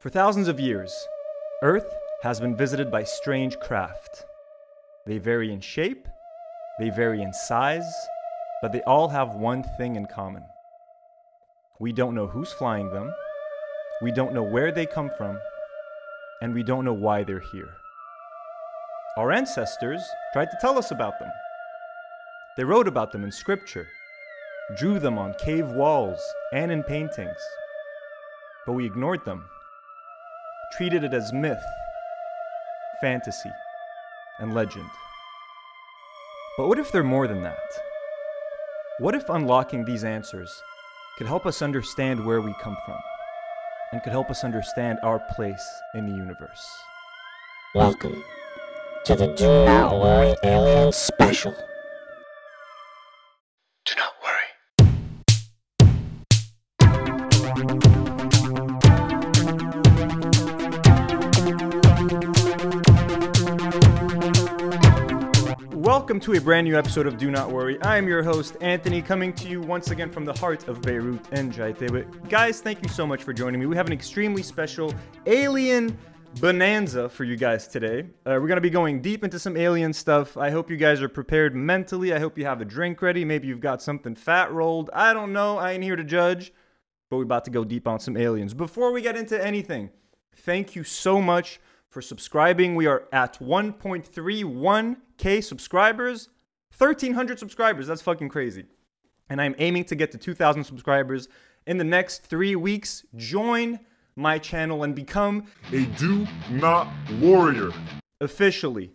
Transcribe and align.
For 0.00 0.08
thousands 0.08 0.48
of 0.48 0.58
years, 0.58 1.06
Earth 1.62 1.94
has 2.22 2.40
been 2.40 2.56
visited 2.56 2.90
by 2.90 3.04
strange 3.04 3.60
craft. 3.60 4.24
They 5.04 5.18
vary 5.18 5.52
in 5.52 5.60
shape, 5.60 6.08
they 6.78 6.88
vary 6.88 7.20
in 7.20 7.34
size, 7.34 7.84
but 8.62 8.72
they 8.72 8.80
all 8.84 9.10
have 9.10 9.34
one 9.34 9.62
thing 9.76 9.96
in 9.96 10.06
common. 10.06 10.42
We 11.80 11.92
don't 11.92 12.14
know 12.14 12.26
who's 12.26 12.50
flying 12.50 12.90
them, 12.90 13.12
we 14.00 14.10
don't 14.10 14.32
know 14.32 14.42
where 14.42 14.72
they 14.72 14.86
come 14.86 15.10
from, 15.18 15.38
and 16.40 16.54
we 16.54 16.62
don't 16.62 16.86
know 16.86 16.94
why 16.94 17.22
they're 17.22 17.44
here. 17.52 17.74
Our 19.18 19.32
ancestors 19.32 20.00
tried 20.32 20.50
to 20.50 20.58
tell 20.62 20.78
us 20.78 20.92
about 20.92 21.18
them. 21.18 21.30
They 22.56 22.64
wrote 22.64 22.88
about 22.88 23.12
them 23.12 23.22
in 23.22 23.30
scripture, 23.30 23.86
drew 24.78 24.98
them 24.98 25.18
on 25.18 25.34
cave 25.34 25.66
walls 25.66 26.22
and 26.54 26.72
in 26.72 26.84
paintings, 26.84 27.36
but 28.64 28.72
we 28.72 28.86
ignored 28.86 29.26
them 29.26 29.44
treated 30.72 31.02
it 31.02 31.12
as 31.12 31.32
myth, 31.32 31.62
fantasy, 33.00 33.50
and 34.38 34.54
legend. 34.54 34.88
But 36.56 36.68
what 36.68 36.78
if 36.78 36.92
they're 36.92 37.02
more 37.02 37.26
than 37.26 37.42
that? 37.42 37.58
What 38.98 39.14
if 39.14 39.28
unlocking 39.28 39.84
these 39.84 40.04
answers 40.04 40.62
could 41.18 41.26
help 41.26 41.44
us 41.44 41.62
understand 41.62 42.24
where 42.24 42.40
we 42.40 42.54
come 42.62 42.76
from 42.86 42.98
and 43.92 44.02
could 44.02 44.12
help 44.12 44.30
us 44.30 44.44
understand 44.44 44.98
our 45.02 45.18
place 45.18 45.66
in 45.94 46.06
the 46.06 46.16
universe? 46.16 46.66
Welcome 47.74 48.22
to 49.04 49.16
the 49.16 49.28
Do 49.28 49.64
Not 49.64 49.98
Worry 49.98 50.34
Alien 50.44 50.92
Special. 50.92 51.54
Welcome 66.20 66.34
to 66.34 66.38
a 66.38 66.44
brand 66.44 66.66
new 66.66 66.76
episode 66.76 67.06
of 67.06 67.16
Do 67.16 67.30
Not 67.30 67.50
Worry. 67.50 67.80
I 67.80 67.96
am 67.96 68.06
your 68.06 68.22
host, 68.22 68.58
Anthony, 68.60 69.00
coming 69.00 69.32
to 69.32 69.48
you 69.48 69.62
once 69.62 69.90
again 69.90 70.10
from 70.10 70.26
the 70.26 70.34
heart 70.34 70.68
of 70.68 70.82
Beirut 70.82 71.26
and 71.32 71.50
Jaitebe. 71.50 72.28
Guys, 72.28 72.60
thank 72.60 72.82
you 72.82 72.90
so 72.90 73.06
much 73.06 73.24
for 73.24 73.32
joining 73.32 73.58
me. 73.58 73.64
We 73.64 73.74
have 73.76 73.86
an 73.86 73.94
extremely 73.94 74.42
special 74.42 74.92
alien 75.24 75.96
bonanza 76.38 77.08
for 77.08 77.24
you 77.24 77.36
guys 77.36 77.66
today. 77.68 78.00
Uh, 78.00 78.36
we're 78.36 78.48
going 78.48 78.58
to 78.58 78.60
be 78.60 78.68
going 78.68 79.00
deep 79.00 79.24
into 79.24 79.38
some 79.38 79.56
alien 79.56 79.94
stuff. 79.94 80.36
I 80.36 80.50
hope 80.50 80.70
you 80.70 80.76
guys 80.76 81.00
are 81.00 81.08
prepared 81.08 81.56
mentally. 81.56 82.12
I 82.12 82.18
hope 82.18 82.36
you 82.36 82.44
have 82.44 82.60
a 82.60 82.66
drink 82.66 83.00
ready. 83.00 83.24
Maybe 83.24 83.48
you've 83.48 83.60
got 83.60 83.80
something 83.80 84.14
fat 84.14 84.52
rolled. 84.52 84.90
I 84.92 85.14
don't 85.14 85.32
know. 85.32 85.56
I 85.56 85.72
ain't 85.72 85.82
here 85.82 85.96
to 85.96 86.04
judge, 86.04 86.52
but 87.08 87.16
we're 87.16 87.22
about 87.22 87.46
to 87.46 87.50
go 87.50 87.64
deep 87.64 87.88
on 87.88 87.98
some 87.98 88.18
aliens. 88.18 88.52
Before 88.52 88.92
we 88.92 89.00
get 89.00 89.16
into 89.16 89.42
anything, 89.42 89.88
thank 90.36 90.76
you 90.76 90.84
so 90.84 91.22
much 91.22 91.60
for 91.90 92.00
subscribing. 92.00 92.76
We 92.76 92.86
are 92.86 93.04
at 93.12 93.38
1.31k 93.40 95.44
subscribers, 95.44 96.28
1,300 96.76 97.38
subscribers. 97.38 97.86
That's 97.86 98.00
fucking 98.00 98.30
crazy. 98.30 98.64
And 99.28 99.40
I'm 99.40 99.54
aiming 99.58 99.84
to 99.84 99.94
get 99.94 100.12
to 100.12 100.18
2,000 100.18 100.64
subscribers 100.64 101.28
in 101.66 101.76
the 101.76 101.84
next 101.84 102.24
three 102.24 102.56
weeks. 102.56 103.04
Join 103.16 103.80
my 104.16 104.38
channel 104.38 104.84
and 104.84 104.94
become 104.94 105.46
a 105.72 105.84
do 105.84 106.26
not 106.50 106.88
warrior. 107.20 107.70
officially. 108.20 108.92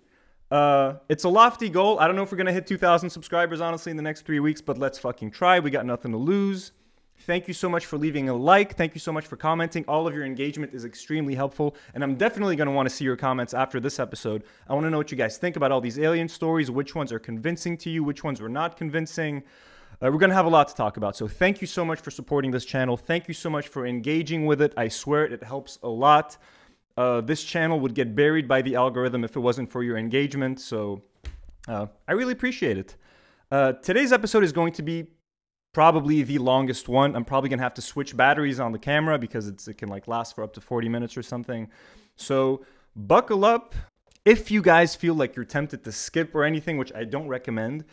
Uh, 0.51 0.95
it's 1.09 1.23
a 1.23 1.29
lofty 1.29 1.69
goal. 1.69 1.99
I 1.99 2.07
don't 2.07 2.15
know 2.15 2.23
if 2.23 2.31
we're 2.31 2.37
gonna 2.37 2.53
hit 2.53 2.67
2,000 2.67 3.09
subscribers 3.09 3.59
honestly 3.59 3.89
in 3.89 3.97
the 3.97 4.03
next 4.03 4.25
three 4.25 4.39
weeks, 4.39 4.61
but 4.61 4.77
let's 4.77 4.99
fucking 4.99 5.31
try. 5.31 5.59
We 5.59 5.71
got 5.71 5.85
nothing 5.85 6.11
to 6.11 6.17
lose. 6.17 6.71
Thank 7.19 7.47
you 7.47 7.53
so 7.53 7.69
much 7.69 7.85
for 7.85 7.97
leaving 7.97 8.29
a 8.29 8.33
like. 8.33 8.75
Thank 8.75 8.93
you 8.93 8.99
so 8.99 9.11
much 9.11 9.25
for 9.25 9.37
commenting. 9.37 9.85
All 9.87 10.05
of 10.05 10.13
your 10.13 10.25
engagement 10.25 10.73
is 10.73 10.85
extremely 10.85 11.33
helpful, 11.33 11.75
and 11.93 12.03
I'm 12.03 12.15
definitely 12.15 12.55
gonna 12.55 12.71
want 12.71 12.87
to 12.89 12.93
see 12.93 13.05
your 13.05 13.15
comments 13.15 13.53
after 13.53 13.79
this 13.79 13.99
episode. 13.99 14.43
I 14.67 14.73
want 14.73 14.85
to 14.85 14.89
know 14.89 14.97
what 14.97 15.11
you 15.11 15.17
guys 15.17 15.37
think 15.37 15.55
about 15.55 15.71
all 15.71 15.81
these 15.81 15.97
alien 15.97 16.27
stories. 16.27 16.69
Which 16.69 16.93
ones 16.93 17.11
are 17.11 17.19
convincing 17.19 17.77
to 17.77 17.89
you? 17.89 18.03
Which 18.03 18.23
ones 18.23 18.41
were 18.41 18.49
not 18.49 18.77
convincing? 18.77 19.43
Uh, 20.01 20.11
we're 20.11 20.19
going 20.19 20.29
to 20.29 20.35
have 20.35 20.45
a 20.45 20.49
lot 20.49 20.67
to 20.67 20.75
talk 20.75 20.97
about. 20.97 21.15
So, 21.15 21.27
thank 21.27 21.61
you 21.61 21.67
so 21.67 21.85
much 21.85 22.01
for 22.01 22.11
supporting 22.11 22.51
this 22.51 22.65
channel. 22.65 22.97
Thank 22.97 23.27
you 23.27 23.33
so 23.33 23.49
much 23.49 23.69
for 23.69 23.85
engaging 23.85 24.45
with 24.45 24.61
it. 24.61 24.73
I 24.75 24.89
swear 24.89 25.25
it 25.25 25.41
helps 25.41 25.79
a 25.83 25.87
lot. 25.87 26.37
Uh, 26.97 27.21
this 27.21 27.43
channel 27.43 27.79
would 27.79 27.93
get 27.93 28.15
buried 28.15 28.47
by 28.47 28.61
the 28.61 28.75
algorithm 28.75 29.23
if 29.23 29.35
it 29.35 29.39
wasn't 29.39 29.71
for 29.71 29.83
your 29.83 29.97
engagement. 29.97 30.59
So, 30.59 31.01
uh, 31.67 31.87
I 32.07 32.11
really 32.11 32.33
appreciate 32.33 32.77
it. 32.77 32.95
Uh, 33.51 33.73
today's 33.73 34.11
episode 34.11 34.43
is 34.43 34.51
going 34.51 34.73
to 34.73 34.81
be 34.81 35.07
probably 35.75 36.23
the 36.23 36.37
longest 36.37 36.87
one. 36.87 37.17
I'm 37.17 37.25
probably 37.25 37.49
to 37.49 37.57
have 37.57 37.73
to 37.73 37.81
switch 37.81 38.15
batteries 38.15 38.61
on 38.61 38.71
the 38.71 38.79
camera 38.79 39.19
because 39.19 39.49
it 39.49 39.77
can 39.77 39.89
like 39.89 40.07
last 40.07 40.33
for 40.33 40.41
up 40.41 40.53
to 40.53 40.61
40 40.61 40.87
minutes 40.87 41.17
or 41.17 41.21
something. 41.21 41.67
So, 42.15 42.63
buckle 42.95 43.43
up. 43.43 43.75
If 44.23 44.49
you 44.49 44.61
guys 44.61 44.95
feel 44.95 45.15
like 45.15 45.35
you're 45.35 45.43
tempted 45.43 45.83
to 45.83 45.91
skip 45.91 46.33
or 46.33 46.45
anything, 46.45 46.77
which 46.77 46.93
I 46.95 47.03
don't 47.03 47.27
recommend, 47.27 47.83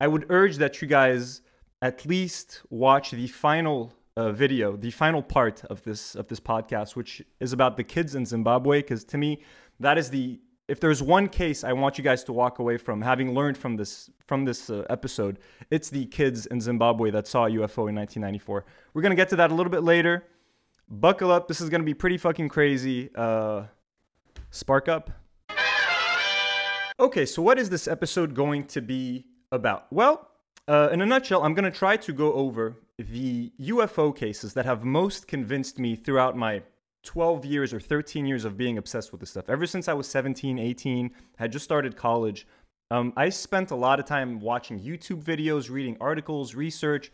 I 0.00 0.08
would 0.08 0.24
urge 0.30 0.56
that 0.56 0.80
you 0.80 0.88
guys 0.88 1.42
at 1.82 2.06
least 2.06 2.62
watch 2.70 3.10
the 3.10 3.26
final 3.26 3.92
uh, 4.16 4.32
video, 4.32 4.74
the 4.74 4.90
final 4.90 5.22
part 5.22 5.62
of 5.66 5.82
this 5.82 6.14
of 6.14 6.28
this 6.28 6.40
podcast, 6.40 6.96
which 6.96 7.22
is 7.38 7.52
about 7.52 7.76
the 7.76 7.84
kids 7.84 8.14
in 8.14 8.24
Zimbabwe. 8.24 8.80
Because 8.80 9.04
to 9.04 9.18
me, 9.18 9.42
that 9.78 9.98
is 9.98 10.08
the 10.08 10.40
if 10.68 10.80
there's 10.80 11.02
one 11.02 11.28
case 11.28 11.62
I 11.62 11.72
want 11.72 11.96
you 11.98 12.04
guys 12.04 12.24
to 12.24 12.32
walk 12.32 12.58
away 12.58 12.76
from, 12.76 13.02
having 13.02 13.34
learned 13.34 13.56
from 13.56 13.76
this 13.76 14.10
from 14.26 14.44
this 14.44 14.68
uh, 14.68 14.84
episode, 14.90 15.38
it's 15.70 15.90
the 15.90 16.06
kids 16.06 16.46
in 16.46 16.60
Zimbabwe 16.60 17.10
that 17.12 17.26
saw 17.26 17.46
a 17.46 17.50
UFO 17.50 17.88
in 17.88 17.94
1994. 17.94 18.64
We're 18.92 19.02
gonna 19.02 19.14
get 19.14 19.28
to 19.30 19.36
that 19.36 19.50
a 19.50 19.54
little 19.54 19.70
bit 19.70 19.82
later. 19.82 20.24
Buckle 20.88 21.30
up. 21.30 21.48
This 21.48 21.60
is 21.60 21.68
gonna 21.68 21.84
be 21.84 21.94
pretty 21.94 22.18
fucking 22.18 22.48
crazy. 22.48 23.10
Uh, 23.14 23.64
spark 24.50 24.88
up. 24.88 25.10
Okay, 26.98 27.26
so 27.26 27.42
what 27.42 27.58
is 27.58 27.68
this 27.70 27.86
episode 27.86 28.34
going 28.34 28.64
to 28.68 28.80
be 28.80 29.26
about? 29.52 29.86
Well, 29.92 30.30
uh, 30.66 30.88
in 30.90 31.02
a 31.02 31.06
nutshell, 31.06 31.44
I'm 31.44 31.54
to 31.54 31.70
try 31.70 31.96
to 31.98 32.12
go 32.12 32.32
over 32.32 32.78
the 32.98 33.52
UFO 33.60 34.16
cases 34.16 34.54
that 34.54 34.64
have 34.64 34.82
most 34.82 35.28
convinced 35.28 35.78
me 35.78 35.94
throughout 35.94 36.36
my 36.36 36.62
12 37.06 37.44
years 37.44 37.72
or 37.72 37.80
13 37.80 38.26
years 38.26 38.44
of 38.44 38.56
being 38.56 38.76
obsessed 38.76 39.12
with 39.12 39.20
this 39.20 39.30
stuff. 39.30 39.48
Ever 39.48 39.66
since 39.66 39.88
I 39.88 39.94
was 39.94 40.06
17, 40.08 40.58
18, 40.58 41.10
had 41.36 41.52
just 41.52 41.64
started 41.64 41.96
college, 41.96 42.46
um, 42.90 43.12
I 43.16 43.30
spent 43.30 43.70
a 43.70 43.76
lot 43.76 43.98
of 43.98 44.04
time 44.04 44.40
watching 44.40 44.78
YouTube 44.78 45.22
videos, 45.22 45.70
reading 45.70 45.96
articles, 46.00 46.54
research, 46.54 47.10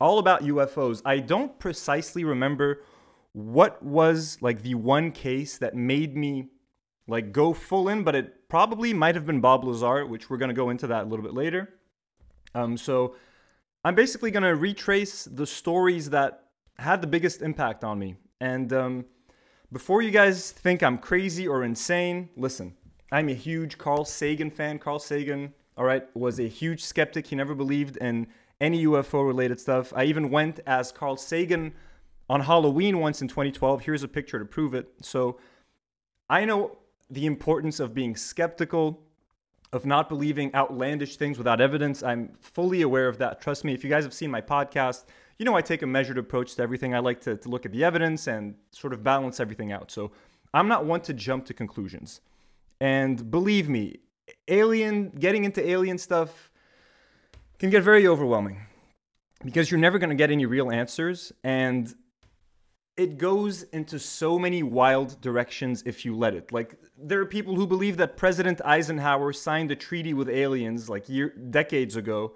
all 0.00 0.18
about 0.18 0.42
UFOs. 0.42 1.02
I 1.04 1.20
don't 1.20 1.58
precisely 1.58 2.24
remember 2.24 2.82
what 3.32 3.82
was 3.82 4.38
like 4.40 4.62
the 4.62 4.74
one 4.74 5.12
case 5.12 5.58
that 5.58 5.74
made 5.74 6.16
me 6.16 6.48
like 7.06 7.32
go 7.32 7.52
full 7.52 7.88
in, 7.88 8.02
but 8.02 8.14
it 8.14 8.48
probably 8.48 8.92
might 8.92 9.14
have 9.14 9.26
been 9.26 9.40
Bob 9.40 9.64
Lazar, 9.64 10.06
which 10.06 10.28
we're 10.28 10.36
to 10.48 10.54
go 10.54 10.70
into 10.70 10.86
that 10.86 11.04
a 11.04 11.06
little 11.06 11.24
bit 11.24 11.34
later. 11.34 11.74
Um, 12.54 12.76
so 12.76 13.14
I'm 13.84 13.94
basically 13.94 14.30
to 14.42 14.54
retrace 14.54 15.24
the 15.24 15.46
stories 15.46 16.10
that 16.10 16.44
had 16.78 17.00
the 17.00 17.06
biggest 17.06 17.42
impact 17.42 17.84
on 17.84 17.98
me. 17.98 18.16
And 18.40 18.72
um, 18.72 19.04
before 19.72 20.02
you 20.02 20.10
guys 20.10 20.50
think 20.50 20.82
I'm 20.82 20.98
crazy 20.98 21.46
or 21.46 21.62
insane, 21.62 22.30
listen, 22.36 22.74
I'm 23.12 23.28
a 23.28 23.34
huge 23.34 23.78
Carl 23.78 24.04
Sagan 24.04 24.50
fan. 24.50 24.78
Carl 24.78 24.98
Sagan, 24.98 25.52
all 25.76 25.84
right, 25.84 26.04
was 26.14 26.38
a 26.38 26.48
huge 26.48 26.84
skeptic. 26.84 27.26
He 27.26 27.36
never 27.36 27.54
believed 27.54 27.96
in 27.98 28.26
any 28.60 28.84
UFO 28.86 29.26
related 29.26 29.60
stuff. 29.60 29.92
I 29.94 30.04
even 30.04 30.30
went 30.30 30.60
as 30.66 30.90
Carl 30.90 31.16
Sagan 31.16 31.74
on 32.28 32.40
Halloween 32.40 32.98
once 32.98 33.22
in 33.22 33.28
2012. 33.28 33.82
Here's 33.82 34.02
a 34.02 34.08
picture 34.08 34.38
to 34.38 34.44
prove 34.44 34.74
it. 34.74 34.88
So 35.02 35.38
I 36.28 36.44
know 36.44 36.78
the 37.10 37.26
importance 37.26 37.80
of 37.80 37.94
being 37.94 38.16
skeptical, 38.16 39.00
of 39.72 39.86
not 39.86 40.08
believing 40.08 40.54
outlandish 40.54 41.16
things 41.16 41.38
without 41.38 41.60
evidence. 41.60 42.02
I'm 42.02 42.32
fully 42.40 42.82
aware 42.82 43.08
of 43.08 43.18
that. 43.18 43.40
Trust 43.40 43.64
me, 43.64 43.74
if 43.74 43.84
you 43.84 43.90
guys 43.90 44.04
have 44.04 44.14
seen 44.14 44.30
my 44.30 44.40
podcast, 44.40 45.04
you 45.38 45.44
know 45.44 45.54
I 45.54 45.62
take 45.62 45.82
a 45.82 45.86
measured 45.86 46.18
approach 46.18 46.54
to 46.56 46.62
everything. 46.62 46.94
I 46.94 46.98
like 46.98 47.20
to, 47.22 47.36
to 47.36 47.48
look 47.48 47.64
at 47.64 47.72
the 47.72 47.84
evidence 47.84 48.26
and 48.26 48.54
sort 48.70 48.92
of 48.92 49.02
balance 49.02 49.40
everything 49.40 49.72
out. 49.72 49.90
So 49.90 50.10
I'm 50.52 50.68
not 50.68 50.84
one 50.84 51.00
to 51.02 51.12
jump 51.12 51.46
to 51.46 51.54
conclusions. 51.54 52.20
And 52.80 53.30
believe 53.30 53.68
me, 53.68 53.98
alien 54.48 55.10
getting 55.10 55.44
into 55.44 55.66
alien 55.68 55.98
stuff 55.98 56.50
can 57.58 57.70
get 57.70 57.82
very 57.82 58.06
overwhelming 58.06 58.62
because 59.44 59.70
you're 59.70 59.80
never 59.80 59.98
going 59.98 60.10
to 60.10 60.16
get 60.16 60.30
any 60.30 60.46
real 60.46 60.70
answers 60.70 61.32
and 61.44 61.94
it 62.96 63.16
goes 63.16 63.62
into 63.62 63.96
so 63.96 64.38
many 64.40 64.60
wild 64.64 65.20
directions 65.20 65.84
if 65.86 66.04
you 66.04 66.16
let 66.16 66.34
it. 66.34 66.50
Like 66.50 66.74
there 67.00 67.20
are 67.20 67.26
people 67.26 67.54
who 67.54 67.64
believe 67.64 67.96
that 67.98 68.16
President 68.16 68.60
Eisenhower 68.64 69.32
signed 69.32 69.70
a 69.70 69.76
treaty 69.76 70.12
with 70.14 70.28
aliens 70.28 70.88
like 70.88 71.08
year, 71.08 71.32
decades 71.50 71.94
ago. 71.94 72.32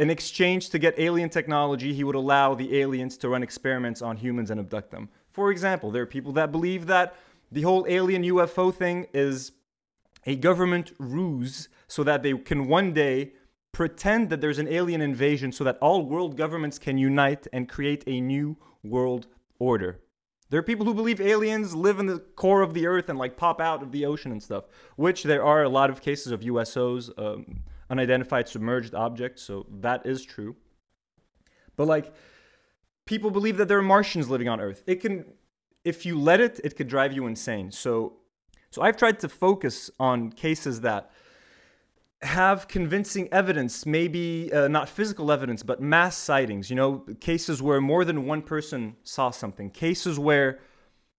In 0.00 0.08
exchange 0.08 0.70
to 0.70 0.78
get 0.78 0.98
alien 0.98 1.28
technology, 1.28 1.92
he 1.92 2.04
would 2.04 2.14
allow 2.14 2.54
the 2.54 2.80
aliens 2.80 3.18
to 3.18 3.28
run 3.28 3.42
experiments 3.42 4.00
on 4.00 4.16
humans 4.16 4.50
and 4.50 4.58
abduct 4.58 4.90
them. 4.90 5.10
For 5.30 5.50
example, 5.50 5.90
there 5.90 6.02
are 6.02 6.06
people 6.06 6.32
that 6.32 6.50
believe 6.50 6.86
that 6.86 7.14
the 7.52 7.60
whole 7.60 7.84
alien 7.86 8.22
UFO 8.22 8.74
thing 8.74 9.08
is 9.12 9.52
a 10.24 10.36
government 10.36 10.92
ruse 10.98 11.68
so 11.86 12.02
that 12.04 12.22
they 12.22 12.32
can 12.32 12.66
one 12.66 12.94
day 12.94 13.32
pretend 13.72 14.30
that 14.30 14.40
there's 14.40 14.58
an 14.58 14.68
alien 14.68 15.02
invasion 15.02 15.52
so 15.52 15.64
that 15.64 15.76
all 15.82 16.06
world 16.06 16.34
governments 16.34 16.78
can 16.78 16.96
unite 16.96 17.46
and 17.52 17.68
create 17.68 18.02
a 18.06 18.22
new 18.22 18.56
world 18.82 19.26
order. 19.58 20.00
There 20.48 20.58
are 20.58 20.62
people 20.62 20.86
who 20.86 20.94
believe 20.94 21.20
aliens 21.20 21.74
live 21.74 21.98
in 21.98 22.06
the 22.06 22.20
core 22.36 22.62
of 22.62 22.72
the 22.72 22.86
earth 22.86 23.10
and 23.10 23.18
like 23.18 23.36
pop 23.36 23.60
out 23.60 23.82
of 23.82 23.92
the 23.92 24.06
ocean 24.06 24.32
and 24.32 24.42
stuff, 24.42 24.64
which 24.96 25.24
there 25.24 25.44
are 25.44 25.62
a 25.62 25.68
lot 25.68 25.90
of 25.90 26.00
cases 26.00 26.32
of 26.32 26.40
USOs, 26.40 27.10
um, 27.18 27.64
unidentified 27.90 28.48
submerged 28.48 28.94
objects, 28.94 29.42
so 29.42 29.66
that 29.70 30.06
is 30.06 30.24
true. 30.24 30.56
But 31.76 31.86
like, 31.86 32.12
people 33.04 33.30
believe 33.30 33.56
that 33.56 33.68
there 33.68 33.78
are 33.78 33.82
Martians 33.82 34.30
living 34.30 34.48
on 34.48 34.60
Earth. 34.60 34.82
It 34.86 34.96
can, 34.96 35.24
if 35.84 36.06
you 36.06 36.18
let 36.18 36.40
it, 36.40 36.60
it 36.62 36.76
could 36.76 36.88
drive 36.88 37.12
you 37.12 37.26
insane. 37.26 37.70
So, 37.72 38.14
so 38.70 38.82
I've 38.82 38.96
tried 38.96 39.18
to 39.20 39.28
focus 39.28 39.90
on 39.98 40.30
cases 40.30 40.82
that 40.82 41.10
have 42.22 42.68
convincing 42.68 43.28
evidence, 43.32 43.86
maybe 43.86 44.52
uh, 44.52 44.68
not 44.68 44.88
physical 44.88 45.32
evidence, 45.32 45.62
but 45.62 45.80
mass 45.80 46.16
sightings, 46.16 46.68
you 46.68 46.76
know, 46.76 47.04
cases 47.20 47.62
where 47.62 47.80
more 47.80 48.04
than 48.04 48.26
one 48.26 48.42
person 48.42 48.96
saw 49.02 49.30
something, 49.30 49.70
cases 49.70 50.18
where 50.18 50.60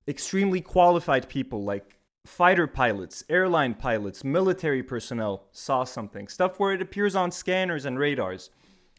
extremely 0.06 0.60
qualified 0.60 1.28
people 1.28 1.64
like 1.64 1.96
fighter 2.24 2.66
pilots, 2.66 3.24
airline 3.28 3.74
pilots, 3.74 4.24
military 4.24 4.82
personnel 4.82 5.46
saw 5.52 5.84
something, 5.84 6.28
stuff 6.28 6.58
where 6.58 6.72
it 6.72 6.82
appears 6.82 7.14
on 7.14 7.30
scanners 7.30 7.84
and 7.84 7.98
radars. 7.98 8.50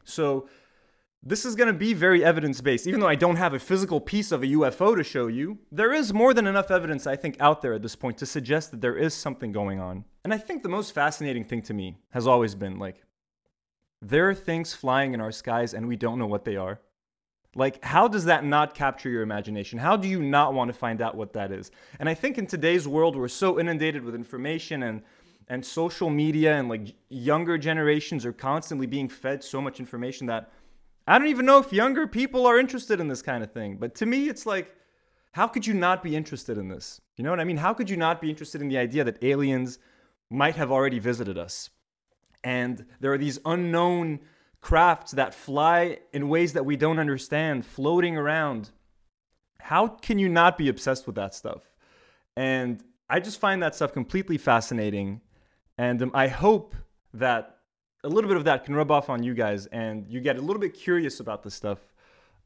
So, 0.03 0.47
this 1.23 1.45
is 1.45 1.55
going 1.55 1.67
to 1.67 1.73
be 1.73 1.93
very 1.93 2.25
evidence 2.25 2.61
based. 2.61 2.87
Even 2.87 2.99
though 2.99 3.07
I 3.07 3.13
don't 3.13 3.35
have 3.35 3.53
a 3.53 3.59
physical 3.59 4.01
piece 4.01 4.31
of 4.31 4.41
a 4.41 4.47
UFO 4.47 4.95
to 4.95 5.03
show 5.03 5.27
you, 5.27 5.59
there 5.71 5.93
is 5.93 6.13
more 6.13 6.33
than 6.33 6.47
enough 6.47 6.71
evidence, 6.71 7.05
I 7.05 7.15
think, 7.15 7.37
out 7.39 7.61
there 7.61 7.73
at 7.73 7.83
this 7.83 7.95
point 7.95 8.17
to 8.19 8.25
suggest 8.25 8.71
that 8.71 8.81
there 8.81 8.97
is 8.97 9.13
something 9.13 9.51
going 9.51 9.79
on. 9.79 10.05
And 10.23 10.33
I 10.33 10.39
think 10.39 10.63
the 10.63 10.69
most 10.69 10.93
fascinating 10.93 11.43
thing 11.43 11.61
to 11.63 11.75
me 11.75 11.97
has 12.09 12.25
always 12.25 12.55
been 12.55 12.79
like, 12.79 13.03
there 14.01 14.27
are 14.29 14.33
things 14.33 14.73
flying 14.73 15.13
in 15.13 15.21
our 15.21 15.31
skies 15.31 15.75
and 15.75 15.87
we 15.87 15.95
don't 15.95 16.17
know 16.17 16.25
what 16.25 16.43
they 16.43 16.55
are. 16.55 16.81
Like, 17.55 17.83
how 17.83 18.07
does 18.07 18.25
that 18.25 18.45
not 18.45 18.73
capture 18.73 19.09
your 19.09 19.23
imagination? 19.23 19.77
How 19.79 19.97
do 19.97 20.07
you 20.07 20.21
not 20.21 20.53
want 20.53 20.69
to 20.69 20.73
find 20.73 21.01
out 21.01 21.15
what 21.15 21.33
that 21.33 21.51
is? 21.51 21.69
And 21.99 22.07
I 22.07 22.13
think 22.13 22.37
in 22.37 22.47
today's 22.47 22.87
world, 22.87 23.15
we're 23.15 23.27
so 23.27 23.59
inundated 23.59 24.03
with 24.03 24.15
information 24.15 24.83
and 24.83 25.01
and 25.47 25.65
social 25.65 26.09
media 26.09 26.55
and 26.55 26.69
like 26.69 26.95
younger 27.09 27.57
generations 27.57 28.25
are 28.25 28.31
constantly 28.31 28.87
being 28.87 29.09
fed 29.09 29.43
so 29.43 29.59
much 29.59 29.81
information 29.81 30.27
that 30.27 30.49
I 31.05 31.19
don't 31.19 31.27
even 31.27 31.45
know 31.45 31.57
if 31.57 31.73
younger 31.73 32.07
people 32.07 32.45
are 32.47 32.57
interested 32.57 33.01
in 33.01 33.09
this 33.09 33.21
kind 33.21 33.43
of 33.43 33.51
thing. 33.51 33.75
But 33.75 33.93
to 33.95 34.05
me, 34.05 34.29
it's 34.29 34.45
like, 34.45 34.73
how 35.33 35.47
could 35.47 35.67
you 35.67 35.73
not 35.73 36.03
be 36.03 36.15
interested 36.15 36.57
in 36.57 36.69
this? 36.69 37.01
You 37.17 37.25
know 37.25 37.31
what 37.31 37.41
I 37.41 37.43
mean? 37.43 37.57
How 37.57 37.73
could 37.73 37.89
you 37.89 37.97
not 37.97 38.21
be 38.21 38.29
interested 38.29 38.61
in 38.61 38.69
the 38.69 38.77
idea 38.77 39.03
that 39.03 39.21
aliens 39.21 39.77
might 40.29 40.55
have 40.55 40.71
already 40.71 40.99
visited 40.99 41.37
us? 41.37 41.69
And 42.45 42.85
there 43.01 43.11
are 43.11 43.17
these 43.17 43.39
unknown 43.45 44.19
crafts 44.61 45.11
that 45.11 45.33
fly 45.33 45.99
in 46.13 46.29
ways 46.29 46.53
that 46.53 46.65
we 46.65 46.75
don't 46.75 46.99
understand, 46.99 47.65
floating 47.65 48.15
around. 48.15 48.69
How 49.59 49.87
can 49.87 50.19
you 50.19 50.29
not 50.29 50.57
be 50.57 50.69
obsessed 50.69 51.05
with 51.07 51.15
that 51.15 51.33
stuff? 51.33 51.75
And 52.35 52.83
I 53.09 53.19
just 53.19 53.39
find 53.39 53.61
that 53.63 53.75
stuff 53.75 53.91
completely 53.91 54.37
fascinating. 54.37 55.21
And 55.77 56.01
um, 56.01 56.11
I 56.13 56.27
hope 56.27 56.75
that 57.13 57.57
a 58.03 58.07
little 58.07 58.27
bit 58.27 58.37
of 58.37 58.45
that 58.45 58.63
can 58.65 58.75
rub 58.75 58.91
off 58.91 59.09
on 59.09 59.23
you 59.23 59.33
guys 59.33 59.65
and 59.67 60.07
you 60.07 60.21
get 60.21 60.37
a 60.37 60.41
little 60.41 60.59
bit 60.59 60.73
curious 60.73 61.19
about 61.19 61.43
this 61.43 61.53
stuff 61.53 61.79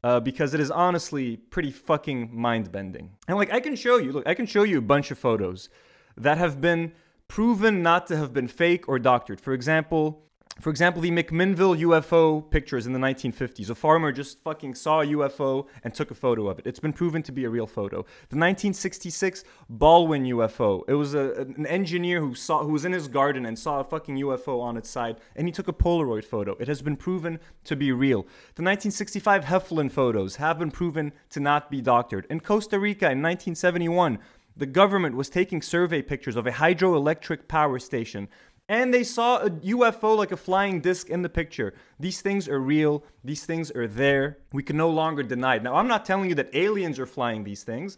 uh, 0.02 0.20
because 0.20 0.54
it 0.54 0.60
is 0.60 0.70
honestly 0.70 1.36
pretty 1.36 1.70
fucking 1.70 2.30
mind 2.32 2.72
bending. 2.72 3.10
And 3.28 3.36
like, 3.36 3.52
I 3.52 3.60
can 3.60 3.76
show 3.76 3.98
you, 3.98 4.12
look, 4.12 4.26
I 4.26 4.34
can 4.34 4.46
show 4.46 4.62
you 4.62 4.78
a 4.78 4.82
bunch 4.82 5.10
of 5.10 5.18
photos 5.18 5.68
that 6.16 6.38
have 6.38 6.60
been 6.60 6.92
proven 7.28 7.82
not 7.82 8.06
to 8.08 8.16
have 8.16 8.32
been 8.32 8.48
fake 8.48 8.88
or 8.88 8.98
doctored. 8.98 9.40
For 9.40 9.52
example, 9.52 10.22
for 10.60 10.70
example, 10.70 11.02
the 11.02 11.10
McMinnville 11.10 11.78
UFO 11.80 12.50
pictures 12.50 12.86
in 12.86 12.94
the 12.94 12.98
1950s. 12.98 13.68
A 13.68 13.74
farmer 13.74 14.10
just 14.10 14.42
fucking 14.42 14.74
saw 14.74 15.02
a 15.02 15.06
UFO 15.06 15.66
and 15.84 15.92
took 15.92 16.10
a 16.10 16.14
photo 16.14 16.48
of 16.48 16.58
it. 16.58 16.66
It's 16.66 16.80
been 16.80 16.94
proven 16.94 17.22
to 17.24 17.32
be 17.32 17.44
a 17.44 17.50
real 17.50 17.66
photo. 17.66 17.98
The 18.30 18.38
1966 18.38 19.44
Balwyn 19.70 20.26
UFO. 20.28 20.82
It 20.88 20.94
was 20.94 21.14
a, 21.14 21.32
an 21.32 21.66
engineer 21.66 22.20
who 22.20 22.34
saw 22.34 22.64
who 22.64 22.72
was 22.72 22.86
in 22.86 22.92
his 22.92 23.06
garden 23.06 23.44
and 23.44 23.58
saw 23.58 23.80
a 23.80 23.84
fucking 23.84 24.16
UFO 24.16 24.62
on 24.62 24.78
its 24.78 24.88
side, 24.88 25.18
and 25.34 25.46
he 25.46 25.52
took 25.52 25.68
a 25.68 25.74
Polaroid 25.74 26.24
photo. 26.24 26.56
It 26.58 26.68
has 26.68 26.80
been 26.80 26.96
proven 26.96 27.38
to 27.64 27.76
be 27.76 27.92
real. 27.92 28.22
The 28.54 28.62
1965 28.62 29.44
Heflin 29.44 29.90
photos 29.90 30.36
have 30.36 30.58
been 30.58 30.70
proven 30.70 31.12
to 31.30 31.40
not 31.40 31.70
be 31.70 31.82
doctored. 31.82 32.26
In 32.30 32.40
Costa 32.40 32.78
Rica 32.78 33.06
in 33.06 33.20
1971, 33.20 34.18
the 34.56 34.66
government 34.66 35.16
was 35.16 35.28
taking 35.28 35.60
survey 35.60 36.00
pictures 36.00 36.34
of 36.34 36.46
a 36.46 36.52
hydroelectric 36.52 37.46
power 37.46 37.78
station 37.78 38.28
and 38.68 38.92
they 38.92 39.04
saw 39.04 39.38
a 39.38 39.50
UFO 39.50 40.16
like 40.16 40.32
a 40.32 40.36
flying 40.36 40.80
disc 40.80 41.08
in 41.08 41.22
the 41.22 41.28
picture. 41.28 41.74
These 42.00 42.20
things 42.20 42.48
are 42.48 42.58
real. 42.58 43.04
These 43.22 43.44
things 43.44 43.70
are 43.70 43.86
there. 43.86 44.38
We 44.52 44.62
can 44.62 44.76
no 44.76 44.90
longer 44.90 45.22
deny 45.22 45.56
it. 45.56 45.62
Now, 45.62 45.76
I'm 45.76 45.86
not 45.86 46.04
telling 46.04 46.28
you 46.28 46.34
that 46.36 46.54
aliens 46.54 46.98
are 46.98 47.06
flying 47.06 47.44
these 47.44 47.62
things. 47.62 47.96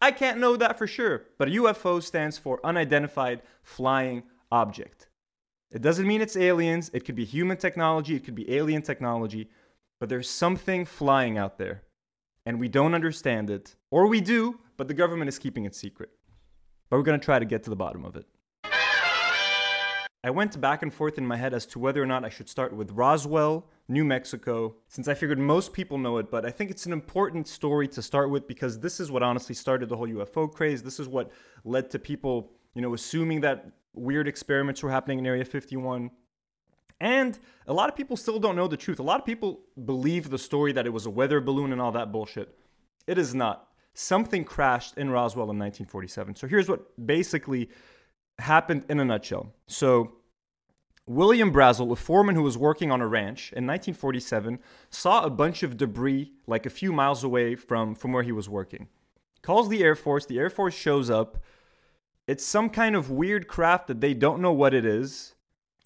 I 0.00 0.12
can't 0.12 0.38
know 0.38 0.56
that 0.56 0.78
for 0.78 0.86
sure. 0.86 1.24
But 1.36 1.48
a 1.48 1.52
UFO 1.52 2.02
stands 2.02 2.38
for 2.38 2.60
unidentified 2.64 3.42
flying 3.62 4.22
object. 4.50 5.08
It 5.70 5.82
doesn't 5.82 6.06
mean 6.06 6.22
it's 6.22 6.36
aliens. 6.36 6.90
It 6.94 7.04
could 7.04 7.16
be 7.16 7.26
human 7.26 7.58
technology. 7.58 8.16
It 8.16 8.24
could 8.24 8.34
be 8.34 8.50
alien 8.54 8.80
technology. 8.80 9.50
But 10.00 10.08
there's 10.08 10.30
something 10.30 10.86
flying 10.86 11.36
out 11.36 11.58
there. 11.58 11.82
And 12.46 12.58
we 12.58 12.68
don't 12.68 12.94
understand 12.94 13.50
it. 13.50 13.74
Or 13.90 14.06
we 14.06 14.22
do, 14.22 14.58
but 14.78 14.88
the 14.88 14.94
government 14.94 15.28
is 15.28 15.38
keeping 15.38 15.66
it 15.66 15.74
secret. 15.74 16.08
But 16.88 16.96
we're 16.96 17.02
going 17.02 17.20
to 17.20 17.24
try 17.24 17.38
to 17.38 17.44
get 17.44 17.64
to 17.64 17.70
the 17.70 17.76
bottom 17.76 18.06
of 18.06 18.16
it. 18.16 18.24
I 20.24 20.30
went 20.30 20.60
back 20.60 20.82
and 20.82 20.92
forth 20.92 21.16
in 21.16 21.26
my 21.26 21.36
head 21.36 21.54
as 21.54 21.64
to 21.66 21.78
whether 21.78 22.02
or 22.02 22.06
not 22.06 22.24
I 22.24 22.28
should 22.28 22.48
start 22.48 22.74
with 22.74 22.90
Roswell, 22.90 23.66
New 23.86 24.04
Mexico, 24.04 24.74
since 24.88 25.06
I 25.06 25.14
figured 25.14 25.38
most 25.38 25.72
people 25.72 25.96
know 25.96 26.18
it, 26.18 26.28
but 26.28 26.44
I 26.44 26.50
think 26.50 26.72
it's 26.72 26.86
an 26.86 26.92
important 26.92 27.46
story 27.46 27.86
to 27.88 28.02
start 28.02 28.28
with 28.28 28.48
because 28.48 28.80
this 28.80 28.98
is 28.98 29.12
what 29.12 29.22
honestly 29.22 29.54
started 29.54 29.88
the 29.88 29.96
whole 29.96 30.08
UFO 30.08 30.52
craze. 30.52 30.82
This 30.82 30.98
is 30.98 31.06
what 31.06 31.30
led 31.64 31.90
to 31.90 32.00
people, 32.00 32.50
you 32.74 32.82
know, 32.82 32.94
assuming 32.94 33.42
that 33.42 33.70
weird 33.94 34.26
experiments 34.26 34.82
were 34.82 34.90
happening 34.90 35.20
in 35.20 35.26
Area 35.26 35.44
51. 35.44 36.10
And 37.00 37.38
a 37.68 37.72
lot 37.72 37.88
of 37.88 37.94
people 37.94 38.16
still 38.16 38.40
don't 38.40 38.56
know 38.56 38.66
the 38.66 38.76
truth. 38.76 38.98
A 38.98 39.04
lot 39.04 39.20
of 39.20 39.26
people 39.26 39.60
believe 39.84 40.30
the 40.30 40.38
story 40.38 40.72
that 40.72 40.84
it 40.84 40.92
was 40.92 41.06
a 41.06 41.10
weather 41.10 41.40
balloon 41.40 41.70
and 41.70 41.80
all 41.80 41.92
that 41.92 42.10
bullshit. 42.10 42.58
It 43.06 43.18
is 43.18 43.36
not. 43.36 43.68
Something 43.94 44.44
crashed 44.44 44.98
in 44.98 45.10
Roswell 45.10 45.44
in 45.44 45.58
1947. 45.58 46.34
So 46.34 46.48
here's 46.48 46.68
what 46.68 47.06
basically 47.06 47.70
happened 48.38 48.84
in 48.88 49.00
a 49.00 49.04
nutshell. 49.04 49.52
So, 49.66 50.12
William 51.06 51.52
Brazel, 51.52 51.90
a 51.90 51.96
foreman 51.96 52.34
who 52.34 52.42
was 52.42 52.58
working 52.58 52.92
on 52.92 53.00
a 53.00 53.06
ranch 53.06 53.50
in 53.52 53.66
1947, 53.66 54.58
saw 54.90 55.24
a 55.24 55.30
bunch 55.30 55.62
of 55.62 55.76
debris 55.76 56.32
like 56.46 56.66
a 56.66 56.70
few 56.70 56.92
miles 56.92 57.24
away 57.24 57.54
from, 57.54 57.94
from 57.94 58.12
where 58.12 58.22
he 58.22 58.32
was 58.32 58.48
working. 58.48 58.88
Calls 59.40 59.68
the 59.68 59.82
Air 59.82 59.94
Force, 59.94 60.26
the 60.26 60.38
Air 60.38 60.50
Force 60.50 60.74
shows 60.74 61.08
up. 61.08 61.38
It's 62.26 62.44
some 62.44 62.68
kind 62.68 62.94
of 62.94 63.10
weird 63.10 63.48
craft 63.48 63.86
that 63.86 64.02
they 64.02 64.12
don't 64.12 64.42
know 64.42 64.52
what 64.52 64.74
it 64.74 64.84
is. 64.84 65.34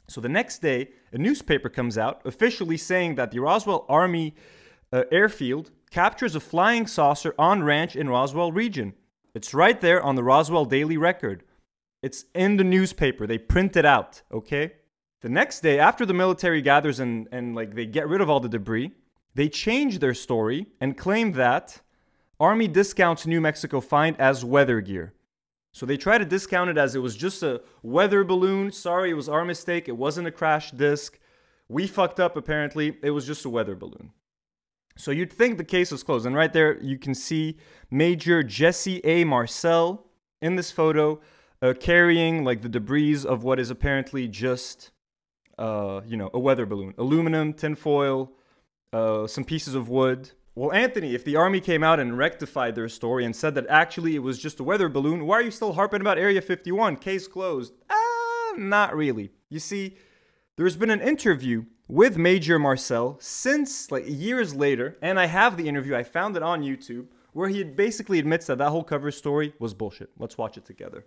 So 0.08 0.20
the 0.20 0.28
next 0.28 0.58
day, 0.58 0.88
a 1.12 1.18
newspaper 1.18 1.68
comes 1.68 1.96
out 1.96 2.20
officially 2.24 2.76
saying 2.76 3.14
that 3.14 3.30
the 3.30 3.38
Roswell 3.38 3.86
Army 3.88 4.34
uh, 4.92 5.04
airfield 5.12 5.70
captures 5.90 6.34
a 6.34 6.40
flying 6.40 6.86
saucer 6.86 7.34
on 7.38 7.62
ranch 7.62 7.94
in 7.94 8.08
Roswell 8.08 8.50
region. 8.50 8.94
It's 9.34 9.54
right 9.54 9.80
there 9.80 10.02
on 10.02 10.16
the 10.16 10.22
Roswell 10.22 10.64
Daily 10.64 10.96
Record. 10.96 11.44
It's 12.02 12.24
in 12.34 12.56
the 12.56 12.64
newspaper. 12.64 13.26
They 13.26 13.38
print 13.38 13.76
it 13.76 13.84
out, 13.84 14.22
okay? 14.32 14.72
The 15.20 15.28
next 15.28 15.60
day, 15.60 15.78
after 15.78 16.04
the 16.04 16.14
military 16.14 16.60
gathers 16.62 16.98
and, 16.98 17.28
and 17.30 17.54
like 17.54 17.74
they 17.74 17.86
get 17.86 18.08
rid 18.08 18.20
of 18.20 18.28
all 18.28 18.40
the 18.40 18.48
debris, 18.48 18.90
they 19.34 19.48
change 19.48 20.00
their 20.00 20.14
story 20.14 20.66
and 20.80 20.98
claim 20.98 21.32
that 21.32 21.80
Army 22.40 22.66
discounts 22.66 23.24
New 23.24 23.40
Mexico 23.40 23.80
find 23.80 24.20
as 24.20 24.44
weather 24.44 24.80
gear. 24.80 25.14
So 25.70 25.86
they 25.86 25.96
try 25.96 26.18
to 26.18 26.24
discount 26.24 26.70
it 26.70 26.76
as 26.76 26.94
it 26.94 26.98
was 26.98 27.16
just 27.16 27.42
a 27.42 27.62
weather 27.82 28.24
balloon. 28.24 28.72
Sorry, 28.72 29.10
it 29.10 29.14
was 29.14 29.28
our 29.28 29.44
mistake. 29.44 29.88
It 29.88 29.96
wasn't 29.96 30.26
a 30.26 30.32
crash 30.32 30.72
disc. 30.72 31.18
We 31.68 31.86
fucked 31.86 32.20
up, 32.20 32.36
apparently. 32.36 32.98
It 33.02 33.10
was 33.10 33.26
just 33.26 33.44
a 33.44 33.48
weather 33.48 33.76
balloon. 33.76 34.10
So 34.96 35.10
you'd 35.10 35.32
think 35.32 35.56
the 35.56 35.64
case 35.64 35.90
was 35.90 36.02
closed. 36.02 36.26
And 36.26 36.36
right 36.36 36.52
there, 36.52 36.78
you 36.82 36.98
can 36.98 37.14
see 37.14 37.56
Major 37.90 38.42
Jesse 38.42 39.00
A. 39.04 39.24
Marcel 39.24 40.04
in 40.42 40.56
this 40.56 40.70
photo 40.70 41.20
uh, 41.62 41.72
carrying 41.78 42.44
like 42.44 42.60
the 42.60 42.68
debris 42.68 43.24
of 43.24 43.44
what 43.44 43.60
is 43.60 43.70
apparently 43.70 44.26
just, 44.26 44.90
uh, 45.58 46.00
you 46.06 46.16
know, 46.16 46.28
a 46.34 46.38
weather 46.38 46.66
balloon, 46.66 46.92
aluminum, 46.98 47.52
tinfoil, 47.52 48.32
uh, 48.92 49.26
some 49.26 49.44
pieces 49.44 49.74
of 49.74 49.88
wood. 49.88 50.32
Well, 50.54 50.72
Anthony, 50.72 51.14
if 51.14 51.24
the 51.24 51.36
army 51.36 51.60
came 51.60 51.82
out 51.82 51.98
and 51.98 52.18
rectified 52.18 52.74
their 52.74 52.88
story 52.88 53.24
and 53.24 53.34
said 53.34 53.54
that 53.54 53.66
actually 53.68 54.16
it 54.16 54.22
was 54.22 54.38
just 54.38 54.60
a 54.60 54.64
weather 54.64 54.88
balloon, 54.88 55.24
why 55.24 55.36
are 55.36 55.42
you 55.42 55.50
still 55.50 55.72
harping 55.72 56.02
about 56.02 56.18
Area 56.18 56.42
51? 56.42 56.96
Case 56.96 57.26
closed. 57.26 57.72
Ah, 57.88 58.52
not 58.58 58.94
really. 58.94 59.30
You 59.48 59.60
see, 59.60 59.96
there's 60.56 60.76
been 60.76 60.90
an 60.90 61.00
interview 61.00 61.64
with 61.88 62.18
Major 62.18 62.58
Marcel 62.58 63.16
since 63.20 63.90
like 63.90 64.04
years 64.06 64.54
later, 64.54 64.98
and 65.00 65.18
I 65.18 65.26
have 65.26 65.56
the 65.56 65.68
interview. 65.68 65.94
I 65.94 66.02
found 66.02 66.36
it 66.36 66.42
on 66.42 66.62
YouTube 66.62 67.06
where 67.32 67.48
he 67.48 67.64
basically 67.64 68.18
admits 68.18 68.46
that 68.46 68.58
that 68.58 68.70
whole 68.70 68.84
cover 68.84 69.10
story 69.10 69.54
was 69.58 69.72
bullshit. 69.72 70.10
Let's 70.18 70.36
watch 70.36 70.58
it 70.58 70.66
together. 70.66 71.06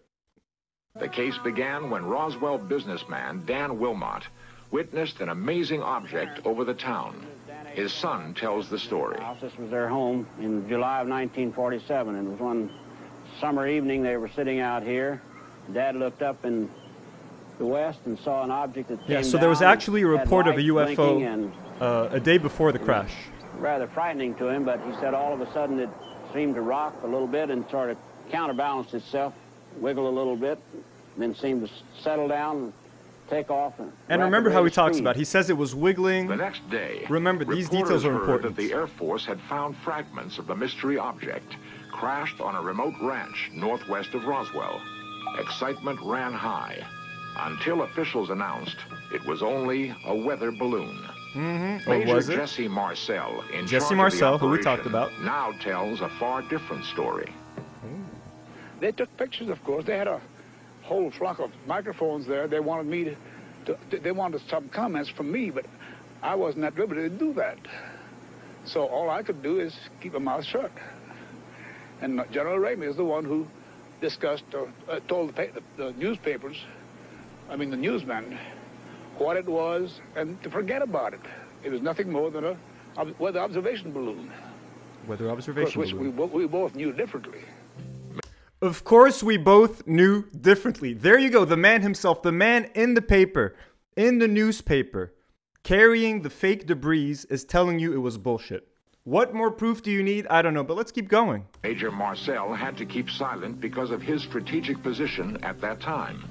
The 0.98 1.10
case 1.10 1.38
began 1.40 1.90
when 1.90 2.06
Roswell 2.06 2.58
businessman 2.58 3.44
Dan 3.46 3.80
Wilmot 3.80 4.24
witnessed 4.72 5.20
an 5.20 5.28
amazing 5.28 5.82
object 5.84 6.46
over 6.46 6.64
the 6.64 6.74
town. 6.74 7.26
His 7.74 7.92
son 7.92 8.34
tells 8.34 8.70
the 8.70 8.80
story. 8.80 9.20
house. 9.20 9.38
This 9.42 9.58
was 9.58 9.70
their 9.70 9.90
home 9.90 10.26
in 10.40 10.68
July 10.70 11.02
of 11.02 11.10
1947. 11.10 12.16
And 12.16 12.28
it 12.28 12.32
was 12.32 12.40
one 12.40 12.72
summer 13.42 13.68
evening 13.68 14.04
they 14.04 14.16
were 14.16 14.30
sitting 14.30 14.62
out 14.62 14.84
here. 14.84 15.22
Dad 15.74 15.98
looked 15.98 16.22
up 16.22 16.46
in 16.46 16.70
the 17.58 17.66
west 17.66 18.00
and 18.06 18.18
saw 18.20 18.44
an 18.44 18.52
object 18.52 18.88
that 18.88 19.00
Yeah, 19.08 19.22
came 19.22 19.30
so 19.30 19.38
there 19.38 19.50
was 19.50 19.62
actually 19.62 20.02
a 20.04 20.08
report 20.08 20.48
of 20.48 20.56
a 20.56 20.62
UFO 20.62 20.96
blinking 20.96 21.24
And 21.24 21.54
uh, 21.82 22.08
a 22.12 22.20
day 22.22 22.38
before 22.38 22.72
the 22.72 22.80
crash. 22.80 23.14
rather 23.58 23.88
frightening 23.88 24.36
to 24.36 24.48
him, 24.48 24.64
but 24.64 24.80
he 24.86 24.94
said 25.02 25.14
all 25.14 25.34
of 25.34 25.42
a 25.42 25.52
sudden 25.52 25.78
it 25.80 25.90
seemed 26.34 26.56
to 26.56 26.62
rock 26.62 26.96
a 27.04 27.08
little 27.08 27.28
bit 27.28 27.50
and 27.50 27.66
sort 27.70 27.90
of 27.90 27.98
counterbalance 28.32 28.94
itself, 28.94 29.34
wiggle 29.80 30.08
a 30.08 30.14
little 30.16 30.36
bit, 30.36 30.60
then 31.18 31.36
seemed 31.36 31.68
to 31.68 31.74
settle 32.02 32.28
down 32.28 32.58
and 32.58 32.74
take 33.30 33.50
off. 33.50 33.80
And, 33.80 33.92
And 34.10 34.22
remember 34.22 34.50
how 34.50 34.64
he 34.64 34.68
of 34.68 34.74
talks 34.74 34.98
speed. 34.98 35.04
about. 35.04 35.16
He 35.16 35.24
says 35.26 35.50
it 35.50 35.58
was 35.58 35.74
wiggling. 35.74 36.28
The 36.28 36.36
next 36.36 36.70
day, 36.70 37.06
Remember, 37.10 37.44
these 37.46 37.66
reporters 37.66 37.88
details 38.02 38.06
are 38.06 38.12
heard 38.14 38.20
important. 38.22 38.56
that 38.56 38.62
the 38.62 38.74
Air 38.74 38.88
Force 38.88 39.26
had 39.26 39.40
found 39.50 39.76
fragments 39.78 40.38
of 40.38 40.48
the 40.48 40.56
mystery 40.56 40.98
object 40.98 41.56
crashed 41.92 42.42
on 42.42 42.56
a 42.56 42.62
remote 42.62 42.94
ranch 43.02 43.50
northwest 43.54 44.14
of 44.14 44.26
Roswell. 44.26 44.82
Excitement 45.40 46.00
ran 46.04 46.34
high 46.34 46.78
until 47.38 47.82
officials 47.84 48.30
announced 48.30 48.78
it 49.14 49.26
was 49.26 49.42
only 49.42 49.94
a 50.06 50.16
weather 50.16 50.52
balloon. 50.52 50.98
Mm-hmm. 51.34 51.90
Or 51.90 51.98
Major 52.00 52.16
was 52.16 52.30
it? 52.30 52.36
Jesse 52.38 52.68
Marcel, 52.70 53.44
in 53.54 53.68
Jesse 53.68 53.70
charge 53.70 53.84
of 53.84 53.90
the 53.90 53.96
Marcel, 53.96 54.38
who 54.38 54.50
we 54.50 54.62
talked 54.62 54.86
about. 54.86 55.12
now 55.22 55.52
tells 55.62 56.00
a 56.02 56.08
far 56.20 56.42
different 56.44 56.86
story. 56.86 57.34
They 58.86 58.92
took 58.92 59.18
pictures, 59.18 59.50
of 59.50 59.64
course. 59.64 59.84
They 59.84 59.98
had 59.98 60.08
a 60.08 60.22
whole 60.84 61.10
flock 61.10 61.40
of 61.40 61.50
microphones 61.66 62.28
there. 62.28 62.48
They 62.48 62.60
wanted 62.60 62.86
me 62.86 63.16
to, 63.66 63.78
to 63.90 64.00
they 64.00 64.12
wanted 64.12 64.42
some 64.48 64.70
comments 64.70 65.10
from 65.10 65.32
me, 65.32 65.50
but 65.50 65.66
I 66.22 66.36
wasn't 66.36 66.66
at 66.66 66.78
liberty 66.78 67.02
to 67.02 67.10
do 67.10 67.34
that. 67.34 67.58
So 68.64 68.86
all 68.86 69.10
I 69.10 69.24
could 69.24 69.42
do 69.42 69.60
is 69.60 69.76
keep 70.02 70.14
my 70.14 70.20
mouth 70.20 70.46
shut. 70.46 70.72
And 72.00 72.24
General 72.32 72.60
Ramey 72.60 72.88
is 72.88 72.96
the 72.96 73.04
one 73.04 73.26
who 73.26 73.48
discussed 74.02 74.44
or 74.54 74.72
uh, 74.88 75.00
told 75.08 75.36
the, 75.36 75.50
the, 75.56 75.84
the 75.84 75.92
newspapers, 75.94 76.58
I 77.50 77.56
mean 77.56 77.72
the 77.72 77.78
newsmen, 77.78 78.38
what 79.18 79.36
it 79.36 79.48
was 79.48 80.00
and 80.16 80.40
to 80.44 80.52
forget 80.52 80.84
about 80.84 81.16
it. 81.16 81.22
It 81.64 81.72
was 81.72 81.82
nothing 81.82 82.12
more 82.12 82.30
than 82.30 82.44
a 82.46 82.56
weather 83.18 83.40
observation 83.40 83.92
balloon. 83.92 84.32
Weather 85.08 85.28
Of 85.28 85.38
course, 85.38 85.48
observation. 85.50 85.82
which 85.82 85.94
we, 85.94 86.12
balloon. 86.12 86.32
we 86.34 86.46
both 86.46 86.76
knew 86.76 86.94
differently. 86.94 87.42
Of 88.62 88.84
course, 88.84 89.22
we 89.22 89.38
both 89.38 89.86
knew 89.86 90.26
differently. 90.32 90.94
There 90.94 91.20
you 91.20 91.30
go. 91.30 91.46
The 91.46 91.58
man 91.58 91.82
himself, 91.82 92.22
the 92.22 92.32
man 92.32 92.70
in 92.74 92.94
the 92.94 93.02
paper, 93.02 93.56
in 93.98 94.20
the 94.20 94.28
newspaper, 94.28 95.14
carrying 95.64 96.22
the 96.22 96.30
fake 96.30 96.66
debris, 96.66 97.18
is 97.30 97.44
telling 97.44 97.80
you 97.80 97.94
it 97.94 97.98
was 97.98 98.18
bullshit. 98.18 98.68
What 99.04 99.36
more 99.36 99.52
proof 99.52 99.84
do 99.84 99.92
you 99.92 100.02
need? 100.02 100.26
I 100.28 100.42
don't 100.42 100.54
know, 100.54 100.64
but 100.64 100.78
let's 100.78 100.92
keep 100.92 101.10
going. 101.10 101.46
Major 101.64 101.92
Marcel 101.92 102.54
had 102.54 102.76
to 102.78 102.86
keep 102.86 103.10
silent 103.10 103.60
because 103.60 103.92
of 103.92 104.02
his 104.02 104.24
strategic 104.24 104.82
position 104.82 105.38
at 105.44 105.62
that 105.62 105.80
time. 105.80 106.24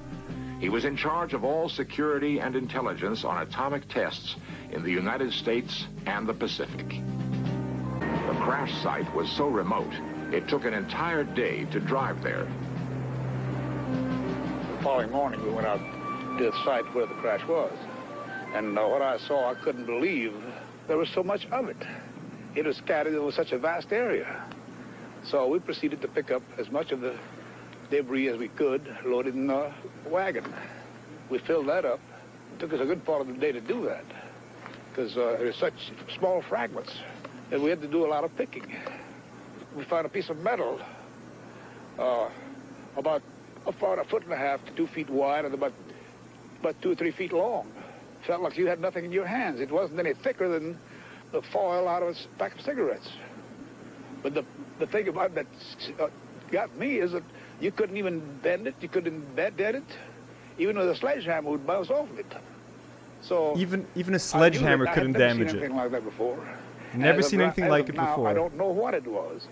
He 0.61 0.69
was 0.71 0.85
in 0.85 0.97
charge 0.97 1.35
of 1.35 1.45
all 1.45 1.69
security 1.69 2.41
and 2.41 2.57
intelligence 2.57 3.23
on 3.23 3.43
atomic 3.43 3.87
tests 3.89 4.37
in 4.73 4.83
the 4.83 4.91
United 4.91 5.33
States 5.33 5.87
and 6.07 6.27
the 6.27 6.35
Pacific. 6.35 6.89
The 6.89 8.41
crash 8.41 8.75
site 8.83 9.15
was 9.15 9.31
so 9.31 9.47
remote, 9.47 9.93
it 10.33 10.49
took 10.49 10.65
an 10.65 10.75
entire 10.75 11.25
day 11.25 11.65
to 11.67 11.81
drive 11.81 12.23
there. 12.23 12.47
The 14.77 14.83
following 14.83 15.11
morning, 15.11 15.43
we 15.45 15.51
went 15.51 15.67
out 15.67 15.81
to 16.39 16.45
the 16.45 16.53
site 16.65 16.85
where 16.95 17.07
the 17.07 17.15
crash 17.15 17.47
was. 17.49 17.73
And 18.55 18.79
uh, 18.79 18.87
what 18.87 19.03
I 19.03 19.19
saw, 19.19 19.51
I 19.51 19.55
couldn't 19.55 19.87
believe 19.87 20.33
there 20.87 20.97
was 20.97 21.09
so 21.11 21.23
much 21.23 21.47
of 21.47 21.69
it. 21.69 21.77
It 22.55 22.65
was 22.65 22.77
scattered 22.77 23.15
over 23.15 23.33
such 23.33 23.53
a 23.53 23.59
vast 23.59 23.93
area. 23.93 24.45
So 25.25 25.49
we 25.49 25.59
proceeded 25.59 26.01
to 26.03 26.09
pick 26.09 26.31
up 26.31 26.43
as 26.59 26.71
much 26.71 26.93
of 26.93 27.01
the 27.01 27.19
debris 27.91 28.29
as 28.29 28.39
we 28.39 28.49
could, 28.49 28.97
loaded 29.05 29.35
in 29.35 29.49
a 29.51 29.75
wagon. 30.07 30.45
We 31.31 31.39
filled 31.39 31.69
that 31.69 31.85
up. 31.85 32.01
It 32.55 32.61
took 32.61 32.73
us 32.73 32.81
a 32.81 32.85
good 32.85 33.05
part 33.05 33.23
of 33.23 33.27
the 33.27 33.35
day 33.35 33.53
to 33.53 33.61
do 33.61 33.85
that 33.87 34.05
because 34.91 35.17
uh, 35.17 35.37
there's 35.39 35.57
such 35.57 35.93
small 36.17 36.43
fragments 36.43 36.93
that 37.51 37.61
we 37.61 37.71
had 37.71 37.81
to 37.83 37.89
do 37.89 38.07
a 38.07 38.09
lot 38.09 38.23
of 38.23 38.37
picking. 38.37 38.77
We 39.77 39.85
found 39.85 40.07
a 40.07 40.09
piece 40.09 40.31
of 40.31 40.39
metal 40.39 40.81
uh, 41.99 42.29
about 42.97 43.23
about 43.67 43.99
a 43.99 44.05
foot 44.05 44.23
and 44.25 44.33
a 44.33 44.37
half 44.37 44.65
to 44.67 44.73
two 44.73 44.87
feet 44.87 45.09
wide 45.11 45.45
and 45.45 45.55
about 45.55 45.73
about 46.61 46.81
two 46.83 46.93
or 46.93 46.95
three 46.95 47.11
feet 47.11 47.33
long. 47.33 47.71
Felt 48.27 48.41
like 48.43 48.57
you 48.57 48.67
had 48.67 48.81
nothing 48.81 49.05
in 49.05 49.13
your 49.13 49.27
hands. 49.27 49.61
It 49.61 49.71
wasn't 49.71 50.01
any 50.01 50.15
thicker 50.15 50.49
than 50.49 50.79
the 51.33 51.43
foil 51.43 51.89
out 51.89 52.03
of 52.03 52.09
a 52.17 52.39
pack 52.39 52.55
of 52.55 52.61
cigarettes. 52.61 53.09
But 54.23 54.35
the 54.35 54.45
the 54.79 54.87
thing 54.87 55.09
about 55.09 55.35
that 55.35 55.47
uh, 56.01 56.09
got 56.51 56.75
me 56.77 56.99
is 56.99 57.13
that 57.13 57.25
you 57.61 57.71
couldn't 57.73 57.97
even 57.97 58.21
bend 58.43 58.67
it. 58.67 58.75
You 58.81 58.89
couldn't 58.89 59.35
bend 59.37 59.61
it. 59.61 59.83
Even 60.59 60.79
with 60.79 60.89
a 60.89 60.95
sledgehammer 60.97 61.51
would 61.51 61.67
bounce 61.67 61.91
off 61.91 62.09
of 62.11 62.19
it. 62.19 62.33
So 63.23 63.55
Even 63.57 63.87
even 63.95 64.15
a 64.15 64.19
sledgehammer 64.19 64.85
that. 64.85 64.91
I 64.91 64.95
had 64.95 64.99
couldn't 65.01 65.13
never 65.13 65.25
damage 65.25 65.49
seen 65.49 65.57
it. 65.57 65.61
anything 65.63 65.77
like 65.77 65.91
that 65.91 66.05
before. 66.05 66.39
Never 66.95 67.23
seen 67.23 67.41
anything 67.41 67.69
like 67.69 67.89
it 67.89 67.97
before. 67.97 68.29
I 68.29 68.35
don't 68.35 68.57
know 68.57 68.69
what 68.69 68.95
it 68.95 69.07
was. 69.07 69.49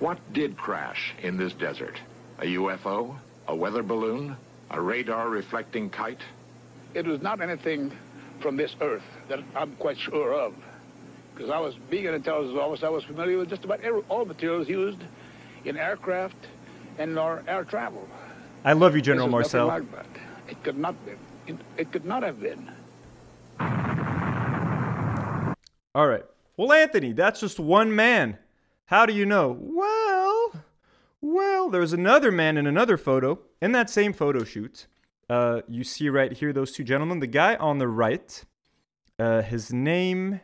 What 0.00 0.18
did 0.32 0.56
crash 0.56 1.14
in 1.22 1.36
this 1.36 1.52
desert? 1.52 2.00
A 2.38 2.44
UFO? 2.56 3.16
A 3.48 3.54
weather 3.54 3.82
balloon? 3.82 4.36
A 4.70 4.80
radar 4.80 5.28
reflecting 5.28 5.90
kite? 5.90 6.20
it 6.94 7.06
was 7.06 7.20
not 7.20 7.40
anything 7.40 7.92
from 8.40 8.56
this 8.56 8.76
earth 8.80 9.02
that 9.28 9.40
I'm 9.54 9.74
quite 9.76 9.98
sure 9.98 10.32
of. 10.32 10.54
Because 11.34 11.50
I 11.50 11.58
was, 11.58 11.74
being 11.90 12.06
an 12.06 12.14
intelligence 12.14 12.56
officer, 12.56 12.86
I 12.86 12.90
was 12.90 13.02
familiar 13.04 13.38
with 13.38 13.50
just 13.50 13.64
about 13.64 13.80
every, 13.80 14.02
all 14.08 14.24
materials 14.24 14.68
used 14.68 15.00
in 15.64 15.76
aircraft 15.76 16.36
and 16.98 17.18
our 17.18 17.42
air 17.48 17.64
travel. 17.64 18.08
I 18.64 18.72
love 18.72 18.94
you, 18.94 19.02
General 19.02 19.28
Marcel. 19.28 19.66
like. 19.66 19.82
It 20.48 20.62
could 20.62 20.78
not 20.78 20.94
be. 21.04 21.12
It, 21.46 21.56
it 21.76 21.92
could 21.92 22.04
not 22.04 22.22
have 22.22 22.40
been. 22.40 22.70
All 25.94 26.06
right. 26.06 26.24
Well, 26.56 26.72
Anthony, 26.72 27.12
that's 27.12 27.40
just 27.40 27.58
one 27.58 27.94
man. 27.94 28.38
How 28.86 29.06
do 29.06 29.14
you 29.14 29.24
know? 29.24 29.56
Well, 29.58 30.64
well, 31.20 31.70
there's 31.70 31.94
another 31.94 32.30
man 32.30 32.58
in 32.58 32.66
another 32.66 32.98
photo 32.98 33.38
in 33.62 33.72
that 33.72 33.88
same 33.88 34.12
photo 34.12 34.44
shoot. 34.44 34.86
Uh, 35.28 35.62
you 35.66 35.84
see 35.84 36.10
right 36.10 36.32
here 36.32 36.52
those 36.52 36.72
two 36.72 36.84
gentlemen. 36.84 37.20
The 37.20 37.26
guy 37.26 37.54
on 37.56 37.78
the 37.78 37.88
right, 37.88 38.44
uh, 39.18 39.40
his 39.40 39.72
name 39.72 40.40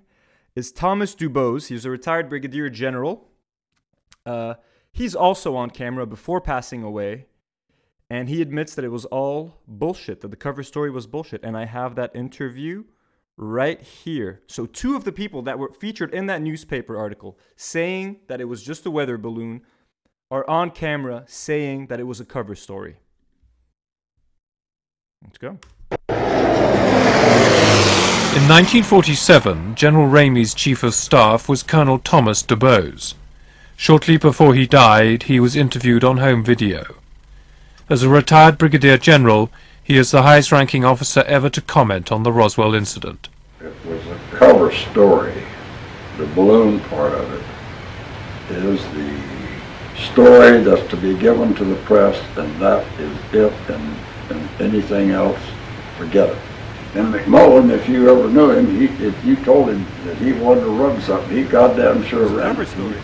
is 0.56 0.72
Thomas 0.72 1.14
DuBose. 1.14 1.68
He's 1.68 1.84
a 1.84 1.90
retired 1.90 2.30
brigadier 2.30 2.70
general. 2.70 3.28
Uh, 4.24 4.54
he's 4.90 5.14
also 5.14 5.54
on 5.54 5.68
camera 5.68 6.06
before 6.06 6.40
passing 6.40 6.82
away, 6.82 7.26
and 8.08 8.30
he 8.30 8.40
admits 8.40 8.74
that 8.74 8.86
it 8.86 8.90
was 8.90 9.04
all 9.06 9.60
bullshit. 9.68 10.22
That 10.22 10.30
the 10.30 10.36
cover 10.36 10.62
story 10.62 10.90
was 10.90 11.06
bullshit. 11.06 11.44
And 11.44 11.58
I 11.58 11.66
have 11.66 11.94
that 11.96 12.16
interview 12.16 12.84
right 13.40 13.80
here. 13.80 14.42
So, 14.46 14.66
two 14.66 14.94
of 14.94 15.04
the 15.04 15.12
people 15.12 15.42
that 15.42 15.58
were 15.58 15.72
featured 15.72 16.12
in 16.12 16.26
that 16.26 16.42
newspaper 16.42 16.96
article 16.96 17.38
saying 17.56 18.20
that 18.28 18.40
it 18.40 18.44
was 18.44 18.62
just 18.62 18.84
a 18.86 18.90
weather 18.90 19.16
balloon 19.16 19.62
are 20.30 20.48
on 20.48 20.70
camera 20.70 21.24
saying 21.26 21.86
that 21.86 21.98
it 21.98 22.04
was 22.04 22.20
a 22.20 22.24
cover 22.24 22.54
story. 22.54 22.96
Let's 25.24 25.38
go. 25.38 25.58
In 28.30 28.46
1947, 28.46 29.74
General 29.74 30.06
Ramey's 30.06 30.54
chief 30.54 30.82
of 30.82 30.94
staff 30.94 31.48
was 31.48 31.62
Colonel 31.62 31.98
Thomas 31.98 32.42
DuBose. 32.42 33.14
Shortly 33.76 34.18
before 34.18 34.54
he 34.54 34.66
died, 34.66 35.24
he 35.24 35.40
was 35.40 35.56
interviewed 35.56 36.04
on 36.04 36.18
home 36.18 36.44
video. 36.44 36.96
As 37.88 38.02
a 38.02 38.08
retired 38.08 38.56
brigadier 38.56 38.98
general, 38.98 39.50
he 39.90 39.96
is 39.96 40.12
the 40.12 40.22
highest 40.22 40.52
ranking 40.52 40.84
officer 40.84 41.24
ever 41.26 41.50
to 41.50 41.60
comment 41.60 42.12
on 42.12 42.22
the 42.22 42.30
Roswell 42.30 42.74
incident. 42.74 43.28
It 43.60 43.74
was 43.84 44.06
a 44.06 44.20
cover 44.30 44.70
story. 44.70 45.42
The 46.16 46.26
balloon 46.26 46.78
part 46.78 47.12
of 47.12 47.32
it 47.32 48.56
is 48.56 48.80
the 48.94 49.20
story 50.12 50.62
that's 50.62 50.88
to 50.90 50.96
be 50.96 51.18
given 51.18 51.56
to 51.56 51.64
the 51.64 51.74
press, 51.86 52.16
and 52.36 52.62
that 52.62 52.86
is 53.00 53.18
it, 53.34 53.52
and, 53.68 53.96
and 54.30 54.60
anything 54.60 55.10
else, 55.10 55.40
forget 55.98 56.28
it. 56.28 56.38
And 56.94 57.12
McMullen, 57.12 57.72
if 57.72 57.88
you 57.88 58.16
ever 58.16 58.30
knew 58.30 58.52
him, 58.52 58.70
he, 58.78 59.04
if 59.04 59.24
you 59.24 59.34
told 59.44 59.70
him 59.70 59.84
that 60.04 60.16
he 60.18 60.32
wanted 60.34 60.60
to 60.60 60.70
run 60.70 61.00
something, 61.00 61.36
he 61.36 61.42
goddamn 61.42 62.04
sure 62.04 62.26
ran. 62.28 62.54
Cover 62.54 62.62
it. 62.62 62.68
story. 62.68 63.00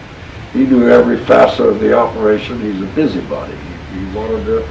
He 0.52 0.66
knew 0.66 0.88
every 0.88 1.18
facet 1.24 1.66
of 1.66 1.80
the 1.80 1.98
operation. 1.98 2.60
He's 2.60 2.80
a 2.80 2.86
busybody. 2.94 3.56
He, 3.56 3.98
he 3.98 4.14
wanted 4.14 4.44
to, 4.44 4.68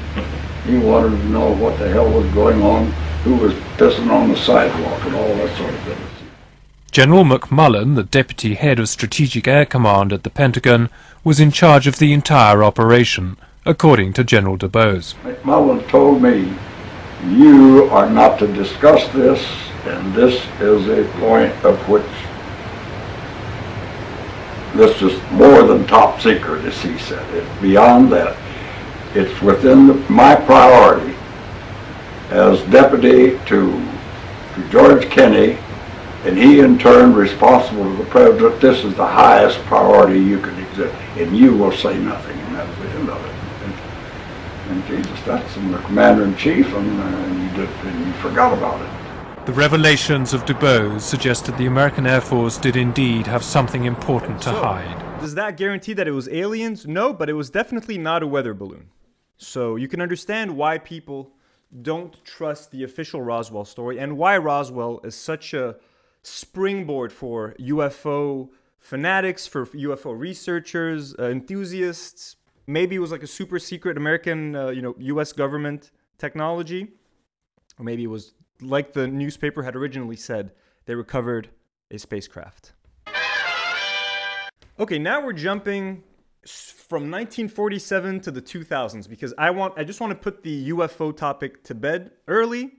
he 0.65 0.77
wanted 0.77 1.17
to 1.17 1.25
know 1.25 1.51
what 1.53 1.77
the 1.79 1.89
hell 1.89 2.09
was 2.09 2.31
going 2.33 2.61
on, 2.61 2.91
who 3.23 3.35
was 3.35 3.53
pissing 3.77 4.11
on 4.11 4.29
the 4.29 4.37
sidewalk, 4.37 5.03
and 5.05 5.15
all 5.15 5.27
that 5.27 5.57
sort 5.57 5.73
of 5.73 5.85
business. 5.85 6.11
General 6.91 7.23
McMullen, 7.23 7.95
the 7.95 8.03
deputy 8.03 8.55
head 8.55 8.79
of 8.79 8.87
Strategic 8.87 9.47
Air 9.47 9.65
Command 9.65 10.13
at 10.13 10.23
the 10.23 10.29
Pentagon, 10.29 10.89
was 11.23 11.39
in 11.39 11.51
charge 11.51 11.87
of 11.87 11.99
the 11.99 12.13
entire 12.13 12.63
operation, 12.63 13.37
according 13.65 14.13
to 14.13 14.23
General 14.23 14.57
DuBose. 14.57 15.15
McMullen 15.23 15.87
told 15.89 16.21
me, 16.21 16.53
you 17.27 17.89
are 17.91 18.09
not 18.09 18.37
to 18.39 18.47
discuss 18.47 19.07
this 19.13 19.43
And 19.85 20.15
this 20.15 20.43
is 20.59 20.87
a 20.87 21.07
point 21.19 21.53
of 21.63 21.77
which 21.87 22.01
this 24.73 24.99
is 25.01 25.31
more 25.31 25.61
than 25.61 25.85
top 25.85 26.19
secret, 26.19 26.65
as 26.65 26.81
he 26.81 26.97
said. 26.97 27.23
It's 27.35 27.61
beyond 27.61 28.11
that. 28.11 28.35
It's 29.15 29.41
within 29.41 29.87
the, 29.87 29.93
my 30.09 30.35
priority 30.35 31.15
as 32.31 32.61
deputy 32.63 33.39
to, 33.45 33.71
to 34.55 34.69
George 34.69 35.09
Kenney, 35.09 35.57
and 36.25 36.37
he 36.37 36.59
in 36.59 36.77
turn 36.77 37.13
responsible 37.13 37.83
to 37.83 37.95
the 38.03 38.09
president. 38.09 38.59
This 38.59 38.83
is 38.83 38.93
the 38.95 39.05
highest 39.05 39.59
priority 39.59 40.19
you 40.19 40.39
can 40.39 40.59
exist, 40.65 40.93
and 41.15 41.37
you 41.37 41.55
will 41.55 41.71
say 41.71 41.97
nothing, 41.97 42.37
and 42.37 42.55
that's 42.55 42.77
the 42.79 42.89
end 42.89 43.09
of 43.09 43.25
it. 43.25 43.35
And, 43.63 44.71
and 44.71 44.87
Jesus, 44.87 45.21
that's 45.23 45.53
from 45.53 45.71
the 45.71 45.77
commander 45.79 46.23
in 46.23 46.35
chief, 46.35 46.65
and, 46.73 46.99
uh, 46.99 47.03
and 47.03 47.41
you 47.43 47.65
did, 47.65 47.69
and 47.85 48.05
you 48.07 48.13
forgot 48.13 48.57
about 48.57 48.81
it. 48.81 49.45
The 49.45 49.53
revelations 49.53 50.33
of 50.33 50.43
DuBose 50.45 51.01
suggested 51.01 51.55
the 51.57 51.67
American 51.67 52.07
Air 52.07 52.19
Force 52.19 52.57
did 52.57 52.75
indeed 52.75 53.27
have 53.27 53.43
something 53.43 53.85
important 53.85 54.41
to 54.41 54.49
So, 54.49 54.61
hide. 54.61 55.19
Does 55.21 55.35
that 55.35 55.55
guarantee 55.55 55.93
that 55.93 56.07
it 56.07 56.11
was 56.11 56.27
aliens? 56.27 56.87
No, 56.87 57.13
but 57.13 57.29
it 57.29 57.33
was 57.33 57.51
definitely 57.51 57.99
not 57.99 58.23
a 58.23 58.27
weather 58.27 58.55
balloon. 58.55 58.89
So 59.37 59.75
you 59.75 59.87
can 59.87 60.01
understand 60.01 60.55
why 60.55 60.77
people 60.77 61.31
don't 61.81 62.23
trust 62.23 62.71
the 62.71 62.83
official 62.83 63.21
Roswell 63.21 63.65
story 63.65 63.99
and 63.99 64.17
why 64.17 64.37
Roswell 64.37 65.01
is 65.03 65.15
such 65.15 65.53
a 65.53 65.75
springboard 66.23 67.11
for 67.11 67.53
UFO 67.59 68.49
fanatics, 68.79 69.47
for 69.47 69.65
UFO 69.65 70.17
researchers, 70.17 71.15
uh, 71.17 71.29
enthusiasts. 71.29 72.35
Maybe 72.67 72.95
it 72.95 72.99
was 72.99 73.11
like 73.11 73.23
a 73.23 73.27
super 73.27 73.59
secret 73.59 73.97
American, 73.97 74.55
uh, 74.55 74.69
you 74.69 74.81
know, 74.81 74.95
U.S. 74.99 75.33
government 75.33 75.91
technology, 76.17 76.93
or 77.77 77.85
maybe 77.85 78.03
it 78.03 78.09
was 78.09 78.33
like 78.61 78.93
the 78.93 79.07
newspaper 79.07 79.63
had 79.63 79.75
originally 79.75 80.15
said. 80.15 80.51
They 80.85 80.95
recovered 80.95 81.49
a 81.91 81.97
spacecraft. 81.97 82.73
Okay, 84.79 84.99
now 84.99 85.23
we're 85.23 85.33
jumping 85.33 86.03
from 86.87 87.03
1947 87.03 88.19
to 88.21 88.31
the 88.31 88.41
2000s 88.41 89.09
because 89.09 89.33
I 89.37 89.49
want 89.49 89.73
I 89.77 89.83
just 89.83 89.99
want 89.99 90.11
to 90.11 90.15
put 90.15 90.43
the 90.43 90.69
UFO 90.69 91.15
topic 91.15 91.63
to 91.63 91.73
bed 91.73 92.11
early 92.27 92.73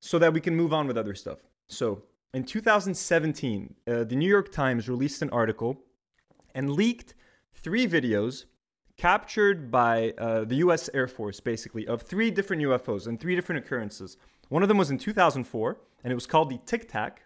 so 0.00 0.18
that 0.18 0.32
we 0.32 0.40
can 0.40 0.56
move 0.56 0.72
on 0.72 0.86
with 0.86 0.98
other 0.98 1.14
stuff. 1.14 1.38
So, 1.68 2.02
in 2.34 2.44
2017, 2.44 3.74
uh, 3.86 4.04
the 4.04 4.16
New 4.16 4.28
York 4.28 4.50
Times 4.50 4.88
released 4.88 5.22
an 5.22 5.30
article 5.30 5.80
and 6.54 6.72
leaked 6.72 7.14
three 7.54 7.86
videos 7.86 8.46
captured 8.96 9.70
by 9.70 10.12
uh, 10.18 10.44
the 10.44 10.56
US 10.56 10.90
Air 10.92 11.06
Force, 11.06 11.40
basically, 11.40 11.86
of 11.86 12.02
three 12.02 12.30
different 12.30 12.62
UFOs 12.62 13.06
and 13.06 13.20
three 13.20 13.36
different 13.36 13.64
occurrences. 13.64 14.16
One 14.48 14.62
of 14.62 14.68
them 14.68 14.78
was 14.78 14.90
in 14.90 14.98
2004, 14.98 15.78
and 16.02 16.10
it 16.10 16.14
was 16.14 16.26
called 16.26 16.50
the 16.50 16.58
Tic 16.66 16.90
Tac. 16.90 17.22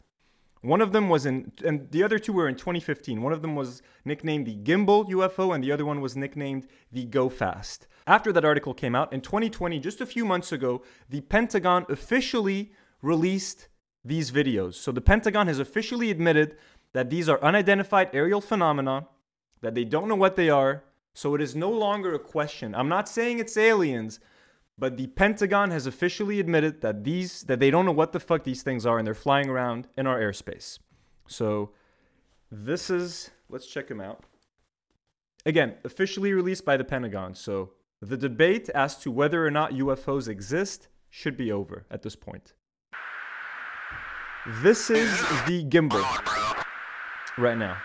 One 0.66 0.80
of 0.80 0.90
them 0.90 1.08
was 1.08 1.26
in, 1.26 1.52
and 1.64 1.88
the 1.92 2.02
other 2.02 2.18
two 2.18 2.32
were 2.32 2.48
in 2.48 2.56
2015. 2.56 3.22
One 3.22 3.32
of 3.32 3.40
them 3.40 3.54
was 3.54 3.82
nicknamed 4.04 4.46
the 4.46 4.56
Gimbal 4.56 5.08
UFO, 5.10 5.54
and 5.54 5.62
the 5.62 5.70
other 5.70 5.84
one 5.84 6.00
was 6.00 6.16
nicknamed 6.16 6.66
the 6.90 7.04
Go 7.04 7.28
Fast. 7.28 7.86
After 8.04 8.32
that 8.32 8.44
article 8.44 8.74
came 8.74 8.96
out 8.96 9.12
in 9.12 9.20
2020, 9.20 9.78
just 9.78 10.00
a 10.00 10.06
few 10.06 10.24
months 10.24 10.50
ago, 10.50 10.82
the 11.08 11.20
Pentagon 11.20 11.86
officially 11.88 12.72
released 13.00 13.68
these 14.04 14.32
videos. 14.32 14.74
So 14.74 14.90
the 14.90 15.00
Pentagon 15.00 15.46
has 15.46 15.60
officially 15.60 16.10
admitted 16.10 16.56
that 16.94 17.10
these 17.10 17.28
are 17.28 17.42
unidentified 17.44 18.10
aerial 18.12 18.40
phenomena, 18.40 19.06
that 19.60 19.76
they 19.76 19.84
don't 19.84 20.08
know 20.08 20.16
what 20.16 20.34
they 20.34 20.50
are. 20.50 20.82
So 21.14 21.36
it 21.36 21.40
is 21.40 21.54
no 21.54 21.70
longer 21.70 22.12
a 22.12 22.18
question. 22.18 22.74
I'm 22.74 22.88
not 22.88 23.08
saying 23.08 23.38
it's 23.38 23.56
aliens, 23.56 24.18
but 24.78 24.96
the 24.96 25.06
Pentagon 25.08 25.70
has 25.70 25.86
officially 25.86 26.38
admitted 26.38 26.80
that 26.82 27.04
these 27.04 27.42
that 27.44 27.60
they 27.60 27.70
don't 27.70 27.86
know 27.86 27.92
what 27.92 28.12
the 28.12 28.20
fuck 28.20 28.44
these 28.44 28.62
things 28.62 28.84
are 28.84 28.98
and 28.98 29.06
they're 29.06 29.14
flying 29.14 29.48
around 29.48 29.88
in 29.96 30.06
our 30.06 30.20
airspace. 30.20 30.78
So 31.26 31.70
this 32.50 32.90
is 32.90 33.30
let's 33.48 33.66
check 33.66 33.88
them 33.88 34.00
out. 34.00 34.24
Again, 35.44 35.74
officially 35.84 36.32
released 36.32 36.64
by 36.64 36.76
the 36.76 36.84
Pentagon. 36.84 37.34
So 37.34 37.70
the 38.02 38.16
debate 38.16 38.68
as 38.70 38.96
to 38.98 39.10
whether 39.10 39.46
or 39.46 39.50
not 39.50 39.72
UFOs 39.72 40.28
exist 40.28 40.88
should 41.08 41.36
be 41.36 41.50
over 41.50 41.86
at 41.90 42.02
this 42.02 42.16
point. 42.16 42.52
This 44.62 44.90
is 44.90 45.10
the 45.46 45.64
gimbal 45.64 46.04
right 47.38 47.56
now. 47.56 47.78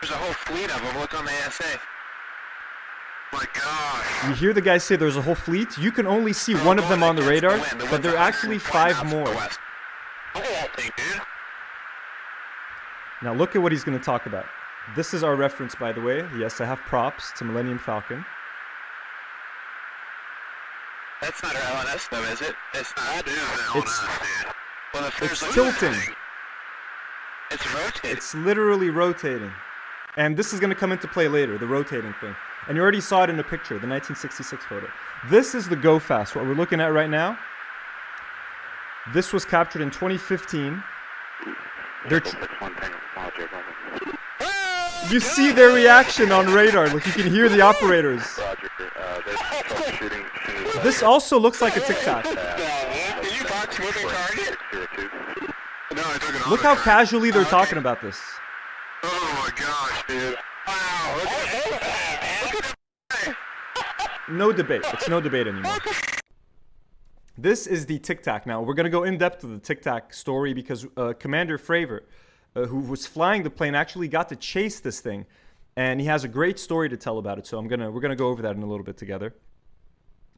There's 0.00 0.12
a 0.12 0.16
whole 0.16 0.32
fleet 0.32 0.74
of 0.74 0.82
them. 0.82 0.98
Look 0.98 1.18
on 1.18 1.24
the 1.24 1.32
ASA. 1.46 1.80
My 3.32 3.44
gosh. 3.54 4.28
You 4.28 4.34
hear 4.34 4.52
the 4.52 4.60
guy 4.60 4.78
say 4.78 4.96
there's 4.96 5.16
a 5.16 5.22
whole 5.22 5.34
fleet. 5.34 5.78
You 5.78 5.92
can 5.92 6.06
only 6.06 6.32
see 6.32 6.54
oh, 6.54 6.66
one 6.66 6.78
of 6.78 6.88
them 6.88 7.02
on 7.02 7.16
the 7.16 7.22
radar, 7.22 7.58
but 7.90 8.02
there 8.02 8.12
are 8.14 8.18
actually 8.18 8.58
five 8.58 9.04
more. 9.06 9.24
Look 9.26 9.34
at 10.34 10.44
that 10.44 10.76
thing, 10.76 10.90
dude. 10.96 11.20
Now 13.22 13.34
look 13.34 13.54
at 13.54 13.62
what 13.62 13.70
he's 13.72 13.84
going 13.84 13.98
to 13.98 14.04
talk 14.04 14.26
about. 14.26 14.46
This 14.96 15.14
is 15.14 15.22
our 15.22 15.36
reference, 15.36 15.74
by 15.74 15.92
the 15.92 16.00
way. 16.00 16.26
Yes, 16.36 16.60
I 16.60 16.64
have 16.64 16.78
props 16.80 17.32
to 17.38 17.44
Millennium 17.44 17.78
Falcon. 17.78 18.24
That's 21.20 21.42
not 21.42 21.54
our 21.54 21.60
LNS 21.84 22.08
though, 22.10 22.22
is 22.24 22.40
it? 22.40 22.54
It's 22.74 22.94
not. 22.96 23.24
That 23.24 23.28
is 23.28 23.34
an 23.36 23.78
It's- 23.78 23.98
LNS, 24.00 24.42
dude. 24.44 24.52
Well, 24.94 25.04
if 25.06 25.22
It's 25.22 25.54
tilting. 25.54 25.92
thing, 25.92 26.14
It's 27.52 27.74
rotating. 27.74 28.10
It's 28.16 28.34
literally 28.34 28.90
rotating. 28.90 29.52
And 30.16 30.36
this 30.36 30.52
is 30.52 30.60
going 30.60 30.70
to 30.70 30.76
come 30.76 30.92
into 30.92 31.08
play 31.08 31.28
later, 31.28 31.56
the 31.56 31.66
rotating 31.66 32.14
thing. 32.20 32.34
And 32.68 32.76
you 32.76 32.82
already 32.82 33.00
saw 33.00 33.24
it 33.24 33.30
in 33.30 33.36
the 33.36 33.44
picture, 33.44 33.78
the 33.78 33.88
1966 33.88 34.64
photo. 34.64 34.88
This 35.28 35.54
is 35.54 35.68
the 35.68 35.76
Go 35.76 35.98
Fast, 35.98 36.34
what 36.34 36.44
we're 36.44 36.54
looking 36.54 36.80
at 36.80 36.92
right 36.92 37.10
now. 37.10 37.38
This 39.12 39.32
was 39.32 39.44
captured 39.44 39.82
in 39.82 39.90
2015. 39.90 40.82
They're 42.08 42.20
tr- 42.20 42.36
you 45.10 45.20
see 45.20 45.50
their 45.50 45.74
reaction 45.74 46.30
on 46.30 46.46
radar. 46.46 46.88
Like 46.88 47.06
you 47.06 47.12
can 47.12 47.30
hear 47.30 47.48
the 47.48 47.60
operators. 47.60 48.22
This 50.82 51.02
also 51.02 51.38
looks 51.38 51.60
like 51.60 51.76
a 51.76 51.80
it 51.80 51.96
Look 56.48 56.62
how 56.62 56.76
casually 56.76 57.30
they're 57.30 57.44
talking 57.44 57.78
about 57.78 58.00
this. 58.00 58.20
Oh 59.02 59.42
my 59.42 59.50
gosh, 59.56 60.04
dude. 60.06 60.36
Wow. 60.66 61.16
Look 61.16 61.28
at 61.28 61.50
No 64.30 64.52
debate. 64.52 64.82
It's 64.92 65.08
no 65.08 65.20
debate 65.20 65.48
anymore. 65.48 65.76
This 67.36 67.66
is 67.66 67.86
the 67.86 67.98
Tic 67.98 68.22
Tac. 68.22 68.46
Now 68.46 68.62
we're 68.62 68.74
gonna 68.74 68.90
go 68.90 69.04
in 69.04 69.18
depth 69.18 69.40
to 69.40 69.46
the 69.46 69.58
Tic 69.58 69.82
Tac 69.82 70.14
story 70.14 70.52
because 70.52 70.86
uh, 70.96 71.14
Commander 71.18 71.58
Fravor, 71.58 72.02
uh, 72.54 72.66
who 72.66 72.78
was 72.80 73.06
flying 73.06 73.42
the 73.42 73.50
plane, 73.50 73.74
actually 73.74 74.08
got 74.08 74.28
to 74.28 74.36
chase 74.36 74.78
this 74.78 75.00
thing, 75.00 75.26
and 75.76 76.00
he 76.00 76.06
has 76.06 76.22
a 76.22 76.28
great 76.28 76.58
story 76.58 76.88
to 76.88 76.96
tell 76.96 77.18
about 77.18 77.38
it. 77.38 77.46
So 77.46 77.58
I'm 77.58 77.66
gonna 77.66 77.90
we're 77.90 78.00
gonna 78.00 78.14
go 78.14 78.28
over 78.28 78.42
that 78.42 78.54
in 78.56 78.62
a 78.62 78.66
little 78.66 78.84
bit 78.84 78.96
together. 78.96 79.34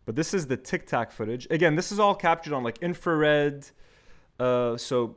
But 0.05 0.17
this 0.17 0.33
is 0.33 0.47
the 0.47 0.57
Tic 0.57 0.87
Tac 0.87 1.13
footage. 1.13 1.47
Again, 1.51 1.77
this 1.77 1.93
is 1.93 1.99
all 1.99 2.15
captured 2.15 2.53
on 2.53 2.63
like 2.63 2.79
infrared. 2.83 3.67
Uh, 4.39 4.77
so 4.77 5.17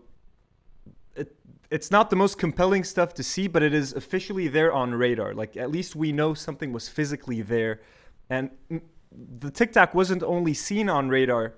it, 1.16 1.36
it's 1.72 1.92
not 1.92 2.10
the 2.10 2.16
most 2.16 2.38
compelling 2.38 2.84
stuff 2.84 3.14
to 3.16 3.24
see, 3.24 3.48
but 3.48 3.64
it 3.64 3.74
is 3.74 3.94
officially 3.94 4.48
there 4.48 4.74
on 4.74 4.94
radar. 4.94 5.34
Like 5.34 5.56
at 5.56 5.72
least 5.72 5.96
we 5.96 6.12
know 6.12 6.34
something 6.34 6.74
was 6.74 6.90
physically 6.90 7.42
there, 7.42 7.82
and 8.30 8.50
the 9.12 9.52
Tic 9.52 9.74
Tac 9.74 9.94
wasn't 9.94 10.24
only 10.24 10.54
seen 10.54 10.90
on 10.90 11.10
radar. 11.10 11.56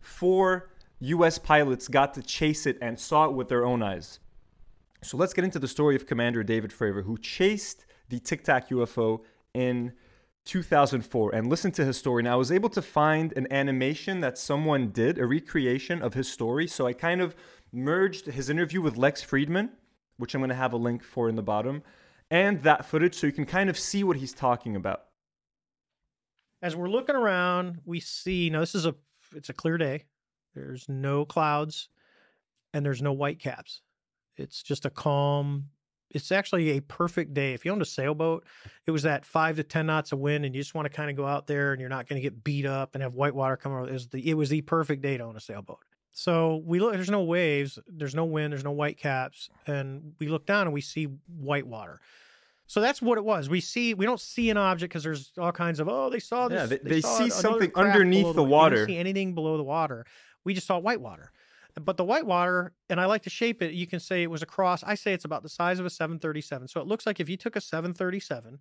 Four 0.00 0.70
U.S. 1.00 1.38
pilots 1.38 1.88
got 1.88 2.14
to 2.14 2.22
chase 2.22 2.66
it 2.66 2.78
and 2.80 2.98
saw 2.98 3.24
it 3.26 3.32
with 3.32 3.48
their 3.48 3.64
own 3.64 3.82
eyes. 3.82 4.20
So 5.02 5.16
let's 5.16 5.32
get 5.32 5.44
into 5.44 5.58
the 5.58 5.68
story 5.68 5.96
of 5.96 6.06
Commander 6.06 6.44
David 6.44 6.70
Fravor, 6.70 7.04
who 7.04 7.18
chased 7.18 7.84
the 8.08 8.20
Tic 8.20 8.44
Tac 8.44 8.68
UFO 8.68 9.20
in 9.52 9.92
2004 10.44 11.34
and 11.34 11.48
listen 11.48 11.72
to 11.72 11.84
his 11.84 11.96
story. 11.96 12.22
Now, 12.22 12.34
I 12.34 12.36
was 12.36 12.52
able 12.52 12.68
to 12.70 12.82
find 12.82 13.32
an 13.36 13.52
animation 13.52 14.20
that 14.20 14.38
someone 14.38 14.90
did, 14.90 15.18
a 15.18 15.26
recreation 15.26 16.02
of 16.02 16.14
his 16.14 16.30
story. 16.30 16.66
So 16.66 16.86
I 16.86 16.92
kind 16.92 17.20
of 17.20 17.34
merged 17.72 18.26
his 18.26 18.50
interview 18.50 18.80
with 18.80 18.96
Lex 18.96 19.24
Fridman, 19.24 19.70
which 20.18 20.34
I'm 20.34 20.40
going 20.40 20.50
to 20.50 20.54
have 20.54 20.72
a 20.72 20.76
link 20.76 21.02
for 21.02 21.28
in 21.28 21.36
the 21.36 21.42
bottom, 21.42 21.82
and 22.30 22.62
that 22.62 22.84
footage 22.84 23.14
so 23.14 23.26
you 23.26 23.32
can 23.32 23.46
kind 23.46 23.70
of 23.70 23.78
see 23.78 24.04
what 24.04 24.18
he's 24.18 24.32
talking 24.32 24.76
about. 24.76 25.04
As 26.62 26.76
we're 26.76 26.88
looking 26.88 27.16
around, 27.16 27.80
we 27.84 28.00
see 28.00 28.48
now 28.50 28.60
this 28.60 28.74
is 28.74 28.86
a 28.86 28.94
it's 29.34 29.48
a 29.48 29.54
clear 29.54 29.78
day. 29.78 30.04
There's 30.54 30.88
no 30.88 31.24
clouds 31.24 31.88
and 32.72 32.84
there's 32.84 33.02
no 33.02 33.12
white 33.12 33.40
caps. 33.40 33.82
It's 34.36 34.62
just 34.62 34.86
a 34.86 34.90
calm 34.90 35.66
it's 36.14 36.30
actually 36.30 36.70
a 36.70 36.80
perfect 36.80 37.34
day. 37.34 37.54
If 37.54 37.64
you 37.64 37.72
owned 37.72 37.82
a 37.82 37.86
sailboat, 37.86 38.44
it 38.86 38.90
was 38.90 39.02
that 39.02 39.24
five 39.24 39.56
to 39.56 39.62
ten 39.62 39.86
knots 39.86 40.12
of 40.12 40.18
wind, 40.18 40.44
and 40.44 40.54
you 40.54 40.60
just 40.60 40.74
want 40.74 40.86
to 40.86 40.90
kind 40.94 41.10
of 41.10 41.16
go 41.16 41.26
out 41.26 41.46
there 41.46 41.72
and 41.72 41.80
you're 41.80 41.90
not 41.90 42.06
going 42.06 42.20
to 42.20 42.22
get 42.22 42.44
beat 42.44 42.66
up 42.66 42.94
and 42.94 43.02
have 43.02 43.14
white 43.14 43.34
water 43.34 43.56
come 43.56 43.72
over. 43.72 43.88
It 43.88 43.92
was 43.92 44.08
the 44.08 44.30
it 44.30 44.34
was 44.34 44.48
the 44.48 44.60
perfect 44.62 45.02
day 45.02 45.16
to 45.16 45.24
own 45.24 45.36
a 45.36 45.40
sailboat. 45.40 45.80
So 46.10 46.62
we 46.66 46.78
look. 46.78 46.92
There's 46.92 47.10
no 47.10 47.22
waves. 47.22 47.78
There's 47.86 48.14
no 48.14 48.24
wind. 48.24 48.52
There's 48.52 48.64
no 48.64 48.72
white 48.72 48.98
caps, 48.98 49.48
and 49.66 50.12
we 50.18 50.28
look 50.28 50.46
down 50.46 50.66
and 50.66 50.74
we 50.74 50.82
see 50.82 51.08
white 51.26 51.66
water. 51.66 52.00
So 52.72 52.80
that's 52.80 53.02
what 53.02 53.18
it 53.18 53.24
was. 53.24 53.50
We 53.50 53.60
see 53.60 53.92
we 53.92 54.06
don't 54.06 54.18
see 54.18 54.48
an 54.48 54.56
object 54.56 54.90
because 54.90 55.02
there's 55.02 55.30
all 55.36 55.52
kinds 55.52 55.78
of 55.78 55.90
oh 55.90 56.08
they 56.08 56.18
saw 56.18 56.48
this. 56.48 56.58
Yeah, 56.70 56.78
they- 56.78 56.88
they 56.88 57.00
saw 57.02 57.18
see 57.18 57.28
something 57.28 57.70
underneath 57.74 58.34
the 58.34 58.42
water. 58.42 58.76
didn't 58.76 58.86
see 58.88 58.96
anything 58.96 59.34
below 59.34 59.58
the 59.58 59.62
water. 59.62 60.06
We 60.44 60.54
just 60.54 60.66
saw 60.66 60.78
white 60.78 61.02
water. 61.02 61.32
But 61.78 61.98
the 61.98 62.04
white 62.04 62.24
water, 62.24 62.72
and 62.88 62.98
I 62.98 63.04
like 63.04 63.24
to 63.24 63.30
shape 63.30 63.60
it. 63.60 63.74
You 63.74 63.86
can 63.86 64.00
say 64.00 64.22
it 64.22 64.30
was 64.30 64.40
across. 64.42 64.82
I 64.84 64.94
say 64.94 65.12
it's 65.12 65.26
about 65.26 65.42
the 65.42 65.50
size 65.50 65.80
of 65.80 65.84
a 65.84 65.90
737. 65.90 66.66
So 66.68 66.80
it 66.80 66.86
looks 66.86 67.04
like 67.04 67.20
if 67.20 67.28
you 67.28 67.36
took 67.36 67.56
a 67.56 67.60
737, 67.60 68.58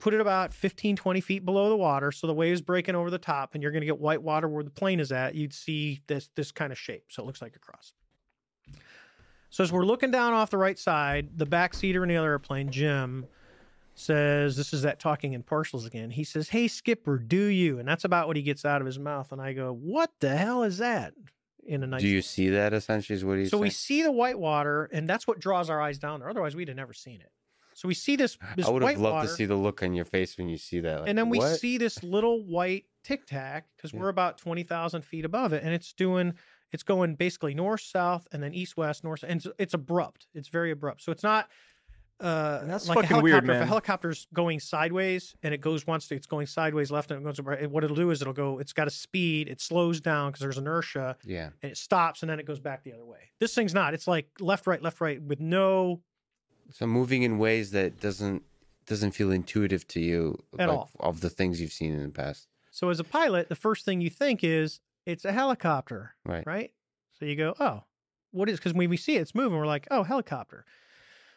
put 0.00 0.12
it 0.12 0.20
about 0.20 0.52
15, 0.52 0.96
20 0.96 1.20
feet 1.20 1.44
below 1.44 1.68
the 1.68 1.76
water, 1.76 2.10
so 2.10 2.26
the 2.26 2.34
waves 2.34 2.60
breaking 2.60 2.96
over 2.96 3.10
the 3.10 3.18
top, 3.18 3.54
and 3.54 3.62
you're 3.62 3.70
going 3.70 3.82
to 3.82 3.86
get 3.86 4.00
white 4.00 4.22
water 4.24 4.48
where 4.48 4.64
the 4.64 4.70
plane 4.70 4.98
is 4.98 5.12
at. 5.12 5.36
You'd 5.36 5.54
see 5.54 6.00
this 6.08 6.30
this 6.34 6.50
kind 6.50 6.72
of 6.72 6.78
shape. 6.80 7.04
So 7.10 7.22
it 7.22 7.26
looks 7.26 7.40
like 7.40 7.54
a 7.54 7.60
cross. 7.60 7.92
So 9.50 9.62
as 9.62 9.70
we're 9.70 9.84
looking 9.84 10.10
down 10.10 10.32
off 10.32 10.50
the 10.50 10.58
right 10.58 10.78
side, 10.80 11.38
the 11.38 11.46
back 11.46 11.74
seater 11.74 12.02
in 12.02 12.08
the 12.08 12.16
other 12.16 12.30
airplane, 12.30 12.70
Jim, 12.72 13.26
says, 13.94 14.56
"This 14.56 14.72
is 14.72 14.82
that 14.82 14.98
talking 14.98 15.32
in 15.32 15.42
partials 15.42 15.86
again." 15.86 16.10
He 16.10 16.24
says, 16.24 16.48
"Hey 16.48 16.68
Skipper, 16.68 17.18
do 17.18 17.44
you?" 17.44 17.78
And 17.78 17.86
that's 17.86 18.04
about 18.04 18.26
what 18.26 18.36
he 18.36 18.42
gets 18.42 18.64
out 18.64 18.80
of 18.80 18.86
his 18.86 18.98
mouth. 18.98 19.32
And 19.32 19.40
I 19.40 19.52
go, 19.52 19.72
"What 19.72 20.10
the 20.20 20.36
hell 20.36 20.62
is 20.62 20.78
that?" 20.78 21.14
In 21.64 21.82
a 21.82 21.86
nice. 21.86 22.00
Do 22.00 22.08
you 22.08 22.22
see 22.22 22.48
that 22.50 22.72
essentially? 22.72 23.16
Is 23.16 23.24
what 23.24 23.38
he's 23.38 23.50
so 23.50 23.58
we 23.58 23.70
see 23.70 24.02
the 24.02 24.10
white 24.10 24.38
water, 24.38 24.88
and 24.92 25.08
that's 25.08 25.26
what 25.26 25.38
draws 25.38 25.70
our 25.70 25.80
eyes 25.80 25.98
down 25.98 26.20
there. 26.20 26.28
Otherwise, 26.28 26.56
we'd 26.56 26.68
have 26.68 26.76
never 26.76 26.92
seen 26.92 27.20
it. 27.20 27.30
So 27.74 27.88
we 27.88 27.94
see 27.94 28.16
this. 28.16 28.36
this 28.56 28.66
I 28.66 28.70
would 28.70 28.82
have 28.82 28.98
loved 28.98 29.14
water, 29.14 29.28
to 29.28 29.34
see 29.34 29.44
the 29.44 29.54
look 29.54 29.82
on 29.82 29.94
your 29.94 30.04
face 30.04 30.36
when 30.36 30.48
you 30.48 30.58
see 30.58 30.80
that. 30.80 31.00
Like, 31.00 31.08
and 31.08 31.16
then 31.16 31.28
we 31.28 31.38
what? 31.38 31.58
see 31.58 31.78
this 31.78 32.02
little 32.02 32.44
white 32.44 32.84
tic 33.04 33.26
tac 33.26 33.66
because 33.76 33.92
we're 33.92 34.08
about 34.08 34.38
twenty 34.38 34.62
thousand 34.62 35.04
feet 35.04 35.24
above 35.24 35.52
it, 35.52 35.62
and 35.62 35.72
it's 35.72 35.92
doing. 35.92 36.34
It's 36.72 36.82
going 36.82 37.16
basically 37.16 37.54
north 37.54 37.82
south 37.82 38.26
and 38.32 38.42
then 38.42 38.54
east 38.54 38.78
west 38.78 39.04
north, 39.04 39.22
and 39.22 39.44
it's, 39.44 39.46
it's 39.58 39.74
abrupt. 39.74 40.26
It's 40.32 40.48
very 40.48 40.70
abrupt. 40.70 41.02
So 41.02 41.12
it's 41.12 41.22
not. 41.22 41.48
Uh, 42.22 42.64
That's 42.64 42.88
like 42.88 42.98
a 42.98 43.02
fucking 43.02 43.22
weird, 43.22 43.34
helicopter. 43.44 43.56
If 43.56 43.62
a 43.62 43.66
helicopter's 43.66 44.26
going 44.32 44.60
sideways 44.60 45.34
and 45.42 45.52
it 45.52 45.60
goes 45.60 45.86
once, 45.86 46.10
it's 46.12 46.26
going 46.26 46.46
sideways 46.46 46.90
left 46.90 47.10
and 47.10 47.20
it 47.20 47.24
goes. 47.24 47.40
right, 47.40 47.68
What 47.70 47.82
it'll 47.84 47.96
do 47.96 48.10
is 48.10 48.20
it'll 48.22 48.32
go. 48.32 48.58
It's 48.60 48.72
got 48.72 48.86
a 48.86 48.90
speed. 48.90 49.48
It 49.48 49.60
slows 49.60 50.00
down 50.00 50.30
because 50.30 50.40
there's 50.40 50.58
inertia. 50.58 51.16
Yeah. 51.24 51.50
And 51.62 51.72
it 51.72 51.76
stops 51.76 52.22
and 52.22 52.30
then 52.30 52.38
it 52.38 52.46
goes 52.46 52.60
back 52.60 52.84
the 52.84 52.92
other 52.92 53.04
way. 53.04 53.30
This 53.40 53.54
thing's 53.54 53.74
not. 53.74 53.92
It's 53.92 54.06
like 54.06 54.28
left, 54.40 54.66
right, 54.66 54.80
left, 54.80 55.00
right 55.00 55.20
with 55.20 55.40
no 55.40 56.00
So 56.70 56.86
moving 56.86 57.22
in 57.24 57.38
ways 57.38 57.72
that 57.72 58.00
doesn't 58.00 58.42
doesn't 58.86 59.12
feel 59.12 59.30
intuitive 59.30 59.86
to 59.88 60.00
you 60.00 60.42
At 60.58 60.68
like, 60.68 60.78
all. 60.78 60.90
of 61.00 61.20
the 61.20 61.30
things 61.30 61.60
you've 61.60 61.72
seen 61.72 61.92
in 61.92 62.02
the 62.02 62.08
past. 62.08 62.46
So 62.70 62.88
as 62.88 62.98
a 63.00 63.04
pilot, 63.04 63.48
the 63.48 63.54
first 63.56 63.84
thing 63.84 64.00
you 64.00 64.10
think 64.10 64.42
is 64.44 64.80
it's 65.06 65.24
a 65.24 65.32
helicopter, 65.32 66.14
Right. 66.24 66.46
right? 66.46 66.72
So 67.18 67.24
you 67.24 67.36
go, 67.36 67.54
oh, 67.60 67.84
what 68.30 68.48
is? 68.48 68.58
Because 68.58 68.72
when 68.74 68.88
we 68.90 68.96
see 68.96 69.16
it, 69.16 69.20
it's 69.22 69.34
moving. 69.34 69.58
We're 69.58 69.66
like, 69.66 69.86
oh, 69.90 70.02
helicopter. 70.04 70.64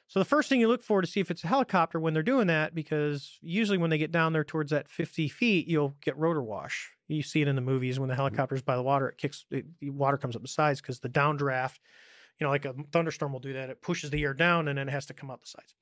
So 0.08 0.20
the 0.20 0.26
first 0.26 0.50
thing 0.50 0.60
you 0.60 0.68
look 0.68 0.84
for 0.84 1.02
to 1.02 1.08
see 1.08 1.20
if 1.20 1.32
it's 1.32 1.44
a 1.44 1.48
helicopter 1.48 2.00
when 2.00 2.14
they're 2.14 2.24
doing 2.24 2.48
that, 2.48 2.76
because 2.76 3.38
usually 3.42 3.78
when 3.78 3.90
they 3.90 3.98
get 3.98 4.12
down 4.12 4.34
there 4.34 4.44
towards 4.44 4.72
that 4.72 4.88
50 4.88 5.28
feet, 5.30 5.68
you'll 5.68 5.96
get 6.02 6.18
rotor 6.18 6.44
wash. 6.44 6.92
You 7.08 7.24
see 7.24 7.42
it 7.42 7.48
in 7.48 7.56
the 7.56 7.62
movies 7.62 8.00
when 8.00 8.08
the 8.08 8.14
mm-hmm. 8.14 8.22
helicopter's 8.22 8.62
by 8.62 8.76
the 8.76 8.84
water, 8.84 9.10
it 9.10 9.18
kicks, 9.18 9.46
it, 9.52 9.66
the 9.80 9.90
water 9.90 10.18
comes 10.18 10.36
up 10.36 10.42
the 10.42 10.48
sides 10.48 10.82
because 10.82 11.00
the 11.00 11.10
downdraft, 11.10 11.80
you 12.40 12.46
know, 12.46 12.52
like 12.52 12.66
a 12.66 12.76
thunderstorm 12.92 13.34
will 13.34 13.40
do 13.40 13.54
that. 13.54 13.70
It 13.70 13.82
pushes 13.82 14.10
the 14.12 14.22
air 14.24 14.34
down 14.34 14.68
and 14.68 14.78
then 14.78 14.88
it 14.88 14.92
has 14.92 15.08
to 15.08 15.14
come 15.14 15.32
out 15.32 15.42
the 15.42 15.48
sides. 15.48 15.74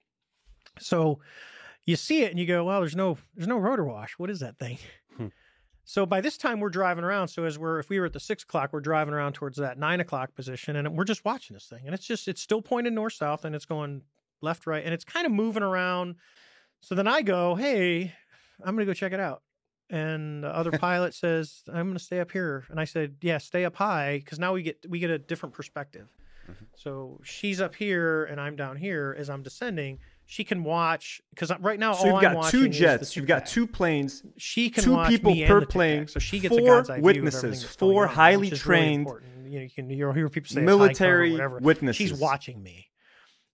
So 0.79 1.19
you 1.85 1.95
see 1.95 2.23
it 2.23 2.31
and 2.31 2.39
you 2.39 2.45
go, 2.45 2.63
well, 2.63 2.79
there's 2.79 2.95
no, 2.95 3.17
there's 3.35 3.47
no 3.47 3.57
rotor 3.57 3.85
wash. 3.85 4.13
What 4.17 4.29
is 4.29 4.39
that 4.39 4.57
thing? 4.57 4.77
Hmm. 5.17 5.27
So 5.85 6.05
by 6.05 6.21
this 6.21 6.37
time 6.37 6.59
we're 6.59 6.69
driving 6.69 7.03
around. 7.03 7.27
So 7.27 7.43
as 7.43 7.59
we're 7.59 7.79
if 7.79 7.89
we 7.89 7.99
were 7.99 8.05
at 8.05 8.13
the 8.13 8.19
six 8.19 8.43
o'clock, 8.43 8.71
we're 8.71 8.79
driving 8.79 9.13
around 9.13 9.33
towards 9.33 9.57
that 9.57 9.77
nine 9.77 9.99
o'clock 9.99 10.33
position, 10.33 10.77
and 10.77 10.95
we're 10.95 11.03
just 11.03 11.25
watching 11.25 11.55
this 11.55 11.65
thing, 11.65 11.81
and 11.85 11.93
it's 11.93 12.05
just 12.05 12.27
it's 12.27 12.41
still 12.41 12.61
pointed 12.61 12.93
north 12.93 13.13
south, 13.13 13.43
and 13.45 13.53
it's 13.53 13.65
going 13.65 14.01
left 14.43 14.67
right, 14.67 14.83
and 14.83 14.93
it's 14.93 15.05
kind 15.05 15.25
of 15.25 15.31
moving 15.31 15.63
around. 15.63 16.15
So 16.81 16.95
then 16.95 17.07
I 17.07 17.21
go, 17.21 17.55
hey, 17.55 18.13
I'm 18.63 18.75
gonna 18.75 18.85
go 18.85 18.93
check 18.93 19.13
it 19.13 19.19
out, 19.19 19.41
and 19.89 20.43
the 20.43 20.55
other 20.55 20.71
pilot 20.77 21.13
says 21.13 21.63
I'm 21.67 21.87
gonna 21.87 21.99
stay 21.99 22.19
up 22.19 22.31
here, 22.31 22.65
and 22.69 22.79
I 22.79 22.85
said, 22.85 23.15
yeah, 23.21 23.37
stay 23.37 23.65
up 23.65 23.75
high, 23.75 24.19
because 24.19 24.39
now 24.39 24.53
we 24.53 24.63
get 24.63 24.85
we 24.87 24.99
get 24.99 25.09
a 25.09 25.17
different 25.17 25.55
perspective. 25.55 26.11
Mm-hmm. 26.49 26.65
So 26.75 27.19
she's 27.23 27.61
up 27.61 27.75
here 27.75 28.25
and 28.25 28.39
I'm 28.39 28.55
down 28.55 28.75
here 28.75 29.15
as 29.17 29.29
I'm 29.29 29.43
descending. 29.43 29.99
She 30.25 30.43
can 30.43 30.63
watch 30.63 31.21
because 31.31 31.51
right 31.59 31.79
now 31.79 31.93
So 31.93 31.99
all 31.99 32.05
you've 32.07 32.15
I'm 32.15 32.21
got 32.21 32.35
watching 32.35 32.59
two 32.59 32.69
jets. 32.69 33.15
You've 33.15 33.27
got 33.27 33.45
two 33.45 33.67
planes. 33.67 34.23
She 34.37 34.69
can 34.69 34.83
two 34.83 34.93
watch 34.93 35.09
people 35.09 35.35
per 35.45 35.65
plane. 35.65 36.07
so 36.07 36.19
she 36.19 36.39
gets 36.39 36.55
a 36.55 36.59
four 36.59 36.67
God's 36.67 36.89
eye 36.89 36.93
view 36.95 36.99
of 36.99 37.03
witnesses. 37.03 37.63
going 37.63 37.93
Four 37.93 38.07
on, 38.07 38.13
highly 38.13 38.47
is 38.47 38.65
really 38.65 38.81
trained. 38.81 39.07
You 39.45 39.59
know, 39.59 39.63
you 39.63 39.69
can 39.69 39.89
you'll 39.89 40.13
hear 40.13 40.29
people 40.29 40.49
say 40.49 40.61
military 40.61 41.31
high 41.31 41.37
cover, 41.37 41.49
whatever. 41.49 41.65
witnesses. 41.65 41.97
She's 41.97 42.13
watching 42.13 42.63
me, 42.63 42.87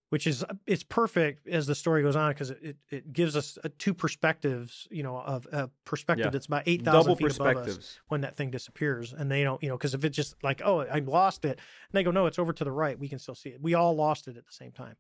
which 0.10 0.26
is 0.28 0.44
it's 0.66 0.84
perfect 0.84 1.48
as 1.48 1.68
the 1.68 1.76
story 1.76 2.02
goes 2.02 2.16
on 2.16 2.32
because 2.32 2.50
it, 2.52 2.60
it, 2.62 2.78
it 2.90 3.14
gives 3.14 3.36
us 3.36 3.58
uh, 3.64 3.70
two 3.78 3.94
perspectives. 3.94 4.88
You 4.92 5.04
know, 5.04 5.18
of 5.18 5.48
a 5.52 5.70
perspective 5.86 6.26
Yeah. 6.26 6.30
that's 6.32 6.48
about 6.48 6.64
eight 6.66 6.84
Double 6.84 7.00
thousand 7.04 7.16
feet 7.18 7.36
above 7.36 7.48
us 7.48 7.54
perspectives. 7.66 8.00
when 8.08 8.22
that 8.22 8.36
thing 8.38 8.50
disappears, 8.52 9.14
and 9.14 9.30
they 9.32 9.44
don't. 9.44 9.62
You 9.64 9.70
know, 9.70 9.78
because 9.78 9.94
if 9.94 10.04
it's 10.04 10.16
just 10.16 10.36
like 10.44 10.62
oh 10.66 10.82
I 10.82 11.00
lost 11.00 11.46
it, 11.46 11.52
and 11.60 11.94
they 11.94 12.04
go 12.04 12.12
no 12.12 12.26
it's 12.26 12.40
over 12.40 12.54
to 12.54 12.64
the 12.64 12.72
right, 12.72 12.98
we 12.98 13.08
can 13.08 13.20
still 13.20 13.36
see 13.36 13.50
it. 13.50 13.62
We 13.62 13.74
all 13.76 13.96
lost 13.96 14.28
it 14.28 14.38
at 14.38 14.46
the 14.46 14.52
same 14.52 14.72
time. 14.72 14.96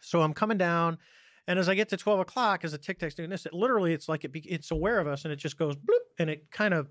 So 0.00 0.20
I'm 0.22 0.34
coming 0.34 0.58
down, 0.58 0.98
and 1.46 1.58
as 1.58 1.68
I 1.68 1.74
get 1.74 1.88
to 1.90 1.96
12 1.96 2.20
o'clock, 2.20 2.64
as 2.64 2.72
the 2.72 2.78
tic 2.78 2.98
tac's 2.98 3.14
doing 3.14 3.30
this, 3.30 3.46
it 3.46 3.52
literally 3.52 3.92
it's 3.92 4.08
like 4.08 4.24
it 4.24 4.32
be, 4.32 4.40
it's 4.40 4.70
aware 4.70 4.98
of 4.98 5.06
us, 5.06 5.24
and 5.24 5.32
it 5.32 5.36
just 5.36 5.58
goes 5.58 5.74
bloop, 5.76 6.04
and 6.18 6.28
it 6.30 6.50
kind 6.50 6.74
of 6.74 6.88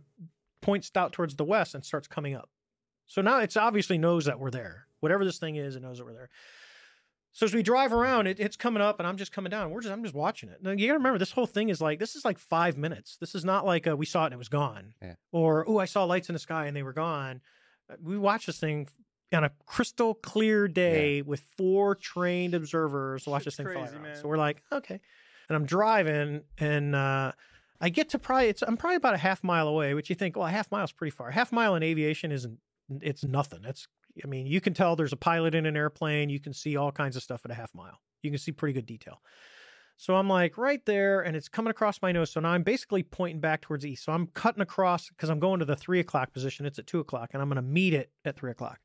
points 0.61 0.91
out 0.95 1.11
towards 1.13 1.35
the 1.35 1.43
west 1.43 1.75
and 1.75 1.83
starts 1.85 2.07
coming 2.07 2.33
up. 2.35 2.49
So 3.07 3.21
now 3.21 3.39
it's 3.39 3.55
obviously 3.57 3.97
knows 3.99 4.25
that 4.25 4.39
we're 4.39 4.49
there. 4.49 4.87
Whatever 4.99 5.23
this 5.25 5.37
thing 5.37 5.57
is, 5.57 5.75
it 5.75 5.81
knows 5.83 5.99
that 5.99 6.05
we're 6.05 6.13
there. 6.13 6.29
So 7.37 7.45
as 7.45 7.53
we 7.53 7.63
drive 7.63 7.91
around, 7.91 8.27
it, 8.27 8.39
it's 8.39 8.55
coming 8.55 8.81
up, 8.81 8.97
and 8.97 9.05
I'm 9.05 9.17
just 9.17 9.33
coming 9.33 9.49
down. 9.49 9.69
We're 9.69 9.81
just 9.81 9.91
I'm 9.91 10.03
just 10.03 10.15
watching 10.15 10.47
it. 10.47 10.63
Now 10.63 10.71
you 10.71 10.87
gotta 10.87 10.99
remember, 10.99 11.19
this 11.19 11.33
whole 11.33 11.45
thing 11.45 11.67
is 11.67 11.81
like 11.81 11.99
this 11.99 12.15
is 12.15 12.23
like 12.23 12.39
five 12.39 12.77
minutes. 12.77 13.17
This 13.19 13.35
is 13.35 13.43
not 13.43 13.65
like 13.65 13.85
uh 13.87 13.97
we 13.97 14.05
saw 14.05 14.23
it 14.23 14.27
and 14.27 14.35
it 14.35 14.37
was 14.37 14.47
gone, 14.47 14.93
Yeah. 15.01 15.15
or 15.33 15.67
oh 15.67 15.77
I 15.77 15.83
saw 15.85 16.05
lights 16.05 16.29
in 16.29 16.33
the 16.33 16.39
sky 16.39 16.67
and 16.67 16.75
they 16.77 16.81
were 16.83 16.93
gone. 16.93 17.41
Uh, 17.91 17.97
We 18.01 18.17
watched 18.17 18.47
this 18.47 18.57
thing 18.59 18.87
on 19.33 19.43
a 19.43 19.51
crystal 19.65 20.13
clear 20.13 20.69
day 20.69 21.21
with 21.23 21.41
four 21.57 21.95
trained 21.95 22.53
observers 22.55 23.25
to 23.25 23.31
watch 23.31 23.43
this 23.43 23.57
thing 23.57 23.65
fly 23.67 23.81
around. 23.89 24.15
So 24.15 24.29
we're 24.29 24.37
like, 24.37 24.61
okay. 24.71 25.01
And 25.49 25.55
I'm 25.57 25.65
driving, 25.65 26.41
and 26.57 26.95
uh, 26.95 27.33
I 27.81 27.89
get 27.89 28.07
to 28.11 28.19
probably 28.19 28.47
it's 28.47 28.61
I'm 28.61 28.77
probably 28.77 28.95
about 28.95 29.13
a 29.13 29.17
half 29.17 29.43
mile 29.43 29.67
away, 29.67 29.93
which 29.93 30.09
you 30.09 30.15
think, 30.15 30.37
well, 30.37 30.47
a 30.47 30.51
half 30.51 30.71
mile 30.71 30.85
is 30.85 30.93
pretty 30.93 31.11
far. 31.11 31.27
A 31.29 31.33
Half 31.33 31.51
mile 31.51 31.75
in 31.75 31.83
aviation 31.83 32.31
isn't 32.31 32.59
it's 33.01 33.25
nothing. 33.25 33.65
It's 33.65 33.87
I 34.23 34.27
mean, 34.27 34.45
you 34.45 34.61
can 34.61 34.73
tell 34.73 34.95
there's 34.95 35.13
a 35.13 35.17
pilot 35.17 35.55
in 35.55 35.65
an 35.65 35.75
airplane. 35.75 36.29
You 36.29 36.39
can 36.39 36.53
see 36.53 36.77
all 36.77 36.91
kinds 36.91 37.15
of 37.15 37.23
stuff 37.23 37.41
at 37.45 37.51
a 37.51 37.55
half 37.55 37.73
mile. 37.73 37.99
You 38.21 38.31
can 38.31 38.39
see 38.39 38.51
pretty 38.51 38.73
good 38.73 38.85
detail. 38.85 39.21
So 39.97 40.15
I'm 40.15 40.27
like 40.27 40.57
right 40.57 40.85
there, 40.85 41.21
and 41.21 41.37
it's 41.37 41.47
coming 41.47 41.71
across 41.71 42.01
my 42.01 42.11
nose. 42.11 42.31
So 42.31 42.41
now 42.41 42.49
I'm 42.49 42.63
basically 42.63 43.03
pointing 43.03 43.39
back 43.39 43.61
towards 43.61 43.83
the 43.83 43.91
east. 43.91 44.03
So 44.03 44.11
I'm 44.11 44.27
cutting 44.27 44.61
across 44.61 45.09
because 45.09 45.29
I'm 45.29 45.39
going 45.39 45.59
to 45.59 45.65
the 45.65 45.75
three 45.75 46.01
o'clock 46.01 46.33
position. 46.33 46.65
It's 46.65 46.79
at 46.79 46.87
two 46.87 46.99
o'clock, 46.99 47.29
and 47.33 47.41
I'm 47.41 47.47
going 47.47 47.55
to 47.55 47.61
meet 47.61 47.93
it 47.93 48.11
at 48.25 48.35
three 48.35 48.51
o'clock. 48.51 48.79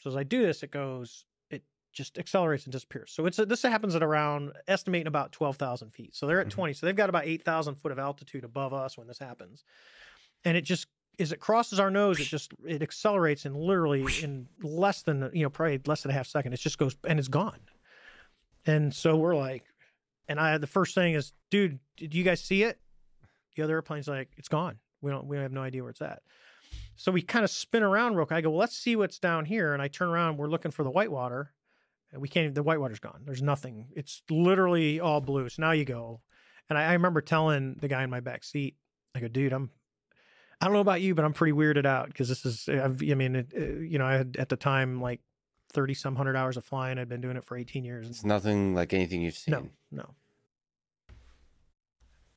So 0.00 0.08
as 0.08 0.16
I 0.16 0.22
do 0.22 0.40
this, 0.40 0.62
it 0.62 0.70
goes, 0.70 1.24
it 1.50 1.64
just 1.92 2.18
accelerates 2.18 2.64
and 2.64 2.72
disappears. 2.72 3.12
So 3.12 3.26
it's 3.26 3.36
this 3.36 3.62
happens 3.62 3.94
at 3.94 4.02
around 4.02 4.52
estimating 4.68 5.06
about 5.06 5.32
twelve 5.32 5.56
thousand 5.56 5.92
feet. 5.92 6.14
So 6.16 6.26
they're 6.26 6.40
at 6.40 6.46
mm-hmm. 6.46 6.54
twenty. 6.54 6.72
So 6.72 6.86
they've 6.86 6.96
got 6.96 7.10
about 7.10 7.26
eight 7.26 7.44
thousand 7.44 7.74
foot 7.74 7.92
of 7.92 7.98
altitude 7.98 8.44
above 8.44 8.72
us 8.72 8.96
when 8.96 9.06
this 9.06 9.18
happens, 9.18 9.64
and 10.44 10.56
it 10.56 10.62
just 10.62 10.86
as 11.18 11.32
it 11.32 11.40
crosses 11.40 11.80
our 11.80 11.90
nose, 11.90 12.20
it 12.20 12.24
just 12.24 12.52
it 12.66 12.82
accelerates 12.82 13.44
and 13.44 13.56
literally 13.56 14.04
in 14.22 14.48
less 14.62 15.02
than 15.02 15.30
you 15.32 15.42
know 15.42 15.50
probably 15.50 15.80
less 15.86 16.02
than 16.02 16.10
a 16.10 16.14
half 16.14 16.26
second, 16.26 16.52
it 16.52 16.60
just 16.60 16.78
goes 16.78 16.96
and 17.06 17.18
it's 17.18 17.28
gone. 17.28 17.60
And 18.66 18.94
so 18.94 19.16
we're 19.16 19.36
like, 19.36 19.64
and 20.28 20.38
I 20.38 20.58
the 20.58 20.66
first 20.66 20.94
thing 20.94 21.14
is, 21.14 21.32
dude, 21.50 21.78
did 21.96 22.14
you 22.14 22.24
guys 22.24 22.42
see 22.42 22.62
it? 22.62 22.78
The 23.56 23.62
other 23.62 23.74
airplane's 23.74 24.08
like, 24.08 24.30
it's 24.36 24.48
gone. 24.48 24.78
We 25.00 25.10
don't 25.10 25.26
we 25.26 25.36
have 25.36 25.52
no 25.52 25.62
idea 25.62 25.82
where 25.82 25.90
it's 25.90 26.02
at. 26.02 26.22
So 26.96 27.12
we 27.12 27.22
kind 27.22 27.44
of 27.44 27.50
spin 27.50 27.82
around 27.82 28.16
real 28.16 28.26
quick. 28.26 28.38
I 28.38 28.40
go, 28.40 28.50
well, 28.50 28.58
let's 28.58 28.76
see 28.76 28.96
what's 28.96 29.20
down 29.20 29.44
here. 29.44 29.72
And 29.72 29.80
I 29.80 29.86
turn 29.86 30.08
around, 30.08 30.36
we're 30.36 30.48
looking 30.48 30.72
for 30.72 30.82
the 30.82 30.90
whitewater. 30.90 31.52
And 32.12 32.20
we 32.20 32.28
can't 32.28 32.44
even, 32.44 32.54
the 32.54 32.62
whitewater's 32.62 32.98
gone. 32.98 33.22
There's 33.24 33.42
nothing. 33.42 33.86
It's 33.94 34.22
literally 34.28 34.98
all 34.98 35.20
blue. 35.20 35.48
So 35.48 35.62
now 35.62 35.70
you 35.72 35.84
go. 35.84 36.22
And 36.68 36.76
I, 36.76 36.86
I 36.86 36.92
remember 36.94 37.20
telling 37.20 37.76
the 37.80 37.86
guy 37.86 38.02
in 38.02 38.10
my 38.10 38.20
back 38.20 38.42
seat, 38.42 38.76
I 39.14 39.20
go, 39.20 39.28
dude, 39.28 39.52
I'm, 39.52 39.70
I 40.60 40.66
don't 40.66 40.74
know 40.74 40.80
about 40.80 41.00
you, 41.00 41.14
but 41.14 41.24
I'm 41.24 41.32
pretty 41.32 41.52
weirded 41.52 41.86
out 41.86 42.08
because 42.08 42.28
this 42.28 42.44
is, 42.44 42.68
I've, 42.68 43.00
I 43.02 43.14
mean, 43.14 43.36
it, 43.36 43.52
uh, 43.56 43.80
you 43.80 43.98
know, 43.98 44.06
I 44.06 44.14
had 44.14 44.36
at 44.38 44.48
the 44.48 44.56
time 44.56 45.00
like 45.00 45.20
30 45.72 45.94
some 45.94 46.16
hundred 46.16 46.36
hours 46.36 46.56
of 46.56 46.64
flying. 46.64 46.98
I'd 46.98 47.08
been 47.08 47.20
doing 47.20 47.36
it 47.36 47.44
for 47.44 47.56
18 47.56 47.84
years. 47.84 48.08
It's 48.08 48.24
nothing 48.24 48.74
like 48.74 48.92
anything 48.92 49.22
you've 49.22 49.36
seen. 49.36 49.52
No, 49.52 49.68
no. 49.92 50.14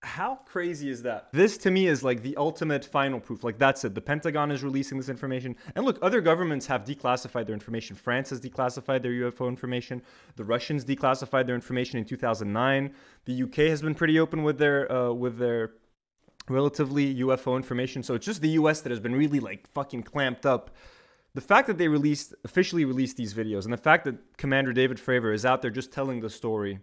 How 0.03 0.39
crazy 0.45 0.89
is 0.89 1.03
that? 1.03 1.27
This 1.31 1.57
to 1.59 1.69
me 1.69 1.85
is 1.87 2.03
like 2.03 2.23
the 2.23 2.35
ultimate 2.35 2.83
final 2.83 3.19
proof. 3.19 3.43
Like 3.43 3.59
that's 3.59 3.85
it. 3.85 3.93
The 3.93 4.01
Pentagon 4.01 4.49
is 4.49 4.63
releasing 4.63 4.97
this 4.97 5.09
information. 5.09 5.55
And 5.75 5.85
look, 5.85 5.99
other 6.01 6.21
governments 6.21 6.65
have 6.67 6.83
declassified 6.83 7.45
their 7.45 7.53
information. 7.53 7.95
France 7.95 8.31
has 8.31 8.41
declassified 8.41 9.03
their 9.03 9.11
UFO 9.11 9.47
information. 9.47 10.01
The 10.37 10.43
Russians 10.43 10.83
declassified 10.83 11.45
their 11.45 11.53
information 11.53 11.99
in 11.99 12.05
2009. 12.05 12.95
The 13.25 13.43
UK 13.43 13.55
has 13.69 13.83
been 13.83 13.93
pretty 13.93 14.19
open 14.19 14.41
with 14.41 14.57
their 14.57 14.91
uh, 14.91 15.11
with 15.11 15.37
their 15.37 15.73
relatively 16.49 17.15
UFO 17.15 17.55
information. 17.55 18.03
So 18.03 18.13
it's 18.15 18.25
just 18.25 18.41
the 18.41 18.49
US 18.49 18.81
that 18.81 18.89
has 18.89 18.99
been 18.99 19.15
really 19.15 19.39
like 19.39 19.67
fucking 19.67 20.03
clamped 20.03 20.45
up. 20.45 20.71
The 21.33 21.41
fact 21.41 21.67
that 21.67 21.77
they 21.77 21.87
released 21.87 22.33
officially 22.43 22.85
released 22.85 23.17
these 23.17 23.33
videos 23.33 23.63
and 23.63 23.73
the 23.73 23.77
fact 23.77 24.05
that 24.05 24.37
Commander 24.37 24.73
David 24.73 24.97
Fravor 24.97 25.33
is 25.33 25.45
out 25.45 25.61
there 25.61 25.71
just 25.71 25.91
telling 25.91 26.19
the 26.19 26.29
story 26.29 26.79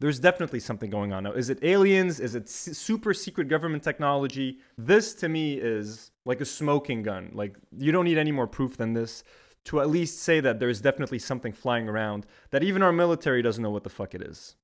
there's 0.00 0.18
definitely 0.18 0.58
something 0.58 0.90
going 0.90 1.12
on 1.12 1.22
now. 1.22 1.32
Is 1.32 1.48
it 1.48 1.60
aliens? 1.62 2.18
Is 2.18 2.34
it 2.34 2.48
super 2.48 3.14
secret 3.14 3.46
government 3.46 3.84
technology? 3.84 4.58
This 4.76 5.14
to 5.14 5.28
me 5.28 5.54
is 5.54 6.10
like 6.24 6.40
a 6.40 6.44
smoking 6.44 7.04
gun. 7.04 7.30
Like 7.34 7.56
you 7.78 7.92
don't 7.92 8.04
need 8.04 8.18
any 8.18 8.32
more 8.32 8.48
proof 8.48 8.76
than 8.76 8.94
this 8.94 9.22
to 9.66 9.80
at 9.80 9.88
least 9.88 10.18
say 10.18 10.40
that 10.40 10.58
there's 10.58 10.80
definitely 10.80 11.20
something 11.20 11.52
flying 11.52 11.88
around 11.88 12.26
that 12.50 12.64
even 12.64 12.82
our 12.82 12.90
military 12.90 13.42
doesn't 13.42 13.62
know 13.62 13.70
what 13.70 13.84
the 13.84 13.90
fuck 13.90 14.12
it 14.14 14.22
is. 14.22 14.56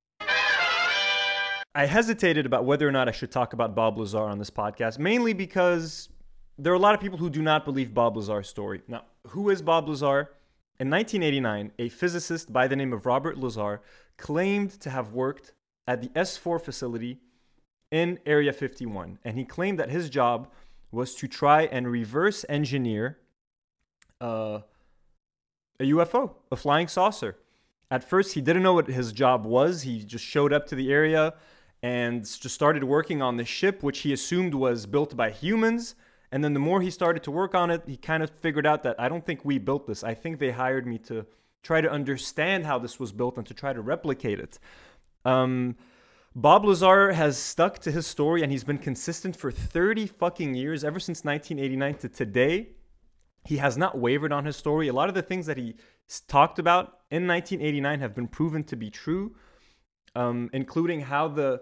I 1.75 1.85
hesitated 1.85 2.45
about 2.45 2.65
whether 2.65 2.87
or 2.87 2.91
not 2.91 3.07
I 3.07 3.11
should 3.11 3.31
talk 3.31 3.53
about 3.53 3.75
Bob 3.75 3.97
Lazar 3.97 4.23
on 4.23 4.39
this 4.39 4.49
podcast, 4.49 4.97
mainly 4.97 5.33
because 5.33 6.09
there 6.57 6.73
are 6.73 6.75
a 6.75 6.79
lot 6.79 6.95
of 6.95 6.99
people 6.99 7.19
who 7.19 7.29
do 7.29 7.41
not 7.41 7.63
believe 7.63 7.93
Bob 7.93 8.17
Lazar's 8.17 8.49
story. 8.49 8.81
Now, 8.87 9.03
who 9.27 9.49
is 9.49 9.61
Bob 9.61 9.87
Lazar? 9.87 10.31
In 10.79 10.89
1989, 10.89 11.73
a 11.77 11.89
physicist 11.89 12.51
by 12.51 12.67
the 12.67 12.75
name 12.75 12.91
of 12.91 13.05
Robert 13.05 13.37
Lazar 13.37 13.81
claimed 14.17 14.71
to 14.79 14.89
have 14.89 15.13
worked 15.13 15.53
at 15.87 16.01
the 16.01 16.07
S4 16.09 16.59
facility 16.59 17.19
in 17.91 18.19
Area 18.25 18.53
51, 18.53 19.19
and 19.23 19.37
he 19.37 19.45
claimed 19.45 19.77
that 19.77 19.89
his 19.89 20.09
job 20.09 20.49
was 20.91 21.13
to 21.15 21.27
try 21.27 21.63
and 21.63 21.91
reverse 21.91 22.45
engineer 22.49 23.17
uh, 24.21 24.61
a 25.79 25.83
UFO, 25.83 26.31
a 26.51 26.55
flying 26.55 26.87
saucer. 26.87 27.37
At 27.91 28.03
first, 28.03 28.33
he 28.33 28.41
didn't 28.41 28.63
know 28.63 28.73
what 28.73 28.87
his 28.87 29.11
job 29.11 29.45
was. 29.45 29.83
He 29.83 30.03
just 30.03 30.25
showed 30.25 30.51
up 30.51 30.67
to 30.67 30.75
the 30.75 30.91
area 30.91 31.35
and 31.81 32.23
just 32.23 32.55
started 32.55 32.83
working 32.83 33.21
on 33.21 33.37
the 33.37 33.45
ship, 33.45 33.81
which 33.83 33.99
he 33.99 34.13
assumed 34.13 34.53
was 34.53 34.85
built 34.85 35.15
by 35.15 35.31
humans. 35.31 35.95
And 36.31 36.43
then 36.43 36.53
the 36.53 36.59
more 36.59 36.81
he 36.81 36.91
started 36.91 37.23
to 37.23 37.31
work 37.31 37.55
on 37.55 37.71
it, 37.71 37.83
he 37.87 37.97
kind 37.97 38.21
of 38.21 38.29
figured 38.29 38.67
out 38.67 38.83
that 38.83 38.99
I 38.99 39.09
don't 39.09 39.25
think 39.25 39.43
we 39.43 39.57
built 39.57 39.87
this. 39.87 40.03
I 40.03 40.13
think 40.13 40.39
they 40.39 40.51
hired 40.51 40.85
me 40.85 40.97
to 40.99 41.25
try 41.63 41.81
to 41.81 41.89
understand 41.89 42.65
how 42.65 42.79
this 42.79 42.99
was 42.99 43.11
built 43.11 43.37
and 43.37 43.47
to 43.47 43.53
try 43.53 43.73
to 43.73 43.81
replicate 43.81 44.39
it. 44.39 44.59
Um, 45.25 45.75
Bob 46.35 46.63
Lazar 46.63 47.11
has 47.13 47.37
stuck 47.37 47.79
to 47.79 47.91
his 47.91 48.05
story 48.05 48.43
and 48.43 48.51
he's 48.51 48.63
been 48.63 48.77
consistent 48.77 49.35
for 49.35 49.51
30 49.51 50.07
fucking 50.07 50.53
years, 50.53 50.83
ever 50.83 50.99
since 50.99 51.23
1989 51.23 51.95
to 51.95 52.09
today. 52.09 52.69
He 53.45 53.57
has 53.57 53.77
not 53.77 53.97
wavered 53.97 54.31
on 54.31 54.45
his 54.45 54.55
story. 54.55 54.87
A 54.87 54.93
lot 54.93 55.09
of 55.09 55.15
the 55.15 55.21
things 55.21 55.47
that 55.47 55.57
he 55.57 55.75
talked 56.27 56.59
about 56.59 56.99
in 57.09 57.27
1989 57.27 57.99
have 57.99 58.13
been 58.13 58.27
proven 58.27 58.63
to 58.65 58.75
be 58.75 58.89
true, 58.89 59.35
um, 60.19 60.49
including 60.51 60.99
how 61.01 61.27
the 61.29 61.61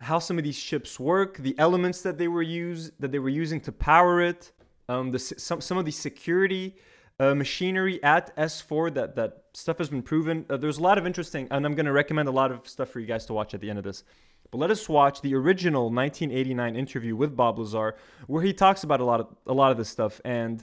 how 0.00 0.18
some 0.18 0.36
of 0.36 0.44
these 0.44 0.58
ships 0.58 1.00
work, 1.00 1.38
the 1.38 1.54
elements 1.58 2.02
that 2.02 2.18
they 2.18 2.28
were 2.28 2.42
use 2.42 2.92
that 3.00 3.10
they 3.12 3.18
were 3.18 3.36
using 3.44 3.60
to 3.62 3.72
power 3.72 4.20
it, 4.20 4.52
um, 4.88 5.10
the 5.10 5.18
some 5.18 5.60
some 5.60 5.78
of 5.78 5.86
the 5.86 5.90
security 5.90 6.76
uh, 7.18 7.34
machinery 7.34 8.02
at 8.02 8.36
S4 8.36 8.92
that 8.94 9.16
that 9.16 9.44
stuff 9.54 9.78
has 9.78 9.88
been 9.88 10.02
proven. 10.02 10.44
Uh, 10.50 10.58
there's 10.58 10.78
a 10.78 10.82
lot 10.82 10.98
of 10.98 11.06
interesting, 11.06 11.48
and 11.50 11.64
I'm 11.64 11.74
going 11.74 11.86
to 11.86 11.92
recommend 11.92 12.28
a 12.28 12.36
lot 12.40 12.52
of 12.52 12.68
stuff 12.68 12.90
for 12.90 13.00
you 13.00 13.06
guys 13.06 13.24
to 13.26 13.32
watch 13.32 13.54
at 13.54 13.60
the 13.60 13.70
end 13.70 13.78
of 13.78 13.84
this. 13.84 14.04
But 14.50 14.58
let 14.58 14.70
us 14.70 14.86
watch 14.88 15.22
the 15.22 15.34
original 15.34 15.84
1989 15.84 16.76
interview 16.76 17.16
with 17.16 17.34
Bob 17.34 17.58
Lazar, 17.58 17.96
where 18.26 18.42
he 18.42 18.52
talks 18.52 18.84
about 18.84 19.00
a 19.00 19.04
lot 19.04 19.20
of 19.20 19.28
a 19.46 19.54
lot 19.54 19.70
of 19.72 19.78
this 19.78 19.88
stuff. 19.88 20.20
And 20.26 20.62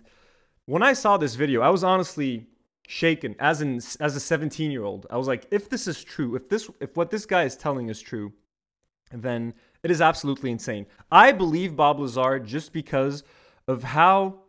when 0.66 0.84
I 0.84 0.94
saw 0.94 1.18
this 1.18 1.34
video, 1.34 1.62
I 1.62 1.70
was 1.70 1.84
honestly 1.84 2.51
shaken 2.92 3.34
as 3.40 3.62
in 3.62 3.78
as 4.02 4.16
a 4.16 4.20
17 4.20 4.70
year 4.70 4.84
old. 4.84 5.08
I 5.10 5.18
was 5.18 5.28
like, 5.28 5.48
if 5.50 5.70
this 5.70 5.88
is 5.88 6.04
true, 6.04 6.36
if 6.36 6.50
this 6.50 6.70
if 6.82 6.98
what 6.98 7.10
this 7.10 7.26
guy 7.26 7.44
is 7.44 7.56
telling 7.56 7.88
is 7.90 8.02
true, 8.02 8.34
then 9.14 9.54
it 9.82 9.92
is 9.92 10.02
absolutely 10.02 10.52
insane. 10.52 10.86
I 11.10 11.32
believe 11.32 11.76
Bob 11.76 12.00
Lazar 12.00 12.38
just 12.40 12.74
because 12.74 13.24
of 13.68 13.84
how 13.84 14.42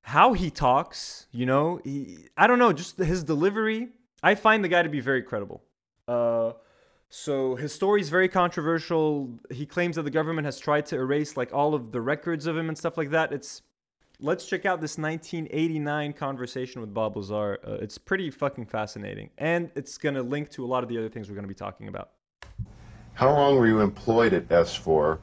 how 0.00 0.32
he 0.32 0.50
talks, 0.50 1.26
you 1.30 1.44
know, 1.46 1.80
he, 1.84 2.26
I 2.36 2.46
don't 2.46 2.58
know, 2.58 2.72
just 2.72 2.96
his 2.96 3.22
delivery. 3.22 3.90
I 4.22 4.34
find 4.34 4.64
the 4.64 4.68
guy 4.68 4.82
to 4.82 4.88
be 4.88 5.00
very 5.00 5.22
credible. 5.22 5.62
Uh, 6.08 6.52
so 7.10 7.54
his 7.54 7.72
story 7.72 8.00
is 8.00 8.08
very 8.08 8.28
controversial. 8.28 9.38
He 9.50 9.66
claims 9.66 9.96
that 9.96 10.02
the 10.02 10.10
government 10.10 10.46
has 10.46 10.58
tried 10.58 10.86
to 10.86 10.96
erase 10.96 11.36
like 11.36 11.52
all 11.52 11.74
of 11.74 11.92
the 11.92 12.00
records 12.00 12.46
of 12.46 12.56
him 12.56 12.68
and 12.68 12.78
stuff 12.78 12.96
like 12.96 13.10
that. 13.10 13.30
It's 13.30 13.62
let's 14.22 14.46
check 14.46 14.64
out 14.64 14.80
this 14.80 14.96
1989 14.96 16.12
conversation 16.14 16.80
with 16.80 16.94
Bob 16.94 17.16
Lazar. 17.16 17.58
Uh, 17.66 17.72
it's 17.74 17.98
pretty 17.98 18.30
fucking 18.30 18.66
fascinating, 18.66 19.30
and 19.38 19.70
it's 19.74 19.98
gonna 19.98 20.22
link 20.22 20.48
to 20.50 20.64
a 20.64 20.66
lot 20.66 20.82
of 20.82 20.88
the 20.88 20.96
other 20.96 21.08
things 21.08 21.28
we're 21.28 21.34
gonna 21.34 21.48
be 21.48 21.54
talking 21.54 21.88
about. 21.88 22.10
How 23.14 23.30
long 23.30 23.56
were 23.56 23.66
you 23.66 23.80
employed 23.80 24.32
at 24.32 24.48
S4, 24.48 25.18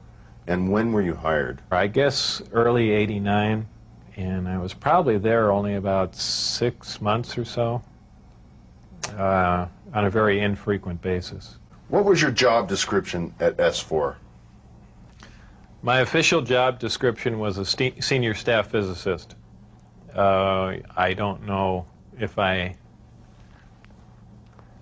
and 0.46 0.70
when 0.70 0.92
were 0.92 1.02
you 1.02 1.14
hired? 1.14 1.60
I 1.70 1.86
guess 1.86 2.42
early 2.52 2.90
'89 2.90 3.66
and 4.16 4.48
I 4.48 4.58
was 4.58 4.74
probably 4.74 5.18
there 5.18 5.50
only 5.50 5.76
about 5.76 6.14
six 6.14 7.00
months 7.00 7.38
or 7.38 7.44
so 7.44 7.82
uh, 9.16 9.66
on 9.94 10.04
a 10.04 10.10
very 10.10 10.40
infrequent 10.40 11.00
basis. 11.00 11.58
What 11.88 12.04
was 12.04 12.20
your 12.20 12.30
job 12.30 12.68
description 12.68 13.34
at 13.40 13.56
S4? 13.56 14.16
My 15.82 16.00
official 16.00 16.42
job 16.42 16.78
description 16.78 17.38
was 17.38 17.56
a 17.56 17.64
senior 17.64 18.34
staff 18.34 18.70
physicist. 18.70 19.34
Uh, 20.14 20.76
I 20.94 21.14
don't 21.14 21.46
know 21.46 21.86
if 22.18 22.38
I 22.38 22.76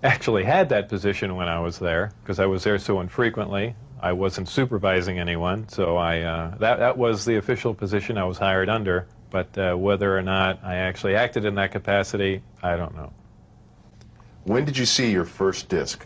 actually 0.03 0.43
had 0.43 0.67
that 0.69 0.89
position 0.89 1.35
when 1.35 1.47
I 1.47 1.59
was 1.61 1.79
there 1.79 2.11
because 2.21 2.39
I 2.39 2.47
was 2.47 2.65
there 2.65 2.77
so 2.79 2.99
infrequently. 2.99 3.75
I 4.01 4.11
wasn't 4.11 4.49
supervising 4.49 5.19
anyone, 5.19 5.69
so 5.69 5.95
I 5.95 6.21
uh, 6.21 6.57
that 6.57 6.79
that 6.79 6.97
was 6.97 7.23
the 7.23 7.37
official 7.37 7.73
position 7.73 8.17
I 8.17 8.25
was 8.25 8.37
hired 8.37 8.67
under. 8.69 9.07
But 9.29 9.57
uh, 9.57 9.75
whether 9.75 10.17
or 10.17 10.21
not 10.21 10.59
I 10.63 10.75
actually 10.75 11.15
acted 11.15 11.45
in 11.45 11.55
that 11.55 11.71
capacity, 11.71 12.41
I 12.61 12.75
don't 12.75 12.95
know. 12.95 13.13
When 14.43 14.65
did 14.65 14.77
you 14.77 14.85
see 14.85 15.11
your 15.11 15.25
first 15.25 15.69
disc? 15.69 16.05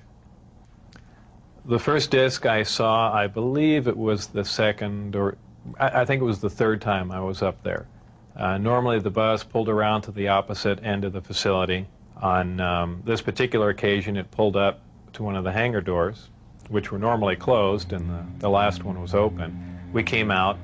The 1.66 1.80
first 1.80 2.12
disc 2.12 2.46
I 2.46 2.64
saw, 2.64 3.14
I 3.14 3.28
believe 3.28 3.88
it 3.88 3.96
was 3.96 4.28
the 4.28 4.44
second, 4.44 5.16
or 5.16 5.38
I, 5.80 6.02
I 6.02 6.06
think 6.06 6.22
it 6.22 6.26
was 6.26 6.42
the 6.42 6.50
third 6.50 6.82
time 6.82 7.10
I 7.10 7.22
was 7.22 7.42
up 7.42 7.64
there. 7.64 7.88
Uh, 8.36 8.58
normally 8.58 9.00
the 9.00 9.10
bus 9.10 9.44
pulled 9.46 9.70
around 9.70 10.02
to 10.02 10.12
the 10.12 10.28
opposite 10.28 10.84
end 10.84 11.06
of 11.06 11.14
the 11.14 11.22
facility. 11.22 11.88
On 12.22 12.60
um, 12.60 13.02
this 13.06 13.22
particular 13.22 13.70
occasion, 13.70 14.18
it 14.18 14.30
pulled 14.30 14.58
up 14.58 14.82
to 15.14 15.24
one 15.24 15.38
of 15.38 15.46
the 15.46 15.54
hangar 15.54 15.80
doors, 15.80 16.30
which 16.68 16.92
were 16.92 17.00
normally 17.00 17.38
closed, 17.38 17.94
and 17.94 18.10
the, 18.10 18.26
the 18.40 18.50
last 18.50 18.84
one 18.84 19.02
was 19.02 19.14
open. 19.14 19.80
We 19.94 20.04
came 20.04 20.32
out, 20.32 20.58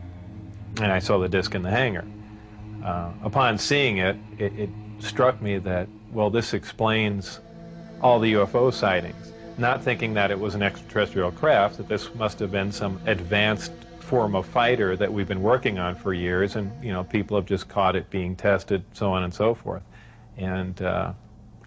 and 0.82 0.92
I 0.92 1.00
saw 1.00 1.18
the 1.18 1.30
disc 1.30 1.56
in 1.56 1.62
the 1.62 1.72
hangar. 1.72 2.06
Uh, 2.84 3.12
upon 3.24 3.58
seeing 3.58 4.00
it, 4.00 4.18
it, 4.38 4.52
it 4.60 4.70
struck 5.00 5.42
me 5.42 5.60
that, 5.60 5.88
well, 6.12 6.30
this 6.30 6.54
explains 6.54 7.40
all 8.02 8.20
the 8.20 8.34
UFO 8.34 8.74
sightings. 8.74 9.32
Not 9.60 9.84
thinking 9.84 10.14
that 10.14 10.32
it 10.32 10.40
was 10.40 10.56
an 10.56 10.62
extraterrestrial 10.62 11.34
craft, 11.34 11.76
that 11.78 11.90
this 11.90 12.16
must 12.16 12.40
have 12.40 12.50
been 12.50 12.72
some 12.72 12.98
advanced 13.06 13.74
form 14.00 14.34
of 14.34 14.46
fighter 14.46 14.96
that 14.96 15.12
we've 15.12 15.28
been 15.28 15.42
working 15.42 15.78
on 15.78 15.96
for 15.96 16.14
years, 16.14 16.56
and 16.56 16.72
you 16.82 16.94
know 16.94 17.04
people 17.04 17.36
have 17.36 17.46
just 17.46 17.68
caught 17.68 17.98
it 17.98 18.10
being 18.10 18.38
tested, 18.38 18.86
so 18.94 19.12
on 19.12 19.24
and 19.24 19.34
so 19.34 19.54
forth. 19.54 19.84
And 20.38 20.82
uh, 20.82 21.12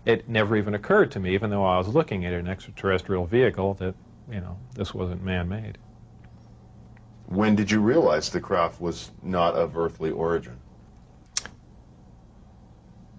it 0.07 0.26
never 0.26 0.57
even 0.57 0.72
occurred 0.72 1.11
to 1.11 1.20
me, 1.20 1.35
even 1.35 1.50
though 1.50 1.66
I 1.66 1.76
was 1.76 1.88
looking 1.88 2.24
at 2.24 2.33
an 2.33 2.48
extraterrestrial 2.48 3.26
vehicle, 3.26 3.74
that 3.74 3.94
you 4.31 4.40
know 4.40 4.57
this 4.74 4.94
wasn't 4.94 5.22
man-made. 5.22 5.76
When 7.26 7.55
did 7.55 7.70
you 7.70 7.81
realize 7.81 8.31
the 8.31 8.40
craft 8.40 8.81
was 8.81 9.11
not 9.22 9.55
of 9.55 9.76
earthly 9.76 10.11
origin? 10.11 10.59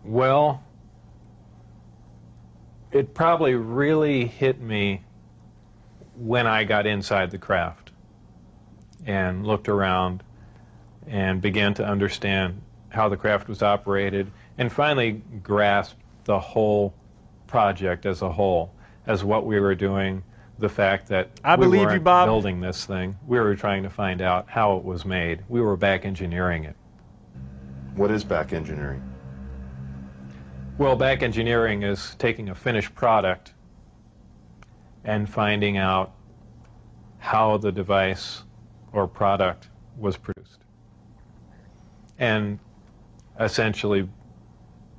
Well, 0.04 0.64
it 2.94 3.14
probably 3.14 3.56
really 3.56 4.26
hit 4.26 4.62
me 4.62 5.04
when 6.16 6.46
I 6.46 6.64
got 6.64 6.86
inside 6.86 7.32
the 7.32 7.40
craft 7.40 7.92
and 9.06 9.46
looked 9.46 9.68
around 9.68 10.24
and 11.08 11.42
began 11.42 11.74
to 11.76 11.86
understand 11.86 12.62
how 12.90 13.10
the 13.10 13.18
craft 13.18 13.50
was 13.50 13.64
operated 13.64 14.32
and 14.58 14.72
finally 14.72 15.24
grasped 15.42 16.00
the 16.26 16.40
whole 16.40 16.94
project 17.48 18.06
as 18.06 18.22
a 18.22 18.32
whole, 18.32 18.72
as 19.08 19.24
what 19.24 19.46
we 19.46 19.60
were 19.60 19.76
doing, 19.76 20.24
the 20.60 20.70
fact 20.70 21.08
that 21.08 21.30
I 21.44 21.56
we 21.56 21.66
believe 21.66 21.82
weren't 21.82 21.94
you, 21.96 22.00
Bob. 22.00 22.28
building 22.28 22.62
this 22.62 22.86
thing. 22.86 23.18
We 23.28 23.40
were 23.40 23.56
trying 23.56 23.84
to 23.84 23.90
find 23.90 24.22
out 24.22 24.48
how 24.48 24.78
it 24.78 24.84
was 24.84 25.04
made. 25.04 25.44
We 25.50 25.62
were 25.62 25.76
back 25.76 26.06
engineering 26.06 26.64
it. 26.64 26.76
What 27.96 28.12
is 28.12 28.24
back 28.24 28.54
engineering? 28.54 29.04
Well, 30.80 30.96
back 30.96 31.22
engineering 31.22 31.84
is 31.84 32.16
taking 32.18 32.50
a 32.50 32.56
finished 32.56 32.96
product 32.96 33.54
and 35.04 35.30
finding 35.30 35.78
out 35.78 36.14
how 37.20 37.58
the 37.58 37.72
device 37.72 38.42
or 38.92 39.08
product 39.08 39.70
was 39.98 40.18
produced. 40.18 40.62
And 42.18 42.58
essentially 43.40 44.10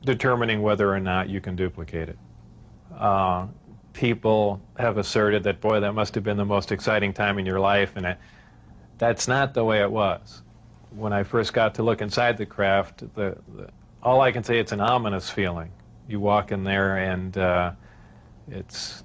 determining 0.04 0.62
whether 0.62 0.92
or 0.94 1.00
not 1.00 1.28
you 1.28 1.40
can 1.40 1.56
duplicate 1.56 2.08
it. 2.08 2.18
Uh, 2.96 3.48
people 3.92 4.60
have 4.78 4.96
asserted 4.96 5.42
that, 5.42 5.60
boy, 5.60 5.80
that 5.80 5.92
must 5.92 6.14
have 6.14 6.22
been 6.22 6.36
the 6.36 6.44
most 6.44 6.70
exciting 6.70 7.12
time 7.12 7.38
in 7.38 7.44
your 7.44 7.58
life, 7.58 7.94
and 7.96 8.16
that's 8.98 9.26
not 9.26 9.54
the 9.54 9.64
way 9.64 9.80
it 9.80 9.90
was. 9.90 10.42
When 10.90 11.12
I 11.12 11.24
first 11.24 11.52
got 11.52 11.74
to 11.76 11.82
look 11.82 12.00
inside 12.00 12.38
the 12.38 12.46
craft, 12.46 13.00
the, 13.14 13.36
the 13.56 13.68
all 14.04 14.20
I 14.20 14.32
can 14.32 14.44
say 14.44 14.58
it's 14.58 14.72
an 14.72 14.80
ominous 14.80 15.30
feeling. 15.30 15.72
You 16.08 16.20
walk 16.20 16.52
in 16.52 16.64
there 16.64 16.98
and 16.98 17.36
uh, 17.38 17.72
it's 18.50 19.04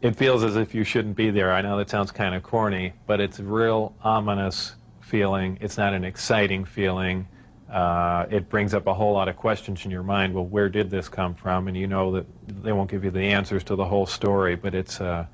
it 0.00 0.16
feels 0.16 0.44
as 0.44 0.56
if 0.56 0.74
you 0.74 0.84
shouldn't 0.84 1.16
be 1.16 1.30
there. 1.30 1.52
I 1.52 1.60
know 1.62 1.76
that 1.78 1.90
sounds 1.90 2.10
kind 2.12 2.34
of 2.34 2.42
corny, 2.42 2.94
but 3.06 3.20
it's 3.20 3.38
a 3.40 3.44
real 3.44 3.94
ominous 4.02 4.76
feeling. 5.00 5.58
It's 5.60 5.76
not 5.76 5.92
an 5.94 6.04
exciting 6.04 6.64
feeling. 6.64 7.28
uh, 7.70 8.26
it 8.30 8.48
brings 8.48 8.74
up 8.74 8.86
a 8.86 8.94
whole 8.94 9.12
lot 9.12 9.28
of 9.28 9.36
questions 9.36 9.84
in 9.84 9.90
your 9.90 10.02
mind. 10.02 10.34
Well, 10.34 10.46
where 10.46 10.68
did 10.68 10.90
this 10.90 11.08
come 11.08 11.34
from? 11.34 11.68
And 11.68 11.76
you 11.76 11.86
know 11.86 12.12
that 12.12 12.26
they 12.62 12.72
won't 12.72 12.90
give 12.90 13.04
you 13.04 13.10
the 13.12 13.20
answers 13.22 13.62
to 13.64 13.76
the 13.76 13.84
whole 13.84 14.06
story, 14.06 14.56
but 14.56 14.74
it's 14.74 15.00
uh, 15.00 15.26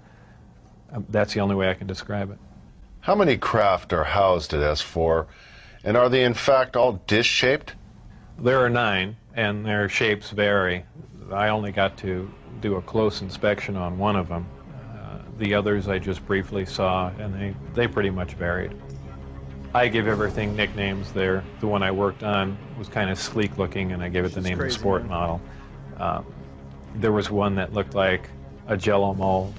that's 1.09 1.33
the 1.35 1.41
only 1.41 1.55
way 1.55 1.71
I 1.71 1.75
can 1.75 1.87
describe 1.87 2.31
it. 2.31 2.39
How 3.01 3.15
many 3.15 3.39
craft 3.39 3.93
are 3.93 4.05
housed 4.05 4.53
at 4.53 4.61
S4, 4.61 5.27
and 5.85 5.97
are 5.97 6.09
they 6.09 6.25
in 6.25 6.35
fact 6.35 6.77
all 6.77 6.95
dish-shaped? 7.07 7.76
There 8.39 8.63
are 8.63 8.69
nine, 8.69 9.17
and 9.35 9.65
their 9.65 9.89
shapes 9.89 10.31
vary. 10.31 10.85
I 11.33 11.49
only 11.49 11.73
got 11.73 11.97
to 11.99 12.31
do 12.61 12.77
a 12.77 12.83
close 12.83 13.23
inspection 13.23 13.77
on 13.77 13.99
one 13.99 14.15
of 14.15 14.29
them. 14.29 14.47
Uh, 14.95 15.19
the 15.39 15.55
others 15.55 15.89
I 15.89 15.99
just 15.99 16.25
briefly 16.27 16.67
saw, 16.67 17.09
and 17.19 17.35
they, 17.35 17.55
they 17.75 17.89
pretty 17.89 18.11
much 18.11 18.35
varied. 18.35 18.77
I 19.75 19.89
give 19.89 20.07
everything 20.07 20.55
nicknames 20.55 21.13
there. 21.13 21.45
The 21.61 21.67
one 21.67 21.83
I 21.83 21.91
worked 21.91 22.23
on 22.23 22.59
was 22.79 22.89
kind 22.89 23.11
of 23.11 23.19
sleek 23.19 23.57
looking, 23.59 23.93
and 23.93 24.03
I 24.03 24.09
gave 24.09 24.25
it 24.25 24.33
the 24.33 24.41
name 24.41 24.59
crazy, 24.59 24.69
of 24.69 24.73
the 24.75 24.81
sport 24.81 25.03
man. 25.03 25.11
model. 25.11 25.41
Um, 25.99 26.27
there 26.97 27.13
was 27.13 27.31
one 27.31 27.55
that 27.57 27.73
looked 27.73 27.95
like 27.95 28.29
a 28.69 28.77
jello 28.77 29.15
mold. 29.15 29.55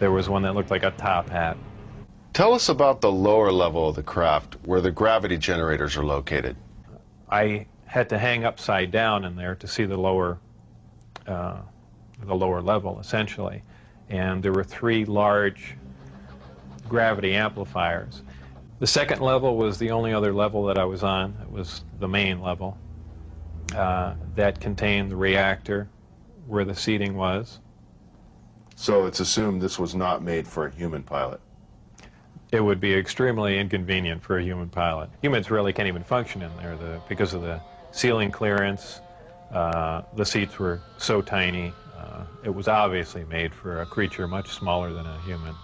There 0.00 0.10
was 0.10 0.28
one 0.28 0.42
that 0.42 0.54
looked 0.54 0.70
like 0.70 0.82
a 0.82 0.90
top 0.92 1.28
hat. 1.28 1.56
Tell 2.32 2.52
us 2.52 2.68
about 2.68 3.00
the 3.00 3.10
lower 3.10 3.50
level 3.50 3.88
of 3.88 3.96
the 3.96 4.02
craft, 4.02 4.56
where 4.64 4.80
the 4.80 4.90
gravity 4.90 5.36
generators 5.36 5.96
are 5.96 6.04
located. 6.04 6.56
I 7.30 7.66
had 7.88 8.10
to 8.10 8.18
hang 8.18 8.44
upside 8.44 8.90
down 8.90 9.24
in 9.24 9.34
there 9.34 9.54
to 9.54 9.66
see 9.66 9.86
the 9.86 9.96
lower, 9.96 10.38
uh, 11.26 11.56
the 12.22 12.34
lower 12.34 12.60
level 12.60 13.00
essentially, 13.00 13.62
and 14.10 14.42
there 14.42 14.52
were 14.52 14.62
three 14.62 15.06
large 15.06 15.74
gravity 16.86 17.34
amplifiers. 17.34 18.22
The 18.78 18.86
second 18.86 19.22
level 19.22 19.56
was 19.56 19.78
the 19.78 19.90
only 19.90 20.12
other 20.12 20.32
level 20.34 20.64
that 20.66 20.78
I 20.78 20.84
was 20.84 21.02
on. 21.02 21.34
It 21.42 21.50
was 21.50 21.82
the 21.98 22.06
main 22.06 22.42
level 22.42 22.76
uh, 23.74 24.14
that 24.36 24.60
contained 24.60 25.10
the 25.10 25.16
reactor, 25.16 25.88
where 26.46 26.64
the 26.64 26.74
seating 26.74 27.16
was. 27.16 27.58
So 28.76 29.06
it's 29.06 29.20
assumed 29.20 29.62
this 29.62 29.78
was 29.78 29.94
not 29.94 30.22
made 30.22 30.46
for 30.46 30.66
a 30.66 30.70
human 30.70 31.02
pilot. 31.02 31.40
It 32.52 32.60
would 32.60 32.80
be 32.80 32.94
extremely 32.94 33.58
inconvenient 33.58 34.22
for 34.22 34.38
a 34.38 34.42
human 34.42 34.68
pilot. 34.68 35.10
Humans 35.22 35.50
really 35.50 35.72
can't 35.72 35.88
even 35.88 36.04
function 36.04 36.42
in 36.42 36.54
there 36.58 36.76
the, 36.76 37.00
because 37.08 37.34
of 37.34 37.42
the 37.42 37.60
ceiling 37.90 38.30
clearance. 38.30 39.00
Uh, 39.52 40.02
the 40.14 40.24
seats 40.24 40.58
were 40.58 40.80
so 40.98 41.22
tiny. 41.22 41.72
Uh, 41.96 42.24
it 42.44 42.54
was 42.54 42.68
obviously 42.68 43.24
made 43.24 43.54
for 43.54 43.80
a 43.80 43.86
creature 43.86 44.28
much 44.28 44.50
smaller 44.50 44.92
than 44.92 45.06
a 45.06 45.20
human. 45.22 45.54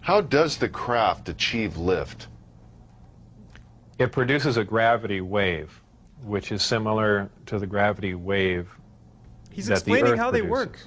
How 0.00 0.20
does 0.20 0.56
the 0.56 0.68
craft 0.68 1.28
achieve 1.28 1.76
lift? 1.76 2.28
It 3.98 4.12
produces 4.12 4.56
a 4.56 4.64
gravity 4.64 5.20
wave, 5.20 5.80
which 6.22 6.52
is 6.52 6.62
similar 6.62 7.30
to 7.46 7.58
the 7.58 7.66
gravity 7.66 8.14
wave 8.14 8.68
He's 9.50 9.66
that 9.66 9.84
the 9.84 9.92
explaining 9.92 10.12
Earth 10.12 10.18
how 10.18 10.30
they 10.30 10.40
produces. 10.40 10.50
work. 10.50 10.78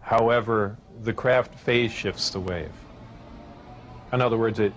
However, 0.00 0.76
the 1.02 1.12
craft 1.12 1.54
phase 1.54 1.92
shifts 1.92 2.30
the 2.30 2.40
wave. 2.40 2.72
In 4.12 4.20
other 4.20 4.36
words, 4.36 4.58
it, 4.58 4.72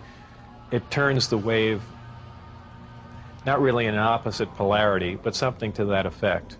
it 0.71 0.89
turns 0.89 1.27
the 1.27 1.37
wave 1.37 1.81
not 3.45 3.61
really 3.61 3.85
in 3.85 3.93
an 3.93 3.99
opposite 3.99 4.53
polarity, 4.55 5.15
but 5.15 5.35
something 5.35 5.71
to 5.73 5.85
that 5.85 6.05
effect, 6.05 6.57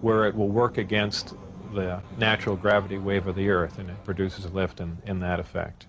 where 0.00 0.26
it 0.26 0.34
will 0.34 0.48
work 0.48 0.78
against 0.78 1.34
the 1.72 2.02
natural 2.16 2.56
gravity 2.56 2.98
wave 2.98 3.26
of 3.26 3.34
the 3.34 3.48
Earth 3.48 3.78
and 3.78 3.90
it 3.90 4.04
produces 4.04 4.44
a 4.44 4.48
lift 4.48 4.80
in, 4.80 4.98
in 5.06 5.20
that 5.20 5.40
effect. 5.40 5.86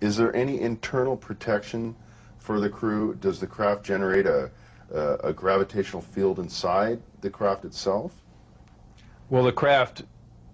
Is 0.00 0.16
there 0.16 0.34
any 0.34 0.60
internal 0.60 1.16
protection 1.16 1.94
for 2.38 2.58
the 2.60 2.68
crew? 2.68 3.14
Does 3.14 3.38
the 3.38 3.46
craft 3.46 3.84
generate 3.84 4.26
a, 4.26 4.50
a, 4.92 5.14
a 5.24 5.32
gravitational 5.32 6.02
field 6.02 6.38
inside 6.38 7.00
the 7.20 7.30
craft 7.30 7.64
itself? 7.64 8.14
Well, 9.30 9.44
the 9.44 9.52
craft 9.52 10.02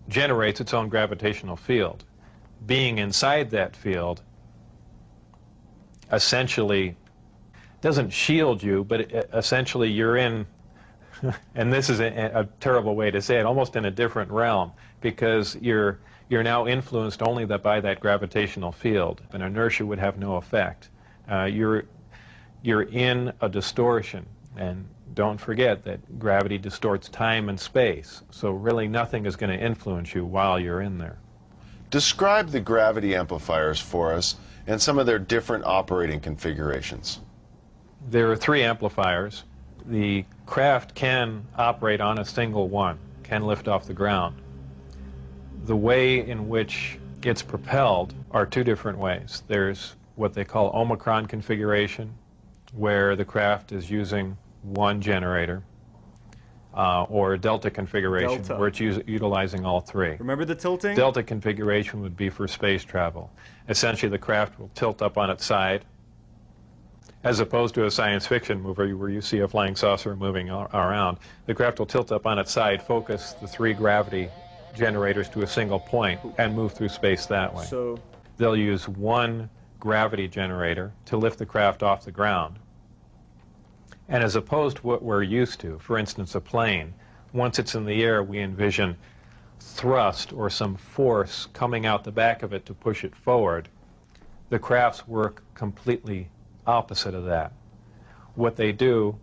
generates 0.09 0.61
its 0.61 0.75
own 0.75 0.89
gravitational 0.89 1.57
field. 1.57 2.05
Being 2.67 2.99
inside 2.99 3.51
that 3.51 3.77
field 3.77 4.23
essentially 6.11 6.97
doesn't 7.81 8.11
shield 8.11 8.63
you, 8.63 8.85
but 8.85 9.01
it, 9.01 9.31
essentially 9.33 9.91
you're 9.91 10.17
in, 10.17 10.47
and 11.55 11.73
this 11.73 11.89
is 11.91 12.01
a, 12.01 12.31
a 12.35 12.45
terrible 12.61 12.97
way 12.97 13.11
to 13.11 13.23
say 13.23 13.39
it, 13.39 13.47
almost 13.47 13.77
in 13.77 13.85
a 13.85 13.91
different 13.91 14.31
realm, 14.31 14.73
because 15.01 15.57
you're 15.61 15.99
you're 16.31 16.43
now 16.43 16.67
influenced 16.67 17.23
only 17.23 17.47
by 17.47 17.81
that 17.81 18.01
gravitational 18.01 18.71
field, 18.71 19.23
and 19.33 19.43
inertia 19.43 19.87
would 19.87 19.99
have 19.99 20.19
no 20.19 20.37
effect. 20.37 20.91
Uh, 21.31 21.45
you're 21.45 21.85
you're 22.63 22.83
in 22.83 23.33
a 23.41 23.49
distortion, 23.49 24.27
and 24.57 24.87
don't 25.15 25.39
forget 25.39 25.85
that 25.85 26.19
gravity 26.19 26.59
distorts 26.59 27.09
time 27.09 27.49
and 27.49 27.59
space, 27.59 28.23
so 28.31 28.51
really 28.51 28.89
nothing 28.89 29.27
is 29.27 29.37
going 29.37 29.57
to 29.57 29.65
influence 29.65 30.15
you 30.15 30.25
while 30.25 30.59
you're 30.59 30.83
in 30.83 30.99
there. 30.99 31.19
Describe 31.91 32.51
the 32.51 32.61
gravity 32.61 33.15
amplifiers 33.15 33.81
for 33.81 34.13
us 34.13 34.37
and 34.67 34.81
some 34.81 34.99
of 34.99 35.07
their 35.07 35.19
different 35.19 35.65
operating 35.65 36.21
configurations. 36.21 37.21
There 38.07 38.31
are 38.31 38.37
three 38.37 38.63
amplifiers. 38.63 39.45
The 39.87 40.25
craft 40.47 40.95
can 40.95 41.45
operate 41.57 42.01
on 42.01 42.19
a 42.19 42.25
single 42.25 42.69
one, 42.69 42.99
can 43.23 43.45
lift 43.45 43.69
off 43.69 43.87
the 43.87 43.95
ground. 43.95 44.37
The 45.65 45.77
way 45.77 46.27
in 46.27 46.49
which 46.49 46.99
it's 47.23 47.43
propelled 47.43 48.15
are 48.31 48.47
two 48.47 48.65
different 48.65 48.99
ways. 48.99 49.43
There's 49.49 49.97
what 50.17 50.33
they 50.35 50.45
call 50.45 50.71
Omicron 50.75 51.27
configuration, 51.27 52.13
where 52.73 53.17
the 53.17 53.25
craft 53.25 53.73
is 53.73 53.91
using 53.91 54.37
one 54.63 55.01
generator, 55.01 55.63
uh, 56.75 57.05
or 57.05 57.37
Delta 57.37 57.71
configuration, 57.71 58.43
Delta. 58.43 58.57
where 58.57 58.69
it's 58.69 58.81
utilizing 58.81 59.65
all 59.65 59.81
three. 59.81 60.17
Remember 60.19 60.45
the 60.45 60.55
tilting? 60.55 60.95
Delta 60.97 61.23
configuration 61.23 62.01
would 62.03 62.17
be 62.17 62.29
for 62.29 62.49
space 62.49 62.85
travel. 62.85 63.31
Essentially, 63.69 64.11
the 64.11 64.19
craft 64.19 64.59
will 64.59 64.71
tilt 64.75 65.03
up 65.03 65.19
on 65.19 65.31
its 65.31 65.45
side, 65.45 65.85
as 67.25 67.41
opposed 67.41 67.75
to 67.75 67.85
a 67.85 67.91
science 67.91 68.27
fiction 68.27 68.61
movie 68.61 68.93
where 68.93 69.09
you 69.09 69.21
see 69.21 69.41
a 69.41 69.49
flying 69.49 69.75
saucer 69.75 70.15
moving 70.15 70.51
around. 70.51 71.19
The 71.47 71.55
craft 71.55 71.79
will 71.79 71.87
tilt 71.87 72.13
up 72.13 72.27
on 72.27 72.39
its 72.39 72.53
side, 72.53 72.83
focus 72.83 73.35
the 73.41 73.49
three 73.49 73.73
gravity 73.75 74.29
generators 74.75 75.29
to 75.31 75.43
a 75.43 75.47
single 75.47 75.81
point, 75.81 76.21
and 76.39 76.55
move 76.55 76.73
through 76.73 76.91
space 76.91 77.27
that 77.27 77.53
way. 77.53 77.65
So 77.65 77.99
They'll 78.39 78.57
use 78.57 78.89
one 78.89 79.51
gravity 79.81 80.29
generator 80.29 80.93
to 81.07 81.17
lift 81.17 81.39
the 81.39 81.47
craft 81.47 81.83
off 81.83 82.05
the 82.05 82.13
ground. 82.13 82.57
And 84.09 84.23
as 84.23 84.37
opposed 84.37 84.79
to 84.79 84.87
what 84.87 85.03
we're 85.03 85.25
used 85.25 85.61
to, 85.61 85.79
for 85.81 85.99
instance, 85.99 86.37
a 86.37 86.41
plane, 86.41 86.95
once 87.33 87.59
it's 87.59 87.75
in 87.75 87.85
the 87.85 88.03
air, 88.03 88.23
we 88.23 88.39
envision 88.39 88.97
thrust 89.61 90.33
or 90.33 90.49
some 90.49 90.77
force 90.77 91.49
coming 91.53 91.85
out 91.85 92.05
the 92.05 92.13
back 92.13 92.45
of 92.45 92.53
it 92.53 92.65
to 92.67 92.75
push 92.75 93.03
it 93.05 93.15
forward. 93.15 93.69
The 94.51 94.59
crafts 94.59 95.07
work 95.07 95.43
completely 95.55 96.31
opposite 96.73 97.15
of 97.15 97.25
that. 97.25 97.53
What 98.35 98.57
they 98.57 98.71
do 98.73 99.19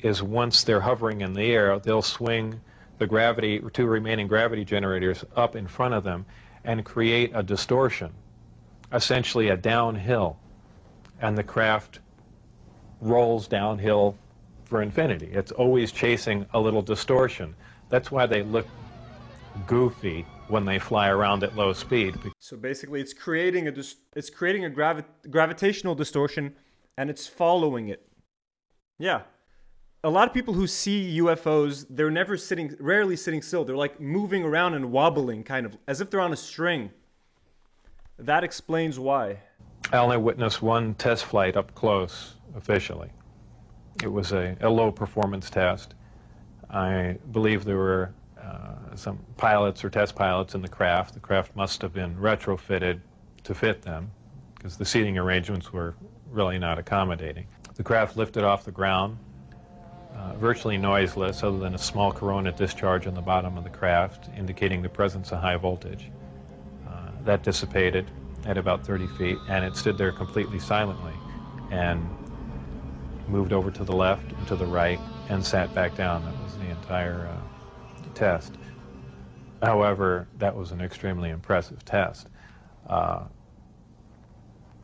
is 0.00 0.22
once 0.22 0.64
they're 0.64 0.80
hovering 0.80 1.20
in 1.20 1.32
the 1.32 1.44
air, 1.44 1.78
they'll 1.78 2.02
swing 2.02 2.60
the 2.98 3.06
gravity, 3.06 3.62
two 3.72 3.86
remaining 3.86 4.26
gravity 4.26 4.64
generators 4.64 5.24
up 5.36 5.56
in 5.56 5.66
front 5.66 5.94
of 5.94 6.04
them 6.04 6.26
and 6.64 6.84
create 6.84 7.30
a 7.34 7.42
distortion, 7.42 8.12
essentially 8.92 9.48
a 9.48 9.56
downhill. 9.56 10.38
And 11.20 11.38
the 11.38 11.44
craft 11.44 12.00
rolls 13.00 13.46
downhill 13.46 14.16
for 14.64 14.82
infinity. 14.82 15.30
It's 15.32 15.52
always 15.52 15.92
chasing 15.92 16.46
a 16.52 16.60
little 16.60 16.82
distortion. 16.82 17.54
That's 17.90 18.10
why 18.10 18.26
they 18.26 18.42
look 18.42 18.66
goofy 19.66 20.26
when 20.48 20.64
they 20.64 20.78
fly 20.78 21.08
around 21.08 21.44
at 21.44 21.56
low 21.56 21.72
speed. 21.72 22.18
So 22.38 22.56
basically, 22.56 23.00
it's 23.00 23.12
creating 23.12 23.68
a 23.68 23.72
dis- 23.72 23.96
it's 24.16 24.30
creating 24.30 24.64
a 24.64 24.70
gravi- 24.70 25.04
gravitational 25.30 25.94
distortion, 25.94 26.54
and 26.96 27.10
it's 27.10 27.26
following 27.26 27.88
it. 27.88 28.06
Yeah, 28.98 29.22
a 30.04 30.10
lot 30.10 30.26
of 30.26 30.34
people 30.34 30.54
who 30.54 30.66
see 30.66 31.18
UFOs, 31.18 31.86
they're 31.88 32.10
never 32.10 32.36
sitting, 32.36 32.74
rarely 32.80 33.16
sitting 33.16 33.40
still. 33.40 33.64
They're 33.64 33.76
like 33.76 34.00
moving 34.00 34.42
around 34.42 34.74
and 34.74 34.90
wobbling, 34.90 35.44
kind 35.44 35.64
of 35.64 35.76
as 35.86 36.00
if 36.00 36.10
they're 36.10 36.20
on 36.20 36.32
a 36.32 36.36
string. 36.36 36.90
That 38.18 38.42
explains 38.42 38.98
why. 38.98 39.38
I 39.92 39.98
only 39.98 40.16
witnessed 40.16 40.60
one 40.60 40.94
test 40.94 41.24
flight 41.24 41.56
up 41.56 41.74
close 41.74 42.34
officially. 42.56 43.10
It 44.02 44.08
was 44.08 44.32
a, 44.32 44.56
a 44.60 44.68
low 44.68 44.90
performance 44.90 45.50
test. 45.50 45.94
I 46.70 47.16
believe 47.30 47.64
there 47.64 47.76
were 47.76 48.12
uh, 48.40 48.96
some 48.96 49.18
pilots 49.36 49.84
or 49.84 49.90
test 49.90 50.16
pilots 50.16 50.54
in 50.54 50.62
the 50.62 50.68
craft. 50.68 51.14
The 51.14 51.20
craft 51.20 51.54
must 51.54 51.80
have 51.82 51.92
been 51.92 52.16
retrofitted 52.16 53.00
to 53.44 53.54
fit 53.54 53.82
them 53.82 54.10
because 54.56 54.76
the 54.76 54.84
seating 54.84 55.18
arrangements 55.18 55.72
were 55.72 55.94
really 56.32 56.58
not 56.58 56.78
accommodating. 56.78 57.46
The 57.74 57.82
craft 57.82 58.16
lifted 58.16 58.44
off 58.44 58.64
the 58.64 58.72
ground, 58.72 59.18
uh, 60.14 60.34
virtually 60.34 60.78
noiseless, 60.78 61.42
other 61.42 61.58
than 61.58 61.74
a 61.74 61.78
small 61.78 62.12
corona 62.12 62.52
discharge 62.52 63.06
on 63.06 63.14
the 63.14 63.22
bottom 63.22 63.56
of 63.56 63.64
the 63.64 63.70
craft, 63.70 64.28
indicating 64.36 64.82
the 64.82 64.88
presence 64.88 65.32
of 65.32 65.40
high 65.40 65.56
voltage. 65.56 66.10
Uh, 66.86 67.10
that 67.24 67.42
dissipated 67.42 68.10
at 68.44 68.58
about 68.58 68.84
30 68.84 69.06
feet, 69.18 69.38
and 69.48 69.64
it 69.64 69.76
stood 69.76 69.96
there 69.96 70.12
completely 70.12 70.58
silently. 70.58 71.14
And 71.70 72.06
moved 73.28 73.52
over 73.52 73.70
to 73.70 73.84
the 73.84 73.92
left 73.92 74.30
and 74.32 74.46
to 74.48 74.56
the 74.56 74.66
right, 74.66 75.00
and 75.28 75.44
sat 75.44 75.74
back 75.74 75.96
down. 75.96 76.24
That 76.24 76.34
was 76.42 76.56
the 76.56 76.68
entire 76.70 77.26
uh, 77.26 78.14
test. 78.14 78.54
However, 79.62 80.28
that 80.38 80.54
was 80.54 80.72
an 80.72 80.80
extremely 80.80 81.30
impressive 81.30 81.84
test. 81.84 82.28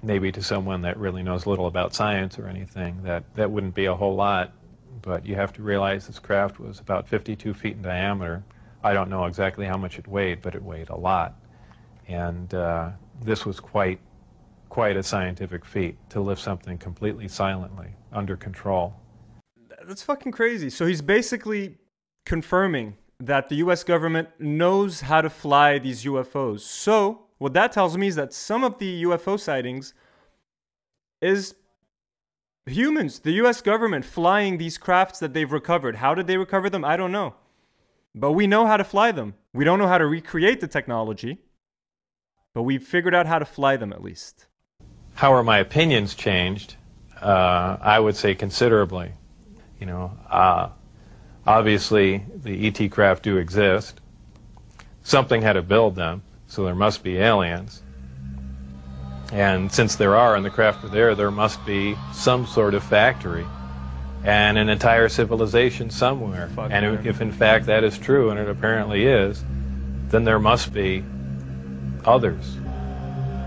Maybe 0.03 0.31
to 0.33 0.43
someone 0.43 0.83
that 0.83 0.97
really 0.97 1.23
knows 1.23 1.47
little 1.47 1.67
about 1.67 1.95
science 1.95 2.39
or 2.39 2.47
anything, 2.47 3.03
that, 3.03 3.25
that 3.35 3.51
wouldn't 3.51 3.75
be 3.75 3.87
a 3.87 3.95
whole 3.95 4.15
lot. 4.15 4.53
But 5.03 5.27
you 5.27 5.35
have 5.35 5.53
to 5.55 5.63
realize 5.63 6.07
this 6.07 6.19
craft 6.19 6.59
was 6.59 6.81
about 6.81 7.09
52 7.09 7.55
feet 7.55 7.77
in 7.77 7.83
diameter. 7.83 8.45
I 8.83 8.93
don't 8.93 9.11
know 9.11 9.25
exactly 9.25 9.67
how 9.67 9.77
much 9.77 9.99
it 9.99 10.07
weighed, 10.07 10.43
but 10.43 10.55
it 10.55 10.63
weighed 10.63 10.89
a 10.89 10.97
lot. 10.97 11.41
And 12.07 12.53
uh, 12.55 12.91
this 13.23 13.45
was 13.45 13.61
quite, 13.61 14.01
quite 14.69 14.97
a 14.97 15.03
scientific 15.03 15.65
feat 15.65 15.97
to 16.11 16.21
lift 16.21 16.41
something 16.41 16.79
completely 16.79 17.29
silently, 17.29 17.89
under 18.13 18.37
control. 18.37 18.95
That's 19.87 20.03
fucking 20.03 20.33
crazy. 20.33 20.71
So 20.71 20.87
he's 20.87 21.03
basically 21.03 21.77
confirming 22.25 22.97
that 23.21 23.49
the 23.49 23.57
US 23.57 23.83
government 23.83 24.29
knows 24.39 25.01
how 25.01 25.21
to 25.21 25.31
fly 25.31 25.79
these 25.79 26.05
UFOs. 26.05 26.61
So, 26.61 27.23
what 27.39 27.55
that 27.55 27.73
tells 27.73 27.97
me 27.97 28.09
is 28.09 28.17
that 28.17 28.33
some 28.33 28.65
of 28.65 28.79
the 28.79 29.05
UFO 29.05 29.39
sightings 29.39 29.95
is 31.21 31.55
humans, 32.67 33.21
the 33.21 33.33
US 33.33 33.61
government 33.61 34.05
flying 34.05 34.59
these 34.59 34.79
crafts 34.79 35.19
that 35.21 35.33
they've 35.35 35.51
recovered. 35.51 35.97
How 35.97 36.15
did 36.15 36.27
they 36.27 36.37
recover 36.37 36.69
them? 36.69 36.85
I 36.85 36.97
don't 36.97 37.13
know. 37.13 37.35
But 38.15 38.33
we 38.33 38.47
know 38.47 38.67
how 38.67 38.77
to 38.77 38.85
fly 38.85 39.13
them. 39.13 39.35
We 39.53 39.65
don't 39.65 39.79
know 39.79 39.87
how 39.87 39.99
to 39.99 40.07
recreate 40.07 40.61
the 40.61 40.69
technology, 40.69 41.39
but 42.55 42.63
we've 42.63 42.83
figured 42.83 43.15
out 43.15 43.27
how 43.27 43.39
to 43.39 43.45
fly 43.45 43.77
them 43.77 43.93
at 43.93 44.03
least. 44.03 44.47
How 45.15 45.33
are 45.33 45.43
my 45.43 45.59
opinions 45.59 46.15
changed? 46.15 46.77
Uh, 47.21 47.77
I 47.81 47.99
would 47.99 48.17
say 48.17 48.35
considerably. 48.35 49.13
You 49.81 49.87
know, 49.87 50.13
uh, 50.31 50.71
obviously 51.47 52.25
the 52.35 52.67
ET 52.67 52.91
craft 52.91 53.23
do 53.23 53.37
exist. 53.37 54.01
Something 55.03 55.43
had 55.43 55.55
to 55.55 55.63
build 55.63 55.95
them, 55.97 56.23
so 56.49 56.65
there 56.65 56.75
must 56.75 57.03
be 57.03 57.19
aliens. 57.19 57.83
And 59.33 59.71
since 59.71 59.97
there 59.97 60.17
are 60.17 60.35
and 60.35 60.45
the 60.45 60.51
craft 60.51 60.83
are 60.85 60.89
there, 60.89 61.15
there 61.15 61.31
must 61.31 61.65
be 61.67 61.97
some 62.13 62.47
sort 62.47 62.75
of 62.75 62.83
factory 62.83 63.47
and 64.25 64.59
an 64.59 64.69
entire 64.69 65.09
civilization 65.09 65.91
somewhere. 65.91 66.49
Fuck 66.49 66.71
and 66.73 67.07
if 67.07 67.21
in 67.21 67.31
fact 67.31 67.67
that 67.67 67.85
is 67.85 67.99
true, 67.99 68.31
and 68.31 68.41
it 68.41 68.49
apparently 68.49 69.07
is, 69.07 69.45
then 70.09 70.25
there 70.25 70.39
must 70.39 70.73
be 70.73 71.05
others. 72.05 72.57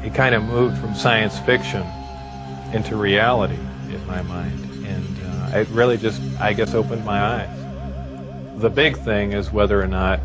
It 0.04 0.14
kind 0.14 0.34
of 0.34 0.43
moved 0.43 0.78
from 0.78 0.95
science 0.95 1.38
fiction 1.39 1.86
into 2.74 2.95
reality 2.95 3.60
in 3.89 4.06
my 4.08 4.22
mind. 4.22 4.86
And 4.86 5.54
uh, 5.54 5.58
it 5.58 5.68
really 5.70 5.97
just, 5.97 6.22
I 6.39 6.54
guess, 6.54 6.74
opened 6.74 7.04
my 7.04 7.20
eyes. 7.20 8.62
The 8.62 8.70
big 8.70 8.97
thing 8.97 9.34
is 9.34 9.52
whether 9.52 9.82
or 9.82 9.88
not 9.88 10.20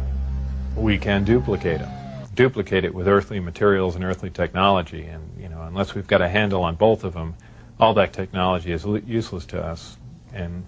we 0.77 0.99
can 0.99 1.25
duplicate 1.25 1.81
them. 1.81 1.96
Duplicate 2.37 2.85
it 2.85 2.95
with 2.95 3.09
earthly 3.09 3.41
materials 3.41 3.97
and 3.97 4.05
earthly 4.05 4.31
technology. 4.31 5.05
And, 5.07 5.37
you 5.41 5.49
know, 5.49 5.63
unless 5.63 5.95
we've 5.95 6.07
got 6.07 6.23
a 6.23 6.29
handle 6.29 6.63
on 6.63 6.77
both 6.77 7.03
of 7.03 7.15
them, 7.15 7.35
all 7.81 7.95
that 7.95 8.13
technology 8.13 8.73
is 8.73 8.85
useless 8.85 9.45
to 9.47 9.63
us. 9.63 9.97
And 10.33 10.65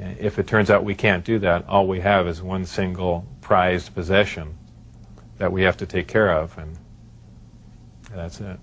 uh, 0.00 0.06
if 0.18 0.38
it 0.38 0.46
turns 0.46 0.70
out 0.70 0.84
we 0.84 0.94
can't 0.94 1.24
do 1.24 1.38
that, 1.40 1.68
all 1.68 1.86
we 1.86 2.00
have 2.00 2.26
is 2.26 2.42
one 2.42 2.64
single 2.64 3.26
prized 3.40 3.94
possession 3.94 4.56
that 5.38 5.52
we 5.52 5.62
have 5.62 5.76
to 5.76 5.86
take 5.86 6.08
care 6.08 6.32
of. 6.32 6.56
And 6.58 6.76
that's 8.10 8.40
it. 8.40 8.58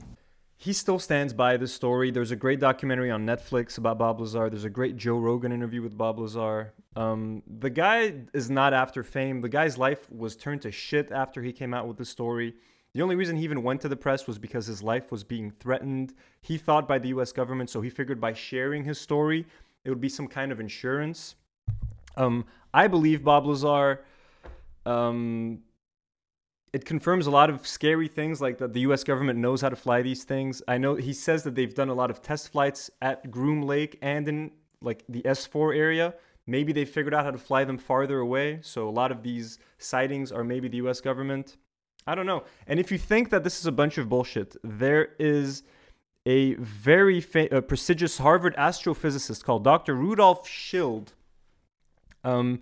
He 0.63 0.71
still 0.71 0.97
stands 0.97 1.33
by 1.33 1.57
the 1.57 1.67
story. 1.67 2.09
There's 2.09 2.31
a 2.31 2.37
great 2.37 2.61
documentary 2.61 3.11
on 3.11 3.25
Netflix 3.25 3.77
about 3.77 3.97
Bob 3.97 4.21
Lazar. 4.21 4.49
There's 4.49 4.63
a 4.63 4.69
great 4.69 4.95
Joe 4.95 5.17
Rogan 5.17 5.51
interview 5.51 5.81
with 5.81 5.97
Bob 5.97 6.19
Lazar. 6.19 6.71
Um, 6.95 7.43
the 7.59 7.69
guy 7.69 8.13
is 8.33 8.49
not 8.49 8.73
after 8.73 9.03
fame. 9.03 9.41
The 9.41 9.49
guy's 9.49 9.77
life 9.77 10.09
was 10.09 10.37
turned 10.37 10.61
to 10.61 10.71
shit 10.71 11.11
after 11.11 11.41
he 11.41 11.51
came 11.51 11.73
out 11.73 11.85
with 11.85 11.97
the 11.97 12.05
story. 12.05 12.55
The 12.93 13.01
only 13.01 13.15
reason 13.15 13.35
he 13.35 13.43
even 13.43 13.61
went 13.61 13.81
to 13.81 13.89
the 13.89 13.97
press 13.97 14.25
was 14.25 14.39
because 14.39 14.65
his 14.65 14.81
life 14.81 15.11
was 15.11 15.25
being 15.25 15.51
threatened. 15.51 16.13
He 16.39 16.57
thought 16.57 16.87
by 16.87 16.97
the 16.97 17.09
US 17.09 17.33
government, 17.33 17.69
so 17.69 17.81
he 17.81 17.89
figured 17.89 18.21
by 18.21 18.31
sharing 18.31 18.85
his 18.85 18.97
story, 18.97 19.45
it 19.83 19.89
would 19.89 19.99
be 19.99 20.07
some 20.07 20.29
kind 20.29 20.49
of 20.49 20.61
insurance. 20.61 21.35
Um, 22.15 22.45
I 22.73 22.87
believe 22.87 23.21
Bob 23.21 23.45
Lazar. 23.45 24.05
Um, 24.85 25.59
it 26.73 26.85
confirms 26.85 27.27
a 27.27 27.31
lot 27.31 27.51
of 27.51 27.67
scary 27.67 28.07
things 28.07 28.41
like 28.41 28.57
that 28.57 28.73
the 28.73 28.81
US 28.81 29.03
government 29.03 29.37
knows 29.37 29.61
how 29.61 29.69
to 29.69 29.75
fly 29.75 30.01
these 30.01 30.23
things. 30.23 30.61
I 30.67 30.79
know 30.79 30.95
he 30.95 31.13
says 31.13 31.43
that 31.43 31.53
they've 31.53 31.73
done 31.73 31.89
a 31.89 31.93
lot 31.93 32.09
of 32.09 32.21
test 32.21 32.51
flights 32.51 32.89
at 33.01 33.29
Groom 33.29 33.61
Lake 33.61 33.99
and 34.01 34.27
in 34.27 34.51
like 34.81 35.03
the 35.07 35.21
S4 35.21 35.77
area. 35.77 36.15
Maybe 36.47 36.73
they 36.73 36.83
figured 36.83 37.13
out 37.13 37.23
how 37.23 37.31
to 37.31 37.37
fly 37.37 37.63
them 37.63 37.77
farther 37.77 38.19
away. 38.19 38.59
So 38.63 38.89
a 38.89 38.91
lot 38.91 39.11
of 39.11 39.21
these 39.21 39.59
sightings 39.77 40.31
are 40.31 40.43
maybe 40.43 40.67
the 40.67 40.77
US 40.77 40.99
government. 40.99 41.57
I 42.07 42.15
don't 42.15 42.25
know. 42.25 42.43
And 42.67 42.79
if 42.79 42.91
you 42.91 42.97
think 42.97 43.29
that 43.29 43.43
this 43.43 43.59
is 43.59 43.67
a 43.67 43.71
bunch 43.71 43.99
of 43.99 44.09
bullshit, 44.09 44.57
there 44.63 45.09
is 45.19 45.63
a 46.25 46.55
very 46.55 47.21
fa- 47.21 47.55
uh, 47.55 47.61
prestigious 47.61 48.17
Harvard 48.17 48.55
astrophysicist 48.55 49.43
called 49.43 49.63
Dr. 49.63 49.93
Rudolf 49.93 50.47
Schild. 50.47 51.13
Um, 52.23 52.61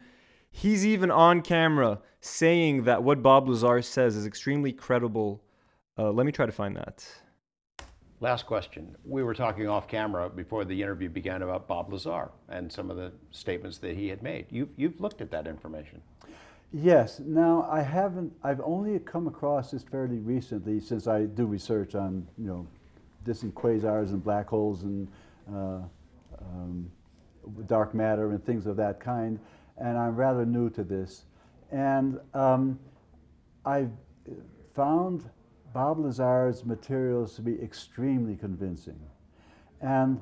he's 0.52 0.86
even 0.86 1.10
on 1.10 1.42
camera 1.42 2.00
saying 2.20 2.84
that 2.84 3.02
what 3.02 3.24
Bob 3.24 3.50
Lazar 3.50 3.82
says 3.82 4.16
is 4.16 4.26
extremely 4.26 4.72
credible. 4.72 5.42
Uh, 5.98 6.12
let 6.12 6.26
me 6.26 6.32
try 6.32 6.46
to 6.46 6.52
find 6.52 6.76
that. 6.76 7.08
Last 8.20 8.46
question. 8.46 8.96
We 9.04 9.24
were 9.24 9.34
talking 9.34 9.68
off 9.68 9.88
camera 9.88 10.30
before 10.30 10.64
the 10.64 10.80
interview 10.80 11.10
began 11.10 11.42
about 11.42 11.68
Bob 11.68 11.92
Lazar 11.92 12.30
and 12.50 12.72
some 12.72 12.92
of 12.92 12.98
the 12.98 13.12
statements 13.32 13.80
that 13.80 13.96
he 13.96 14.08
had 14.10 14.22
made. 14.22 14.46
You've, 14.52 14.70
you've 14.78 15.02
looked 15.02 15.22
at 15.22 15.32
that 15.32 15.48
information. 15.48 16.02
Yes. 16.72 17.20
Now 17.20 17.68
I 17.70 17.82
haven't. 17.82 18.32
I've 18.44 18.62
only 18.62 18.98
come 19.00 19.28
across 19.28 19.72
this 19.72 19.84
fairly 19.84 20.20
recently, 20.20 20.80
since 20.80 21.08
I 21.08 21.26
do 21.26 21.46
research 21.46 21.96
on 21.96 22.26
you 22.38 22.48
know 22.48 22.68
distant 23.26 23.54
quasars 23.56 24.10
and 24.10 24.24
black 24.24 24.48
holes 24.48 24.84
and 24.84 25.08
uh, 25.54 25.80
um, 26.40 26.90
dark 27.68 27.94
matter 27.94 28.32
and 28.32 28.46
things 28.46 28.68
of 28.68 28.78
that 28.78 29.02
kind. 29.02 29.38
And 29.78 29.98
I'm 29.98 30.16
rather 30.16 30.46
new 30.46 30.70
to 30.72 30.84
this. 30.84 31.26
And 31.72 32.20
um, 32.34 32.80
I've 33.66 33.92
found 34.76 35.30
Bob 35.74 36.00
Lazar's 36.00 36.66
materials 36.66 37.36
to 37.36 37.42
be 37.42 37.62
extremely 37.62 38.36
convincing. 38.36 39.00
And 39.82 40.22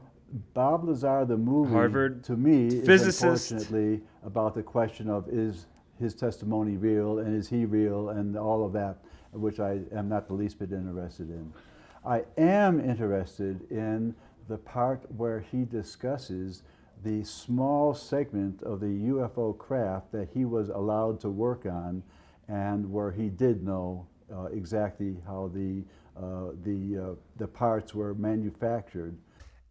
Bob 0.53 0.87
Lazar, 0.87 1.25
the 1.25 1.37
movie, 1.37 1.73
Harvard 1.73 2.23
to 2.25 2.37
me, 2.37 2.69
physicist. 2.81 3.23
is 3.23 3.51
unfortunately 3.51 4.01
about 4.23 4.53
the 4.53 4.63
question 4.63 5.09
of 5.09 5.27
is 5.27 5.65
his 5.99 6.13
testimony 6.13 6.77
real 6.77 7.19
and 7.19 7.35
is 7.35 7.49
he 7.49 7.65
real 7.65 8.09
and 8.09 8.37
all 8.37 8.63
of 8.63 8.71
that, 8.73 8.97
which 9.33 9.59
I 9.59 9.79
am 9.91 10.07
not 10.07 10.27
the 10.27 10.33
least 10.33 10.59
bit 10.59 10.71
interested 10.71 11.29
in. 11.29 11.51
I 12.05 12.23
am 12.37 12.79
interested 12.79 13.69
in 13.71 14.15
the 14.47 14.57
part 14.57 15.03
where 15.17 15.39
he 15.39 15.65
discusses 15.65 16.63
the 17.03 17.23
small 17.23 17.93
segment 17.93 18.61
of 18.63 18.79
the 18.79 18.85
UFO 18.85 19.57
craft 19.57 20.11
that 20.11 20.29
he 20.33 20.45
was 20.45 20.69
allowed 20.69 21.19
to 21.21 21.29
work 21.29 21.65
on 21.65 22.03
and 22.47 22.91
where 22.91 23.11
he 23.11 23.29
did 23.29 23.63
know 23.63 24.07
uh, 24.33 24.45
exactly 24.45 25.15
how 25.25 25.49
the, 25.53 25.83
uh, 26.17 26.51
the, 26.63 27.11
uh, 27.11 27.15
the 27.37 27.47
parts 27.47 27.93
were 27.93 28.13
manufactured. 28.15 29.17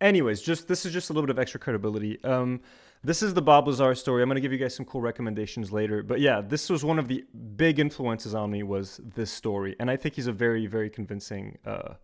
Anyways, 0.01 0.41
just 0.41 0.68
this 0.68 0.87
is 0.87 0.93
just 0.93 1.11
a 1.11 1.12
little 1.12 1.26
bit 1.26 1.31
of 1.31 1.41
extra 1.41 1.59
credibility. 1.59 2.22
Um, 2.22 2.61
this 3.03 3.22
is 3.22 3.35
the 3.35 3.43
Bob 3.43 3.66
Lazar 3.66 3.95
story. 3.95 4.22
I'm 4.22 4.29
gonna 4.29 4.41
give 4.41 4.53
you 4.53 4.59
guys 4.59 4.74
some 4.74 4.87
cool 4.87 5.01
recommendations 5.01 5.72
later. 5.72 6.03
But 6.03 6.20
yeah, 6.20 6.41
this 6.41 6.70
was 6.70 6.85
one 6.85 6.99
of 6.99 7.09
the 7.09 7.24
big 7.57 7.81
influences 7.81 8.35
on 8.35 8.51
me 8.51 8.62
was 8.62 9.01
this 9.16 9.31
story, 9.31 9.74
and 9.81 9.91
I 9.91 9.97
think 9.97 10.14
he's 10.14 10.29
a 10.29 10.33
very, 10.33 10.66
very 10.66 10.89
convincing 10.89 11.59
uh, 11.66 11.95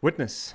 witness. 0.00 0.54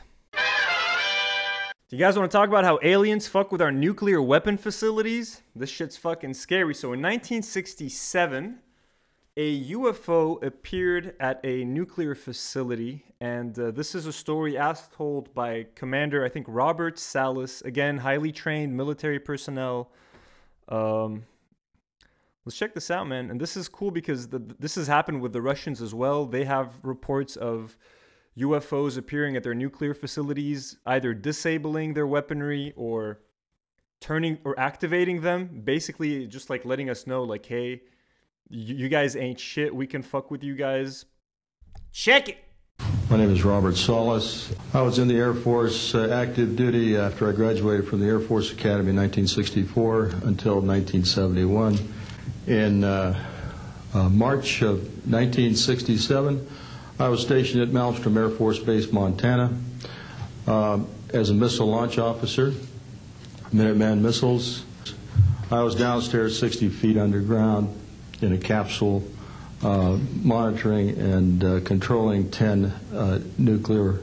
Do 1.90 1.96
you 1.96 2.04
guys 2.04 2.20
want 2.20 2.30
to 2.30 2.38
talk 2.38 2.50
about 2.50 2.66
how 2.66 2.80
aliens 2.84 3.30
fuck 3.30 3.50
with 3.50 3.62
our 3.62 3.72
nuclear 3.72 4.22
weapon 4.22 4.58
facilities? 4.58 5.42
This 5.56 5.70
shit's 5.70 5.96
fucking 5.96 6.34
scary. 6.34 6.76
So 6.76 6.88
in 6.88 7.02
1967, 7.02 8.60
a 9.38 9.64
UFO 9.70 10.44
appeared 10.44 11.16
at 11.22 11.40
a 11.46 11.64
nuclear 11.64 12.14
facility, 12.14 13.06
and 13.22 13.58
uh, 13.58 13.72
this 13.72 13.96
is 13.96 14.06
a 14.06 14.12
story 14.12 14.58
as 14.58 14.90
told 14.98 15.34
by 15.34 15.66
Commander, 15.76 16.26
I 16.26 16.30
think, 16.30 16.46
Robert 16.50 17.00
Salas. 17.00 17.62
Again, 17.62 18.00
highly 18.00 18.34
trained 18.34 18.76
military 18.76 19.20
personnel. 19.20 19.90
Um, 20.68 21.24
let's 22.44 22.58
check 22.58 22.74
this 22.74 22.92
out, 22.92 23.08
man. 23.08 23.32
And 23.32 23.40
this 23.40 23.56
is 23.56 23.70
cool 23.70 23.92
because 23.92 24.28
the, 24.28 24.40
this 24.60 24.76
has 24.76 24.88
happened 24.88 25.22
with 25.22 25.32
the 25.32 25.42
Russians 25.42 25.82
as 25.82 25.94
well. 25.94 26.26
They 26.26 26.44
have 26.44 26.74
reports 26.84 27.38
of 27.38 27.78
UFOs 28.38 28.98
appearing 28.98 29.36
at 29.36 29.44
their 29.44 29.56
nuclear 29.56 29.94
facilities, 29.94 30.78
either 30.86 31.14
disabling 31.14 31.94
their 31.94 32.06
weaponry 32.06 32.74
or 32.76 33.20
turning 34.00 34.38
or 34.44 34.60
activating 34.60 35.22
them. 35.22 35.62
Basically, 35.64 36.28
just 36.28 36.50
like 36.50 36.64
letting 36.64 36.90
us 36.90 37.08
know, 37.08 37.24
like, 37.24 37.46
hey, 37.46 37.82
you, 38.50 38.90
guys 38.90 39.16
ain't 39.16 39.40
shit. 39.40 39.76
We 39.76 39.88
can 39.88 40.02
fuck 40.04 40.30
with 40.32 40.44
you 40.44 40.56
guys. 40.56 41.06
Check 41.92 42.30
it. 42.30 42.38
My 43.10 43.18
name 43.18 43.32
is 43.32 43.44
Robert 43.44 43.76
Salas. 43.76 44.54
I 44.74 44.82
was 44.82 45.00
in 45.00 45.08
the 45.08 45.16
Air 45.16 45.34
Force 45.34 45.96
uh, 45.96 46.10
active 46.10 46.56
duty 46.56 46.96
after 46.96 47.28
I 47.28 47.32
graduated 47.32 47.88
from 47.88 48.02
the 48.02 48.06
Air 48.06 48.20
Force 48.20 48.52
Academy 48.52 48.92
in 48.92 48.98
1964 48.98 50.04
until 50.26 50.62
1971. 50.62 51.80
In 52.46 52.84
uh, 52.84 53.20
uh, 53.94 54.10
March 54.10 54.62
of 54.62 54.80
1967, 55.10 56.48
I 57.00 57.10
was 57.10 57.22
stationed 57.22 57.62
at 57.62 57.70
Malmstrom 57.70 58.18
Air 58.18 58.30
Force 58.30 58.58
Base, 58.58 58.92
Montana, 58.92 59.56
uh, 60.48 60.80
as 61.14 61.30
a 61.30 61.34
missile 61.34 61.68
launch 61.68 62.00
officer, 62.00 62.54
Minuteman 63.54 64.00
missiles. 64.02 64.66
I 65.52 65.62
was 65.62 65.76
downstairs 65.76 66.38
60 66.40 66.70
feet 66.70 66.98
underground 66.98 67.74
in 68.22 68.34
a 68.34 68.38
capsule 68.38 69.04
uh, 69.64 70.00
monitoring 70.24 70.90
and 70.98 71.44
uh, 71.44 71.60
controlling 71.62 72.32
10 72.32 72.66
uh, 72.66 73.20
nuclear 73.38 74.00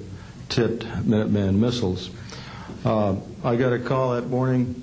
tipped 0.49 0.85
Minuteman 0.85 1.57
missiles. 1.57 2.11
Uh, 2.85 3.17
I 3.43 3.57
got 3.57 3.73
a 3.73 3.79
call 3.81 4.13
that 4.15 4.29
morning 4.29 4.81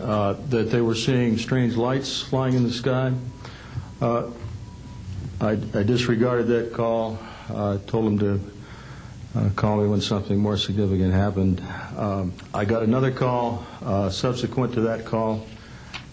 uh, 0.00 0.34
that 0.50 0.70
they 0.70 0.80
were 0.80 0.94
seeing 0.94 1.38
strange 1.38 1.74
lights 1.74 2.22
flying 2.22 2.54
in 2.54 2.62
the 2.62 2.72
sky. 2.72 3.12
Uh, 4.00 4.30
I, 5.40 5.52
I 5.52 5.82
disregarded 5.84 6.48
that 6.48 6.74
call, 6.74 7.18
uh, 7.48 7.78
told 7.86 8.06
him 8.06 8.18
to 8.18 8.40
uh, 9.34 9.48
call 9.56 9.78
me 9.80 9.88
when 9.88 10.02
something 10.02 10.36
more 10.36 10.58
significant 10.58 11.14
happened. 11.14 11.62
Um, 11.96 12.34
I 12.52 12.66
got 12.66 12.82
another 12.82 13.10
call 13.10 13.66
uh, 13.82 14.10
subsequent 14.10 14.74
to 14.74 14.82
that 14.82 15.06
call, 15.06 15.46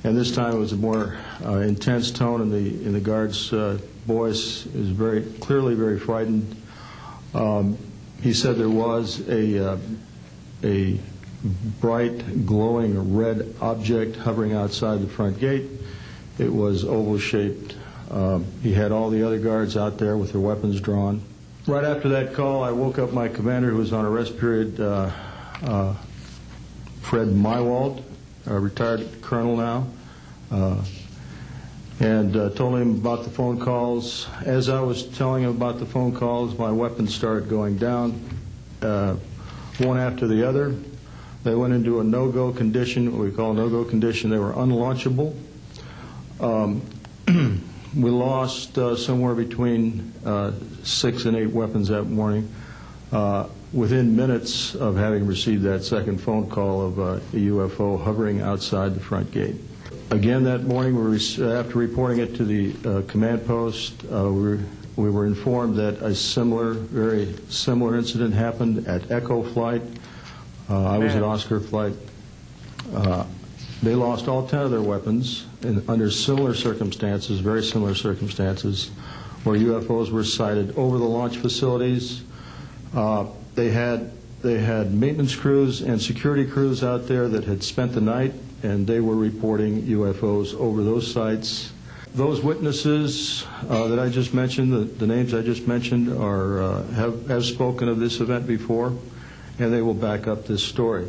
and 0.05 0.15
this 0.17 0.33
time 0.33 0.55
it 0.55 0.59
was 0.59 0.71
a 0.71 0.77
more 0.77 1.17
uh, 1.45 1.57
intense 1.57 2.09
tone 2.09 2.41
in 2.41 2.51
the 2.51 2.85
in 2.85 2.93
the 2.93 3.01
guard's 3.01 3.51
uh, 3.51 3.77
voice. 4.05 4.65
It 4.65 4.75
was 4.75 4.89
very 4.91 5.23
clearly 5.41 5.75
very 5.75 5.99
frightened. 5.99 6.55
Um, 7.33 7.77
he 8.21 8.33
said 8.33 8.55
there 8.55 8.69
was 8.69 9.27
a 9.27 9.73
uh, 9.73 9.77
a 10.63 10.99
bright, 11.81 12.45
glowing 12.45 13.15
red 13.15 13.53
object 13.59 14.15
hovering 14.15 14.53
outside 14.53 15.01
the 15.01 15.07
front 15.07 15.37
gate. 15.39 15.65
It 16.39 16.51
was 16.51 16.85
oval 16.85 17.19
shaped. 17.19 17.75
Um, 18.09 18.45
he 18.63 18.73
had 18.73 18.91
all 18.91 19.09
the 19.09 19.23
other 19.23 19.39
guards 19.39 19.75
out 19.75 19.97
there 19.97 20.17
with 20.17 20.31
their 20.31 20.41
weapons 20.41 20.79
drawn. 20.79 21.21
Right 21.65 21.83
after 21.83 22.07
that 22.09 22.33
call, 22.33 22.63
I 22.63 22.71
woke 22.71 22.97
up 22.97 23.11
my 23.11 23.27
commander, 23.27 23.69
who 23.71 23.77
was 23.77 23.91
on 23.91 24.05
a 24.05 24.09
rest 24.09 24.37
period, 24.39 24.79
uh, 24.79 25.11
uh, 25.63 25.93
Fred 27.01 27.27
Meiwald, 27.27 28.03
a 28.45 28.57
retired 28.57 29.21
colonel 29.21 29.57
now, 29.57 29.87
uh, 30.49 30.81
and 31.99 32.37
uh, 32.37 32.49
told 32.51 32.79
him 32.79 32.91
about 32.91 33.25
the 33.25 33.29
phone 33.29 33.59
calls. 33.59 34.29
As 34.45 34.69
I 34.69 34.79
was 34.79 35.03
telling 35.03 35.43
him 35.43 35.49
about 35.49 35.79
the 35.79 35.85
phone 35.85 36.15
calls, 36.15 36.57
my 36.57 36.71
weapons 36.71 37.13
started 37.13 37.49
going 37.49 37.77
down, 37.77 38.21
uh, 38.81 39.15
one 39.79 39.97
after 39.97 40.25
the 40.27 40.47
other. 40.47 40.73
They 41.43 41.55
went 41.55 41.73
into 41.73 41.99
a 41.99 42.03
no-go 42.03 42.53
condition, 42.53 43.11
what 43.11 43.25
we 43.25 43.31
call 43.31 43.53
no-go 43.53 43.83
condition. 43.83 44.29
They 44.29 44.39
were 44.39 44.53
unlaunchable. 44.53 45.35
Um, 46.39 46.81
we 47.97 48.11
lost 48.11 48.77
uh, 48.77 48.95
somewhere 48.95 49.33
between 49.33 50.13
uh, 50.23 50.51
six 50.83 51.25
and 51.25 51.35
eight 51.35 51.49
weapons 51.49 51.87
that 51.87 52.03
morning 52.03 52.49
uh, 53.11 53.47
within 53.73 54.15
minutes 54.15 54.75
of 54.75 54.95
having 54.95 55.25
received 55.25 55.63
that 55.63 55.83
second 55.83 56.21
phone 56.21 56.47
call 56.49 56.85
of 56.85 56.99
uh, 56.99 57.03
a 57.03 57.19
UFO 57.35 58.01
hovering 58.01 58.41
outside 58.41 58.93
the 58.93 58.99
front 58.99 59.31
gate. 59.31 59.55
Again 60.11 60.43
that 60.43 60.63
morning, 60.63 60.95
after 60.95 61.77
reporting 61.77 62.19
it 62.19 62.35
to 62.35 62.45
the 62.45 62.75
uh, 62.87 63.01
command 63.07 63.45
post, 63.45 64.05
uh, 64.11 64.31
we, 64.31 64.59
we 64.95 65.09
were 65.09 65.25
informed 65.25 65.75
that 65.77 65.95
a 66.01 66.13
similar, 66.13 66.73
very 66.73 67.33
similar 67.49 67.97
incident 67.97 68.33
happened 68.33 68.87
at 68.87 69.09
Echo 69.09 69.43
Flight. 69.43 69.81
I 70.69 70.97
was 70.97 71.15
at 71.15 71.23
Oscar 71.23 71.59
Flight. 71.59 71.93
They 73.83 73.93
lost 73.93 74.27
all 74.27 74.47
10 74.47 74.59
of 74.59 74.71
their 74.71 74.81
weapons 74.81 75.45
in, 75.61 75.83
under 75.87 76.09
similar 76.09 76.55
circumstances, 76.55 77.39
very 77.39 77.63
similar 77.63 77.93
circumstances, 77.93 78.89
where 79.43 79.57
UFOs 79.57 80.11
were 80.11 80.23
sighted 80.23 80.75
over 80.77 80.97
the 80.97 81.05
launch 81.05 81.37
facilities. 81.37 82.23
Uh, 82.95 83.27
they 83.55 83.69
had 83.69 84.11
they 84.41 84.59
had 84.59 84.93
maintenance 84.93 85.35
crews 85.35 85.81
and 85.81 86.01
security 86.01 86.45
crews 86.45 86.83
out 86.83 87.07
there 87.07 87.27
that 87.27 87.43
had 87.45 87.63
spent 87.63 87.93
the 87.93 88.01
night, 88.01 88.33
and 88.61 88.85
they 88.85 88.99
were 88.99 89.15
reporting 89.15 89.81
UFOs 89.83 90.53
over 90.55 90.83
those 90.83 91.11
sites. 91.11 91.71
Those 92.13 92.41
witnesses 92.41 93.45
uh, 93.67 93.87
that 93.87 93.99
I 93.99 94.09
just 94.09 94.33
mentioned, 94.33 94.71
the, 94.71 94.79
the, 94.79 95.07
names 95.07 95.33
I 95.33 95.41
just 95.41 95.67
mentioned, 95.67 96.09
are 96.09 96.61
uh, 96.61 96.83
have, 96.93 97.27
have 97.27 97.45
spoken 97.45 97.89
of 97.89 97.99
this 97.99 98.19
event 98.19 98.47
before, 98.47 98.93
and 99.59 99.73
they 99.73 99.81
will 99.81 99.93
back 99.93 100.27
up 100.27 100.45
this 100.45 100.63
story. 100.63 101.07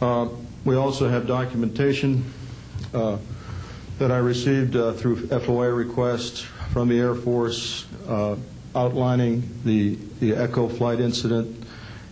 Uh, 0.00 0.28
we 0.64 0.76
also 0.76 1.08
have 1.08 1.26
documentation 1.26 2.24
uh, 2.94 3.18
that 3.98 4.10
I 4.10 4.18
received 4.18 4.76
uh, 4.76 4.92
through 4.92 5.26
FOA 5.26 5.76
requests 5.76 6.40
from 6.72 6.88
the 6.88 6.98
Air 6.98 7.14
Force 7.14 7.86
outlining 8.74 9.48
the, 9.64 9.96
the 10.20 10.34
Echo 10.34 10.68
flight 10.68 11.00
incident 11.00 11.66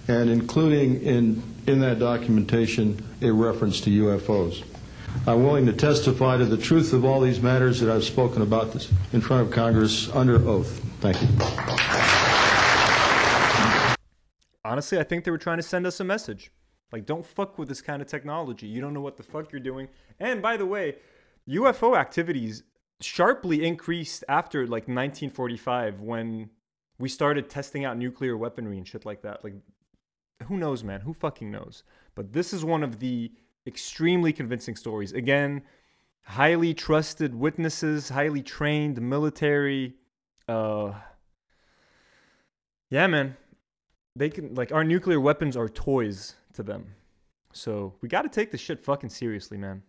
and 0.08 0.30
including 0.30 1.00
in, 1.02 1.42
in 1.66 1.80
that 1.80 1.98
documentation 1.98 3.02
a 3.22 3.30
reference 3.30 3.80
to 3.82 3.90
UFOs. 3.90 4.64
I'm 5.26 5.44
willing 5.44 5.66
to 5.66 5.72
testify 5.72 6.36
to 6.36 6.44
the 6.44 6.56
truth 6.56 6.92
of 6.92 7.04
all 7.04 7.20
these 7.20 7.40
matters 7.40 7.80
that 7.80 7.94
I've 7.94 8.04
spoken 8.04 8.42
about 8.42 8.72
this 8.72 8.90
in 9.12 9.20
front 9.20 9.46
of 9.46 9.52
Congress 9.52 10.08
under 10.10 10.36
oath. 10.48 10.80
Thank 11.00 11.20
you. 11.22 11.28
Honestly, 14.64 14.98
I 14.98 15.02
think 15.02 15.24
they 15.24 15.30
were 15.30 15.38
trying 15.38 15.58
to 15.58 15.62
send 15.62 15.86
us 15.86 16.00
a 16.00 16.04
message. 16.04 16.50
Like, 16.92 17.06
don't 17.06 17.24
fuck 17.24 17.58
with 17.58 17.68
this 17.68 17.82
kind 17.82 18.00
of 18.00 18.08
technology. 18.08 18.66
You 18.66 18.80
don't 18.80 18.94
know 18.94 19.00
what 19.00 19.16
the 19.16 19.22
fuck 19.22 19.52
you're 19.52 19.60
doing. 19.60 19.88
And 20.18 20.40
by 20.40 20.56
the 20.56 20.66
way, 20.66 20.96
UFO 21.48 21.96
activities 21.96 22.62
sharply 23.00 23.64
increased 23.64 24.24
after 24.28 24.62
like 24.62 24.88
1945 24.88 26.00
when 26.00 26.50
we 26.98 27.08
started 27.08 27.48
testing 27.48 27.84
out 27.84 27.96
nuclear 27.96 28.36
weaponry 28.36 28.78
and 28.78 28.86
shit 28.86 29.06
like 29.06 29.22
that. 29.22 29.44
Like, 29.44 29.54
who 30.46 30.56
knows, 30.56 30.82
man? 30.82 31.02
Who 31.02 31.12
fucking 31.12 31.50
knows? 31.50 31.82
But 32.14 32.32
this 32.32 32.52
is 32.52 32.64
one 32.64 32.82
of 32.82 32.98
the 32.98 33.32
extremely 33.66 34.32
convincing 34.32 34.76
stories. 34.76 35.12
Again, 35.12 35.62
highly 36.22 36.74
trusted 36.74 37.34
witnesses, 37.34 38.08
highly 38.08 38.42
trained 38.42 39.00
military. 39.00 39.94
Uh, 40.48 40.92
yeah, 42.90 43.06
man. 43.06 43.36
They 44.16 44.30
can 44.30 44.54
like 44.54 44.72
our 44.72 44.82
nuclear 44.82 45.20
weapons 45.20 45.56
are 45.56 45.68
toys 45.68 46.34
to 46.58 46.64
them. 46.64 46.94
So 47.52 47.94
we 48.00 48.08
got 48.08 48.22
to 48.22 48.28
take 48.28 48.50
this 48.50 48.60
shit 48.60 48.84
fucking 48.84 49.10
seriously, 49.10 49.56
man. 49.56 49.82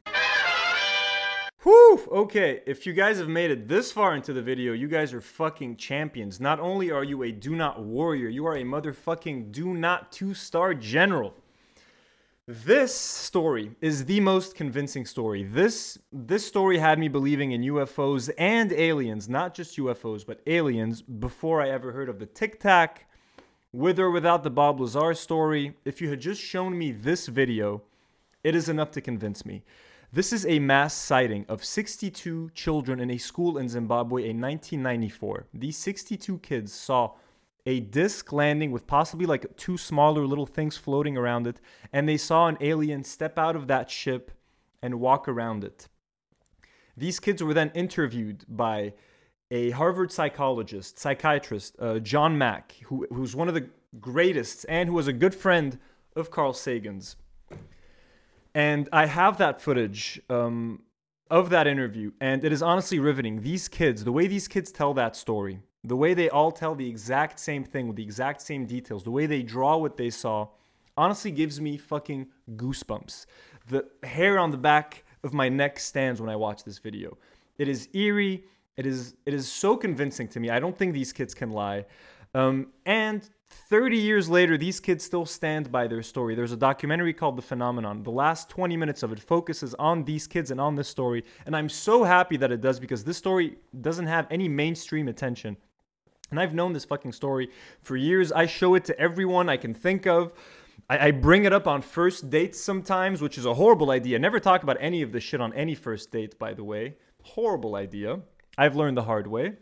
Whew! 1.64 2.08
Okay, 2.12 2.62
if 2.66 2.86
you 2.86 2.94
guys 2.94 3.18
have 3.18 3.28
made 3.28 3.52
it 3.52 3.68
this 3.68 3.92
far 3.92 4.16
into 4.16 4.34
the 4.34 4.42
video, 4.42 4.72
you 4.72 4.88
guys 4.88 5.12
are 5.14 5.20
fucking 5.20 5.76
champions. 5.76 6.40
Not 6.40 6.60
only 6.60 6.90
are 6.92 7.04
you 7.04 7.24
a 7.24 7.32
do 7.32 7.56
not 7.56 7.84
warrior, 7.84 8.30
you 8.30 8.46
are 8.46 8.56
a 8.56 8.64
motherfucking 8.64 9.52
do 9.52 9.74
not 9.74 10.12
two 10.12 10.34
star 10.34 10.74
general. 10.74 11.34
This 12.48 12.96
story 12.96 13.76
is 13.82 14.06
the 14.06 14.20
most 14.20 14.56
convincing 14.56 15.06
story. 15.06 15.44
This 15.44 15.98
this 16.14 16.46
story 16.46 16.78
had 16.78 17.00
me 17.00 17.08
believing 17.08 17.52
in 17.52 17.62
UFOs 17.64 18.30
and 18.38 18.72
aliens, 18.72 19.28
not 19.28 19.54
just 19.56 19.78
UFOs, 19.78 20.26
but 20.26 20.42
aliens 20.48 21.02
before 21.02 21.62
I 21.62 21.70
ever 21.70 21.92
heard 21.92 22.10
of 22.10 22.20
the 22.20 22.26
Tic 22.26 22.60
Tac, 22.60 23.09
with 23.72 24.00
or 24.00 24.10
without 24.10 24.44
the 24.44 24.50
Bob 24.50 24.80
Lazar 24.80 25.14
story, 25.14 25.76
if 25.86 26.02
you 26.02 26.10
had 26.10 26.22
just 26.22 26.42
shown 26.42 26.78
me 26.78 26.92
this 26.92 27.28
video, 27.28 27.84
it 28.44 28.56
is 28.56 28.70
enough 28.70 28.92
to 28.92 29.02
convince 29.02 29.46
me. 29.46 29.64
This 30.12 30.34
is 30.34 30.46
a 30.46 30.58
mass 30.58 30.96
sighting 30.96 31.46
of 31.48 31.64
62 31.64 32.50
children 32.56 33.00
in 33.00 33.12
a 33.12 33.20
school 33.20 33.60
in 33.60 33.70
Zimbabwe 33.70 34.22
in 34.22 34.42
1994. 34.42 35.46
These 35.54 35.78
62 35.78 36.40
kids 36.40 36.74
saw 36.74 37.12
a 37.66 37.80
disc 37.80 38.32
landing 38.32 38.72
with 38.72 38.88
possibly 38.88 39.28
like 39.28 39.56
two 39.56 39.78
smaller 39.78 40.26
little 40.26 40.48
things 40.48 40.78
floating 40.78 41.16
around 41.16 41.46
it, 41.46 41.62
and 41.94 42.10
they 42.10 42.18
saw 42.18 42.48
an 42.48 42.58
alien 42.62 43.04
step 43.04 43.38
out 43.38 43.56
of 43.56 43.68
that 43.68 43.92
ship 43.92 44.32
and 44.82 45.00
walk 45.00 45.28
around 45.28 45.64
it. 45.64 45.88
These 46.98 47.20
kids 47.20 47.44
were 47.44 47.54
then 47.54 47.72
interviewed 47.76 48.46
by 48.50 48.94
a 49.52 49.72
Harvard 49.72 50.12
psychologist, 50.12 51.00
psychiatrist, 51.00 51.76
uh, 51.80 52.00
John 52.00 52.38
Mack, 52.38 52.76
who, 52.86 53.08
who's 53.12 53.36
one 53.36 53.48
of 53.48 53.54
the 53.54 53.68
greatest 54.00 54.66
and 54.70 54.88
who 54.90 54.96
was 54.96 55.08
a 55.08 55.14
good 55.14 55.34
friend 55.34 55.80
of 56.16 56.30
Carl 56.30 56.54
Sagan's. 56.54 57.16
And 58.54 58.90
I 58.92 59.06
have 59.06 59.38
that 59.38 59.62
footage 59.62 60.22
um, 60.30 60.84
of 61.30 61.50
that 61.50 61.68
interview, 61.68 62.12
and 62.20 62.44
it 62.44 62.52
is 62.52 62.62
honestly 62.62 63.00
riveting. 63.00 63.42
These 63.42 63.68
kids, 63.68 64.04
the 64.04 64.12
way 64.12 64.28
these 64.28 64.48
kids 64.48 64.72
tell 64.72 64.94
that 64.96 65.16
story, 65.16 65.62
the 65.84 65.96
way 65.96 66.14
they 66.14 66.30
all 66.30 66.52
tell 66.52 66.76
the 66.76 66.90
exact 66.90 67.40
same 67.40 67.64
thing 67.64 67.88
with 67.88 67.96
the 67.96 68.04
exact 68.04 68.42
same 68.42 68.66
details, 68.66 69.04
the 69.04 69.12
way 69.12 69.26
they 69.26 69.42
draw 69.42 69.78
what 69.78 69.98
they 69.98 70.10
saw, 70.10 70.48
honestly 70.98 71.32
gives 71.32 71.62
me 71.62 71.78
fucking 71.78 72.28
goosebumps. 72.56 73.26
The 73.70 73.86
hair 74.04 74.38
on 74.38 74.52
the 74.52 74.58
back 74.58 75.04
of 75.24 75.34
my 75.34 75.48
neck 75.48 75.80
stands 75.80 76.20
when 76.20 76.30
I 76.30 76.36
watch 76.36 76.64
this 76.64 76.80
video. 76.80 77.18
It 77.58 77.68
is 77.68 77.88
eerie 77.94 78.44
it 78.80 78.86
is 78.86 79.16
it 79.26 79.34
is 79.34 79.52
so 79.52 79.76
convincing 79.76 80.30
to 80.30 80.40
me. 80.40 80.50
I 80.50 80.60
don't 80.60 80.78
think 80.78 80.94
these 80.94 81.12
kids 81.12 81.34
can 81.34 81.52
lie. 81.52 81.86
Um, 82.34 82.68
and 82.86 83.30
30 83.50 83.98
years 83.98 84.30
later, 84.30 84.58
these 84.58 84.80
kids 84.80 85.04
still 85.04 85.26
stand 85.26 85.70
by 85.70 85.86
their 85.88 86.02
story. 86.02 86.34
There's 86.34 86.54
a 86.54 86.58
documentary 86.58 87.14
called 87.14 87.36
The 87.36 87.42
Phenomenon. 87.42 88.04
The 88.04 88.12
last 88.12 88.48
20 88.50 88.78
minutes 88.78 89.04
of 89.04 89.12
it 89.12 89.20
focuses 89.20 89.74
on 89.76 90.06
these 90.06 90.28
kids 90.28 90.50
and 90.50 90.62
on 90.62 90.76
this 90.76 90.88
story. 90.88 91.26
And 91.46 91.56
I'm 91.58 91.68
so 91.68 92.06
happy 92.06 92.38
that 92.38 92.54
it 92.54 92.62
does 92.62 92.80
because 92.80 93.04
this 93.04 93.18
story 93.18 93.58
doesn't 93.82 94.08
have 94.08 94.28
any 94.32 94.48
mainstream 94.48 95.10
attention. 95.10 95.58
And 96.32 96.40
I've 96.40 96.54
known 96.54 96.72
this 96.72 96.86
fucking 96.86 97.12
story 97.12 97.50
for 97.82 97.98
years. 97.98 98.32
I 98.32 98.46
show 98.46 98.76
it 98.76 98.86
to 98.86 98.98
everyone 98.98 99.50
I 99.50 99.58
can 99.58 99.74
think 99.74 100.08
of. 100.08 100.32
I, 100.90 101.08
I 101.08 101.12
bring 101.12 101.44
it 101.44 101.52
up 101.52 101.68
on 101.68 101.82
first 101.82 102.30
dates 102.30 102.62
sometimes, 102.62 103.22
which 103.22 103.38
is 103.38 103.46
a 103.46 103.56
horrible 103.56 103.92
idea. 103.92 104.20
Never 104.20 104.40
talk 104.40 104.64
about 104.64 104.78
any 104.80 105.02
of 105.02 105.12
this 105.12 105.24
shit 105.24 105.42
on 105.42 105.54
any 105.54 105.76
first 105.76 106.12
date, 106.12 106.40
by 106.40 106.54
the 106.54 106.64
way. 106.64 106.96
Horrible 107.24 107.76
idea. 107.76 108.20
I've 108.60 108.76
learned 108.76 108.98
the 108.98 109.04
hard 109.04 109.28
way. 109.28 109.54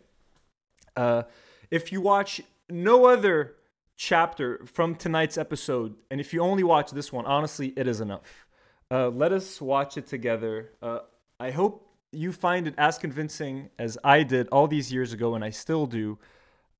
Uh, 0.96 1.22
if 1.70 1.92
you 1.92 2.00
watch 2.00 2.40
no 2.68 3.06
other 3.06 3.54
chapter 3.96 4.60
from 4.66 4.94
tonight's 4.96 5.38
episode, 5.38 5.94
and 6.10 6.20
if 6.20 6.32
you 6.34 6.40
only 6.40 6.64
watch 6.64 6.90
this 6.90 7.12
one, 7.12 7.24
honestly, 7.24 7.68
it 7.76 7.86
is 7.86 8.00
enough. 8.00 8.46
Uh, 8.90 9.08
let 9.08 9.32
us 9.32 9.60
watch 9.60 9.96
it 9.96 10.06
together. 10.06 10.70
Uh, 10.82 11.00
I 11.38 11.50
hope 11.52 11.86
you 12.10 12.32
find 12.32 12.66
it 12.66 12.74
as 12.78 12.98
convincing 12.98 13.70
as 13.78 13.98
I 14.02 14.22
did 14.24 14.48
all 14.48 14.66
these 14.66 14.90
years 14.92 15.12
ago, 15.12 15.34
and 15.36 15.44
I 15.44 15.50
still 15.50 15.86
do. 15.86 16.18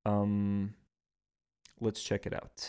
Um, 0.04 0.74
let's 1.80 2.02
check 2.02 2.26
it 2.26 2.32
out. 2.34 2.68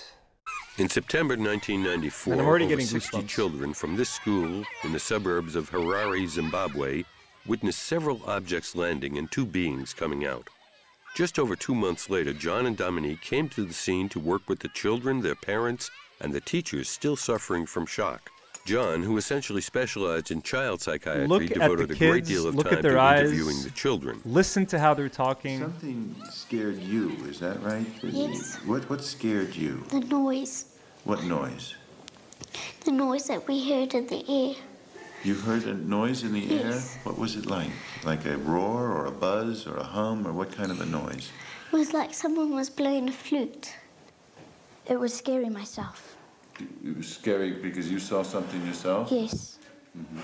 In 0.78 0.90
September 0.90 1.36
1994, 1.36 2.34
And 2.34 2.42
I'm 2.42 2.48
already 2.48 2.66
over 2.66 2.72
getting 2.74 2.86
60 2.86 3.18
goosebumps. 3.18 3.28
children 3.28 3.74
from 3.74 3.96
this 3.96 4.10
school 4.10 4.64
in 4.84 4.92
the 4.92 5.00
suburbs 5.00 5.56
of 5.56 5.70
Harare, 5.72 6.28
Zimbabwe, 6.28 7.04
witnessed 7.50 7.80
several 7.80 8.22
objects 8.28 8.76
landing 8.76 9.18
and 9.18 9.30
two 9.32 9.46
beings 9.46 9.94
coming 9.94 10.24
out. 10.26 10.48
Just 11.16 11.40
over 11.40 11.56
two 11.56 11.74
months 11.74 12.10
later, 12.10 12.32
John 12.32 12.68
and 12.68 12.78
Dominique 12.78 13.22
came 13.22 13.50
to 13.50 13.66
the 13.66 13.74
scene 13.74 14.08
to 14.10 14.20
work 14.20 14.48
with 14.48 14.60
the 14.60 14.70
children, 14.70 15.22
their 15.22 15.36
parents, 15.36 15.90
and 16.22 16.32
the 16.32 16.40
teachers 16.40 16.88
still 16.88 17.16
suffering 17.16 17.66
from 17.66 17.88
shock. 17.88 18.30
John, 18.66 19.02
who 19.02 19.18
essentially 19.18 19.62
specialized 19.62 20.30
in 20.30 20.44
child 20.44 20.80
psychiatry, 20.82 21.26
Look 21.26 21.42
at 21.42 21.50
the 21.50 21.56
devoted 21.56 21.92
a 21.92 21.96
great 21.96 22.26
deal 22.26 22.46
of 22.48 22.54
look 22.54 22.68
time 22.68 22.78
at 22.78 22.82
their 22.84 22.94
to 22.94 23.00
eyes. 23.00 23.22
interviewing 23.32 23.64
the 23.64 23.72
children. 23.72 24.22
Listen 24.26 24.68
to 24.68 24.78
how 24.78 24.94
they're 24.94 25.10
talking. 25.10 25.60
Something 25.60 26.16
scared 26.30 26.78
you, 26.80 27.18
is 27.28 27.40
that 27.40 27.60
right? 27.64 27.88
Yes. 28.04 28.58
What 28.68 28.88
what 28.88 29.04
scared 29.04 29.56
you? 29.56 29.84
The 29.90 30.02
noise. 30.02 30.66
What 31.04 31.24
noise? 31.24 31.74
The 32.86 32.92
noise 32.92 33.26
that 33.28 33.48
we 33.48 33.68
heard 33.68 33.96
in 33.96 34.06
the 34.06 34.24
air. 34.30 34.56
You 35.24 35.36
heard 35.36 35.64
a 35.64 35.74
noise 35.74 36.24
in 36.24 36.32
the 36.34 36.62
air? 36.62 36.80
What 37.04 37.18
was 37.18 37.36
it 37.36 37.46
like? 37.46 37.72
Like 38.06 38.26
a 38.26 38.38
roar 38.38 38.90
or 38.90 39.06
a 39.06 39.12
buzz 39.12 39.68
or 39.68 39.76
a 39.76 39.84
hum 39.84 40.26
or 40.26 40.32
what 40.32 40.52
kind 40.52 40.72
of 40.72 40.80
a 40.80 40.86
noise? 40.86 41.30
It 41.72 41.76
was 41.76 41.94
like 41.94 42.14
someone 42.14 42.52
was 42.56 42.70
blowing 42.70 43.10
a 43.10 43.12
flute. 43.12 43.76
It 44.86 44.98
was 44.98 45.14
scary 45.14 45.50
myself. 45.50 46.16
It 46.60 46.96
was 46.98 47.08
scary 47.14 47.52
because 47.52 47.92
you 47.92 48.00
saw 48.00 48.24
something 48.24 48.66
yourself? 48.66 49.12
Yes. 49.12 49.58
Mhm. 49.98 50.22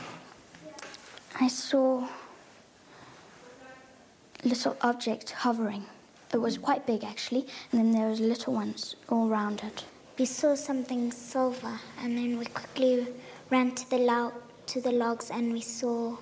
I 1.42 1.48
saw 1.50 2.08
a 4.44 4.48
little 4.48 4.78
object 4.82 5.32
hovering. 5.32 5.86
It 6.34 6.38
was 6.38 6.58
quite 6.58 6.86
big 6.86 7.04
actually, 7.04 7.48
and 7.72 7.80
then 7.80 7.92
there 7.92 8.10
was 8.10 8.20
little 8.20 8.54
ones 8.54 8.96
all 9.10 9.28
around 9.30 9.62
it. 9.64 9.84
We 10.18 10.26
saw 10.26 10.56
something 10.56 11.12
silver, 11.12 11.80
and 12.02 12.18
then 12.18 12.38
we 12.38 12.46
quickly 12.46 13.08
ran 13.50 13.76
to 13.76 13.90
the 13.90 13.98
log 13.98 14.34
to 14.68 14.82
the 14.82 14.92
logs, 14.92 15.30
and 15.32 15.54
we 15.54 15.62
saw 15.62 16.18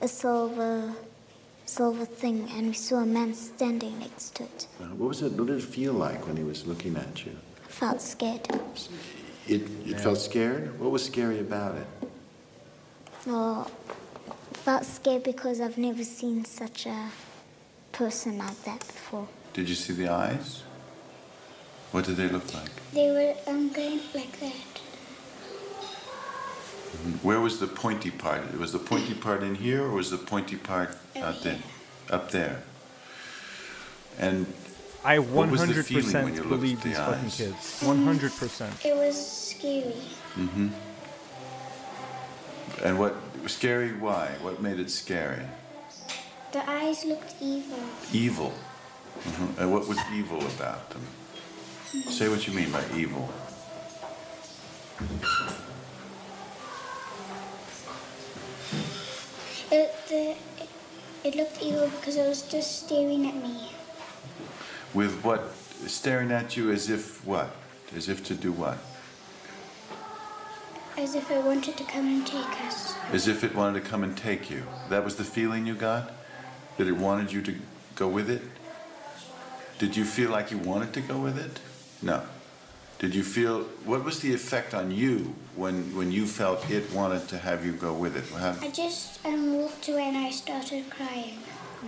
a 0.00 0.08
silver 0.08 0.94
silver 1.70 2.04
thing, 2.04 2.48
and 2.56 2.66
we 2.66 2.72
saw 2.72 2.96
a 2.96 3.06
man 3.06 3.32
standing 3.32 3.98
next 4.00 4.34
to 4.34 4.42
it. 4.42 4.66
Uh, 4.80 4.86
What 4.98 5.08
was 5.10 5.22
it? 5.22 5.32
What 5.32 5.46
did 5.46 5.58
it 5.58 5.62
feel 5.62 5.92
like 5.92 6.26
when 6.26 6.36
he 6.36 6.42
was 6.42 6.66
looking 6.66 6.96
at 6.96 7.24
you? 7.24 7.36
I 7.64 7.68
felt 7.68 8.02
scared. 8.02 8.48
It, 9.46 9.62
it 9.86 10.00
felt 10.00 10.18
scared? 10.18 10.78
What 10.80 10.90
was 10.90 11.04
scary 11.04 11.38
about 11.40 11.76
it? 11.76 11.86
Well, 13.26 13.70
I 14.28 14.54
felt 14.66 14.84
scared 14.84 15.22
because 15.22 15.60
I've 15.60 15.78
never 15.78 16.04
seen 16.04 16.44
such 16.44 16.86
a 16.86 17.10
person 17.92 18.38
like 18.38 18.60
that 18.64 18.80
before. 18.80 19.28
Did 19.52 19.68
you 19.68 19.74
see 19.76 19.92
the 19.92 20.08
eyes? 20.08 20.62
What 21.92 22.04
did 22.04 22.16
they 22.16 22.28
look 22.28 22.52
like? 22.54 22.70
They 22.92 23.10
were 23.10 23.34
um, 23.50 23.68
going 23.72 24.00
like 24.14 24.38
that. 24.40 24.69
Where 27.22 27.40
was 27.40 27.60
the 27.60 27.66
pointy 27.66 28.10
part? 28.10 28.58
Was 28.58 28.72
the 28.72 28.78
pointy 28.78 29.14
part 29.14 29.42
in 29.42 29.54
here 29.54 29.84
or 29.84 29.90
was 29.92 30.10
the 30.10 30.18
pointy 30.18 30.56
part 30.56 30.96
out 31.16 31.42
there? 31.42 31.58
Up 32.10 32.30
there. 32.30 32.62
And 34.18 34.46
I 35.04 35.18
what 35.18 35.50
was 35.50 35.66
the 35.66 35.82
feeling 35.82 36.12
when 36.12 36.34
100% 36.34 36.36
you 36.36 36.42
looked 36.42 36.48
believe 36.48 36.76
at 36.78 36.82
the 36.82 36.88
these 36.88 36.98
fucking 36.98 37.24
eyes? 37.24 37.36
kids. 37.36 37.80
100%. 37.82 38.84
It 38.84 38.96
was 38.96 39.16
scary. 39.48 39.94
Mm-hmm. 40.36 40.68
And 42.84 42.98
what 42.98 43.14
scary? 43.46 43.92
Why? 43.92 44.28
What 44.42 44.60
made 44.60 44.78
it 44.80 44.90
scary? 44.90 45.44
The 46.52 46.68
eyes 46.68 47.04
looked 47.04 47.34
evil. 47.40 47.78
Evil. 48.12 48.52
Mhm. 49.22 49.58
And 49.58 49.72
what 49.72 49.86
was 49.86 49.98
evil 50.12 50.40
about 50.40 50.90
them? 50.90 51.02
Say 52.10 52.28
what 52.28 52.46
you 52.46 52.52
mean 52.52 52.70
by 52.72 52.82
evil. 52.96 53.32
It, 59.72 59.94
the, 60.08 60.34
it 61.24 61.36
looked 61.36 61.62
evil 61.62 61.88
because 61.88 62.16
it 62.16 62.26
was 62.28 62.42
just 62.42 62.86
staring 62.86 63.26
at 63.26 63.36
me. 63.36 63.70
With 64.92 65.22
what? 65.22 65.54
Staring 65.86 66.32
at 66.32 66.56
you 66.56 66.72
as 66.72 66.90
if 66.90 67.24
what? 67.24 67.54
As 67.94 68.08
if 68.08 68.24
to 68.24 68.34
do 68.34 68.52
what? 68.52 68.78
As 70.98 71.14
if 71.14 71.30
it 71.30 71.44
wanted 71.44 71.76
to 71.76 71.84
come 71.84 72.08
and 72.08 72.26
take 72.26 72.60
us. 72.66 72.94
As 73.12 73.28
if 73.28 73.44
it 73.44 73.54
wanted 73.54 73.82
to 73.82 73.88
come 73.88 74.02
and 74.02 74.16
take 74.16 74.50
you. 74.50 74.64
That 74.88 75.04
was 75.04 75.16
the 75.16 75.24
feeling 75.24 75.66
you 75.66 75.74
got? 75.74 76.12
That 76.76 76.88
it 76.88 76.96
wanted 76.96 77.32
you 77.32 77.40
to 77.42 77.54
go 77.94 78.08
with 78.08 78.28
it? 78.28 78.42
Did 79.78 79.96
you 79.96 80.04
feel 80.04 80.30
like 80.30 80.50
you 80.50 80.58
wanted 80.58 80.92
to 80.94 81.00
go 81.00 81.18
with 81.18 81.38
it? 81.38 81.60
No. 82.02 82.22
Did 83.00 83.14
you 83.14 83.24
feel, 83.24 83.62
what 83.86 84.04
was 84.04 84.20
the 84.20 84.32
effect 84.34 84.74
on 84.74 84.90
you 84.90 85.34
when, 85.56 85.96
when 85.96 86.12
you 86.12 86.26
felt 86.26 86.70
it 86.70 86.92
wanted 86.92 87.26
to 87.28 87.38
have 87.38 87.64
you 87.64 87.72
go 87.72 87.94
with 87.94 88.14
it? 88.14 88.24
How- 88.38 88.54
I 88.60 88.70
just 88.70 89.24
um, 89.24 89.54
walked 89.56 89.88
away 89.88 90.08
and 90.08 90.18
I 90.18 90.30
started 90.30 90.90
crying. 90.90 91.38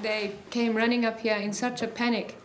They 0.01 0.33
came 0.49 0.75
running 0.75 1.05
up 1.05 1.21
here 1.21 1.37
in 1.37 1.53
such 1.53 1.83
a 1.83 1.87
panic. 1.87 2.39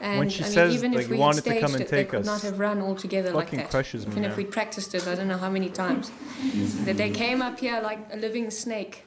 And 0.00 0.18
When 0.20 0.30
she 0.30 0.42
I 0.42 0.46
mean, 0.46 0.52
says, 0.54 0.74
even 0.74 0.92
like, 0.92 1.04
if 1.04 1.10
we 1.10 1.18
wanted 1.18 1.44
to 1.44 1.60
come 1.60 1.72
staged 1.72 1.74
and 1.74 1.82
it, 1.82 1.88
they 1.90 2.04
could 2.06 2.20
us, 2.20 2.26
not 2.26 2.40
have 2.40 2.58
run 2.58 2.80
all 2.80 2.94
together 2.94 3.30
like 3.30 3.44
fucking 3.48 3.58
that. 3.58 3.70
crushes 3.70 4.06
me, 4.06 4.12
Even 4.12 4.24
if 4.24 4.38
we 4.38 4.44
practiced 4.44 4.94
it, 4.94 5.06
I 5.06 5.14
don't 5.14 5.28
know 5.28 5.36
how 5.36 5.50
many 5.50 5.68
times. 5.68 6.10
that 6.86 6.96
they 6.96 7.10
came 7.10 7.42
up 7.42 7.60
here 7.60 7.78
like 7.82 7.98
a 8.10 8.16
living 8.16 8.50
snake, 8.50 9.04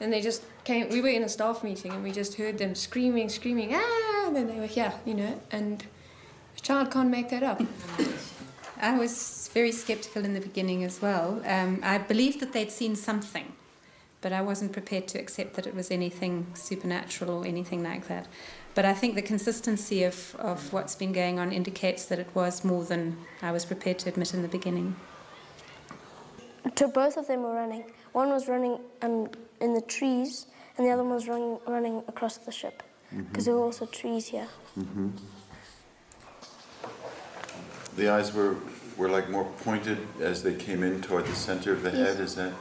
and 0.00 0.12
they 0.12 0.20
just 0.20 0.42
came. 0.64 0.88
We 0.90 1.00
were 1.00 1.08
in 1.08 1.22
a 1.22 1.28
staff 1.28 1.62
meeting, 1.62 1.92
and 1.92 2.02
we 2.02 2.10
just 2.10 2.34
heard 2.34 2.58
them 2.58 2.74
screaming, 2.74 3.28
screaming, 3.28 3.70
ah! 3.74 4.24
And 4.26 4.34
then 4.34 4.48
they 4.48 4.58
were 4.58 4.66
here, 4.66 4.92
you 5.04 5.14
know. 5.14 5.40
And 5.52 5.84
a 6.58 6.60
child 6.60 6.90
can't 6.90 7.10
make 7.10 7.28
that 7.30 7.44
up. 7.44 7.62
I 8.80 8.98
was 8.98 9.50
very 9.52 9.72
skeptical 9.72 10.24
in 10.24 10.34
the 10.34 10.40
beginning 10.40 10.84
as 10.84 11.00
well. 11.00 11.42
Um, 11.46 11.80
I 11.82 11.98
believed 11.98 12.40
that 12.40 12.52
they'd 12.52 12.70
seen 12.70 12.96
something, 12.96 13.52
but 14.20 14.32
I 14.32 14.42
wasn't 14.42 14.72
prepared 14.72 15.08
to 15.08 15.18
accept 15.18 15.54
that 15.54 15.66
it 15.66 15.74
was 15.74 15.90
anything 15.90 16.46
supernatural 16.54 17.30
or 17.30 17.46
anything 17.46 17.82
like 17.82 18.08
that. 18.08 18.26
But 18.74 18.84
I 18.84 18.92
think 18.92 19.14
the 19.14 19.22
consistency 19.22 20.04
of, 20.04 20.36
of 20.38 20.72
what's 20.72 20.94
been 20.94 21.12
going 21.12 21.38
on 21.38 21.52
indicates 21.52 22.04
that 22.06 22.18
it 22.18 22.28
was 22.34 22.64
more 22.64 22.84
than 22.84 23.16
I 23.40 23.50
was 23.50 23.64
prepared 23.64 23.98
to 24.00 24.10
admit 24.10 24.34
in 24.34 24.42
the 24.42 24.48
beginning. 24.48 24.96
So 26.76 26.88
both 26.88 27.16
of 27.16 27.26
them 27.26 27.42
were 27.42 27.54
running. 27.54 27.84
One 28.12 28.28
was 28.28 28.48
running 28.48 28.78
um, 29.00 29.30
in 29.60 29.72
the 29.72 29.80
trees, 29.80 30.46
and 30.76 30.86
the 30.86 30.90
other 30.90 31.02
one 31.02 31.14
was 31.14 31.26
running, 31.26 31.58
running 31.66 32.02
across 32.06 32.36
the 32.36 32.52
ship. 32.52 32.82
Because 33.16 33.46
there 33.46 33.54
were 33.54 33.62
also 33.62 33.86
trees 33.86 34.26
here. 34.26 34.48
hmm 34.74 35.10
The 37.96 38.08
eyes 38.10 38.32
were, 38.32 38.56
were 38.96 39.08
like 39.08 39.30
more 39.30 39.44
pointed 39.64 39.98
as 40.20 40.42
they 40.42 40.54
came 40.54 40.82
in 40.82 41.00
toward 41.02 41.26
the 41.26 41.34
center 41.34 41.72
of 41.72 41.82
the 41.82 41.90
Yes. 41.90 41.98
head, 41.98 42.20
is 42.20 42.34
that? 42.36 42.52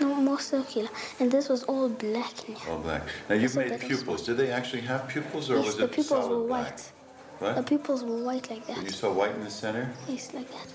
No, 0.00 0.14
more 0.14 0.38
circular. 0.38 0.88
And 1.18 1.30
this 1.30 1.48
was 1.48 1.64
all 1.64 1.88
black 1.88 2.48
in. 2.48 2.56
All 2.68 2.78
black. 2.78 3.02
Now 3.28 3.34
you've 3.34 3.56
made 3.56 3.80
pupils. 3.80 4.22
Did 4.22 4.36
they 4.36 4.50
actually 4.50 4.82
have 4.82 5.08
pupils 5.08 5.50
or 5.50 5.56
Yes, 5.56 5.66
was 5.66 5.76
the 5.76 5.84
it 5.84 5.92
pupils 5.92 6.24
solid 6.24 6.38
were 6.38 6.46
black? 6.46 6.64
white. 6.72 6.92
What? 7.40 7.56
The 7.56 7.62
pupils 7.64 8.04
were 8.04 8.22
white 8.22 8.48
like 8.48 8.64
So 8.66 8.80
you 8.80 8.90
saw 8.90 9.12
white 9.12 9.34
in 9.34 9.42
the 9.44 9.50
center? 9.50 9.92
Yes, 10.08 10.32
like 10.32 10.48
that. 10.52 10.68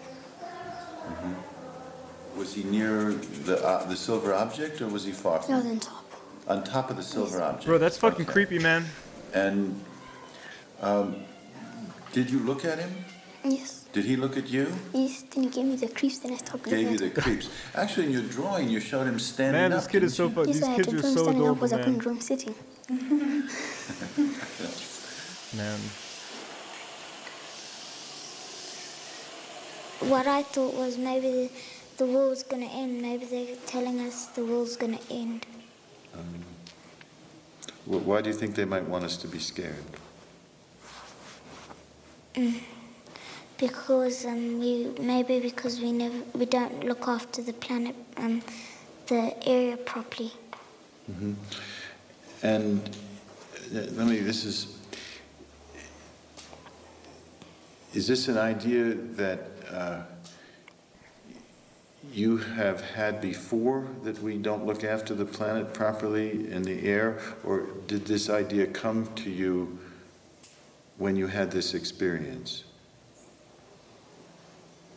hmm 1.07 2.38
Was 2.38 2.53
he 2.53 2.63
near 2.63 3.13
the, 3.45 3.63
uh, 3.65 3.86
the 3.86 3.95
silver 3.95 4.34
object 4.34 4.82
or 4.82 4.88
was 4.88 5.05
he 5.05 5.11
far 5.11 5.39
That 5.39 5.45
from 5.45 5.55
was 5.55 5.65
on 5.65 5.79
top. 5.79 6.05
On 6.47 6.63
top 6.63 6.89
of 6.89 6.97
the 6.97 7.03
silver 7.03 7.41
object? 7.41 7.65
Bro, 7.65 7.77
that's 7.77 7.97
fucking 7.97 8.25
creepy, 8.25 8.59
man. 8.59 8.86
And 9.34 9.82
um, 10.82 11.15
did 12.11 12.29
you 12.29 12.39
look 12.39 12.65
at 12.65 12.77
him? 12.77 12.91
Yes. 13.44 13.86
Did 13.94 14.06
he 14.06 14.16
look 14.16 14.38
at 14.38 14.48
you? 14.48 14.72
Yes, 14.94 15.24
then 15.24 15.44
he 15.46 15.50
gave 15.50 15.66
me 15.66 15.76
the 15.76 15.88
creeps, 15.88 16.20
then 16.20 16.34
I 16.34 16.38
stopped 16.38 16.66
looking 16.66 16.86
Gave 16.88 17.00
you 17.02 17.08
at 17.08 17.16
the 17.16 17.22
creeps. 17.22 17.50
Actually, 17.76 18.06
in 18.08 18.12
your 18.14 18.22
drawing, 18.24 18.70
you 18.70 18.80
showed 18.80 19.08
him 19.08 19.20
standing 19.20 19.62
Man, 19.62 19.74
up. 19.74 19.80
this 19.80 19.88
kid 19.88 20.04
is 20.04 20.14
so 20.16 20.30
didn't 20.30 20.46
fu- 20.46 20.52
Yes, 20.52 20.56
These 20.60 20.64
I 20.64 20.70
had 20.70 20.76
kids 20.78 20.88
to 20.88 20.94
are 20.94 20.98
him 20.98 21.02
so 21.02 21.10
standing 21.24 21.28
up 21.28 21.36
adorable, 21.38 21.56
because 21.56 21.74
I 21.74 21.78
couldn't 21.78 21.94
man. 21.94 22.00
draw 22.00 22.12
him 22.14 22.22
sitting. 22.22 22.56
Man. 25.58 25.80
what 30.10 30.26
I 30.28 30.44
thought 30.44 30.74
was 30.74 30.98
maybe 30.98 31.30
the, 31.30 31.50
the 31.98 32.06
world's 32.06 32.44
going 32.44 32.68
to 32.68 32.74
end. 32.74 33.02
Maybe 33.02 33.26
they're 33.26 33.56
telling 33.68 34.00
us 34.00 34.28
the 34.28 34.44
world's 34.44 34.76
going 34.76 34.98
to 34.98 35.14
end. 35.14 35.46
Um, 36.14 36.44
why 37.86 38.22
do 38.22 38.30
you 38.30 38.36
think 38.36 38.56
they 38.56 38.66
might 38.66 38.88
want 38.88 39.04
us 39.04 39.18
to 39.18 39.28
be 39.28 39.39
scared? 39.39 39.84
Mm. 42.36 42.62
Because 43.62 44.26
um, 44.26 44.59
we 44.59 44.72
maybe 44.99 45.39
because 45.39 45.80
we 45.80 45.91
never 45.91 46.20
we 46.34 46.45
don't 46.45 46.84
look 46.84 47.07
after 47.07 47.41
the 47.49 47.53
planet 47.53 47.95
um, 48.18 48.41
the 49.12 49.36
area 49.47 49.78
properly. 49.78 50.32
hmm 51.05 51.34
And 52.41 52.80
uh, 53.74 53.80
let 53.97 54.07
me, 54.07 54.20
this 54.20 54.45
is, 54.45 54.78
is 57.93 58.07
this 58.07 58.28
an 58.28 58.38
idea 58.38 58.95
that 59.16 59.39
uh, 59.70 60.01
you 62.12 62.38
have 62.38 62.82
had 62.82 63.22
before, 63.22 63.88
that 64.03 64.22
we 64.24 64.38
don't 64.38 64.66
look 64.66 64.84
after 64.84 65.14
the 65.14 65.26
planet 65.26 65.74
properly 65.74 66.51
in 66.51 66.64
the 66.64 66.88
air? 66.88 67.20
Or 67.43 67.68
did 67.88 68.05
this 68.05 68.30
idea 68.30 68.66
come 68.68 69.07
to 69.16 69.30
you 69.30 69.78
when 70.97 71.16
you 71.16 71.28
had 71.28 71.51
this 71.51 71.74
experience? 71.74 72.64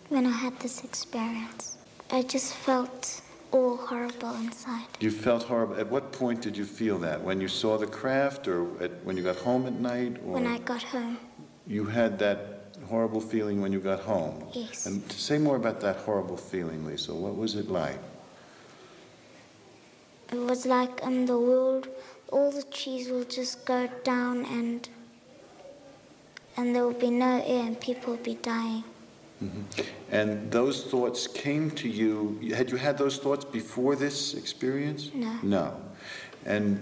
When 0.09 0.27
I 0.27 0.31
had 0.31 0.59
this 0.61 0.85
experience, 0.85 1.77
I 2.11 2.23
just 2.23 2.55
felt 2.55 3.23
all 3.51 3.77
horrible 3.77 4.35
inside. 4.37 4.87
You 5.01 5.11
felt 5.11 5.45
horrible. 5.45 5.77
At 5.77 5.89
what 5.91 6.13
point 6.13 6.43
did 6.43 6.57
you 6.57 6.65
feel 6.65 6.99
that? 6.99 7.23
When 7.23 7.41
you 7.41 7.49
saw 7.49 7.79
the 7.79 7.87
craft 7.87 8.49
or 8.49 8.67
at, 8.83 8.93
when 9.05 9.17
you 9.17 9.23
got 9.23 9.37
home 9.37 9.67
at 9.67 9.75
night? 9.75 10.17
Or 10.27 10.35
When 10.35 10.47
I 10.47 10.59
got 10.59 10.83
home, 10.83 11.19
You 11.67 11.85
had 11.87 12.19
that 12.19 12.39
horrible 12.89 13.21
feeling 13.21 13.63
when 13.63 13.73
you 13.73 13.81
got 13.81 14.01
home? 14.01 14.45
Yes. 14.53 14.87
And 14.87 15.11
say 15.13 15.39
more 15.39 15.57
about 15.57 15.81
that 15.81 15.97
horrible 15.97 16.37
feeling, 16.37 16.85
Lisa. 16.85 17.15
What 17.15 17.37
was 17.37 17.55
it 17.55 17.69
like? 17.71 17.99
it 20.33 20.39
was 20.39 20.67
like 20.67 21.01
in 21.03 21.27
the 21.27 21.39
world, 21.39 21.89
all 22.33 22.51
the 22.51 22.63
trees 22.65 23.09
will 23.09 23.25
just 23.25 23.65
go 23.65 23.89
down 24.03 24.45
and 24.47 24.89
and 26.57 26.75
there 26.75 26.85
will 26.85 27.01
be 27.09 27.11
no 27.11 27.43
air 27.47 27.67
and 27.67 27.79
people 27.81 28.15
will 28.15 28.23
be 28.23 28.35
dying. 28.35 28.85
Mhm. 29.45 29.87
And 30.11 30.51
those 30.51 30.85
thoughts 30.85 31.27
came 31.27 31.71
to 31.73 31.89
you, 31.89 32.39
had 32.55 32.71
you 32.71 32.77
had 32.77 32.97
those 32.99 33.19
thoughts 33.19 33.45
before 33.45 33.97
this 33.97 34.35
experience? 34.35 35.11
No. 35.15 35.33
No. 35.43 35.77
And 36.47 36.79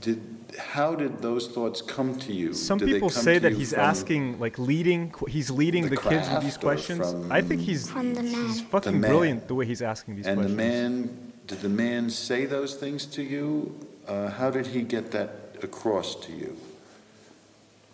did, 0.00 0.20
how 0.58 0.94
did 0.94 1.20
those 1.20 1.48
thoughts 1.48 1.82
come 1.82 2.18
to 2.20 2.32
you? 2.32 2.52
Some 2.54 2.78
Did 2.78 2.88
they 2.88 2.92
people 2.94 3.10
come 3.10 3.22
say 3.22 3.34
to 3.34 3.40
that 3.40 3.52
you 3.52 3.58
he's 3.58 3.72
asking, 3.74 4.38
like 4.40 4.58
leading, 4.58 5.12
he's 5.28 5.50
leading 5.50 5.84
the 5.84 5.90
the, 5.90 5.96
kids 5.96 6.28
with 6.30 6.42
these 6.42 6.56
questions. 6.56 7.10
from- 7.10 7.30
I 7.32 7.40
think 7.42 7.60
he's 7.60 7.88
From 7.88 8.14
the 8.14 8.22
man. 8.22 8.46
he's 8.48 8.60
fucking 8.62 9.00
man. 9.00 9.10
brilliant 9.10 9.48
the 9.48 9.54
way 9.54 9.66
he's 9.66 9.82
asking 9.82 10.16
these 10.16 10.24
questions. 10.26 10.46
And 10.46 10.50
the 10.52 10.56
man, 10.56 11.32
did 11.46 11.60
the 11.60 11.68
man 11.68 12.10
say 12.10 12.46
those 12.46 12.74
things 12.74 13.06
to 13.06 13.22
you? 13.22 13.74
Uh, 14.08 14.30
how 14.30 14.50
did 14.50 14.66
he 14.68 14.82
get 14.82 15.10
that 15.12 15.30
across 15.62 16.14
to 16.26 16.32
you? 16.32 16.56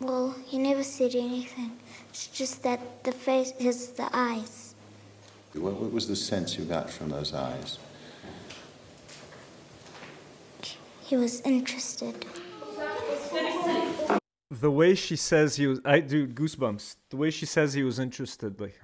Well, 0.00 0.34
he 0.44 0.58
never 0.58 0.82
said 0.82 1.14
anything. 1.14 1.72
It's 2.12 2.26
just 2.26 2.62
that 2.62 3.04
the 3.04 3.12
face, 3.12 3.54
his 3.58 3.92
the 3.92 4.06
eyes. 4.12 4.74
What, 5.54 5.72
what 5.80 5.90
was 5.90 6.06
the 6.06 6.14
sense 6.14 6.58
you 6.58 6.66
got 6.66 6.90
from 6.90 7.08
those 7.08 7.32
eyes? 7.32 7.78
He 11.00 11.16
was 11.16 11.40
interested. 11.40 12.26
The 14.50 14.70
way 14.70 14.94
she 14.94 15.16
says 15.16 15.56
he 15.56 15.66
was, 15.66 15.80
I 15.86 16.00
do 16.00 16.26
goosebumps. 16.26 16.96
The 17.08 17.16
way 17.16 17.30
she 17.30 17.46
says 17.46 17.72
he 17.72 17.82
was 17.82 17.98
interested, 17.98 18.60
like 18.60 18.78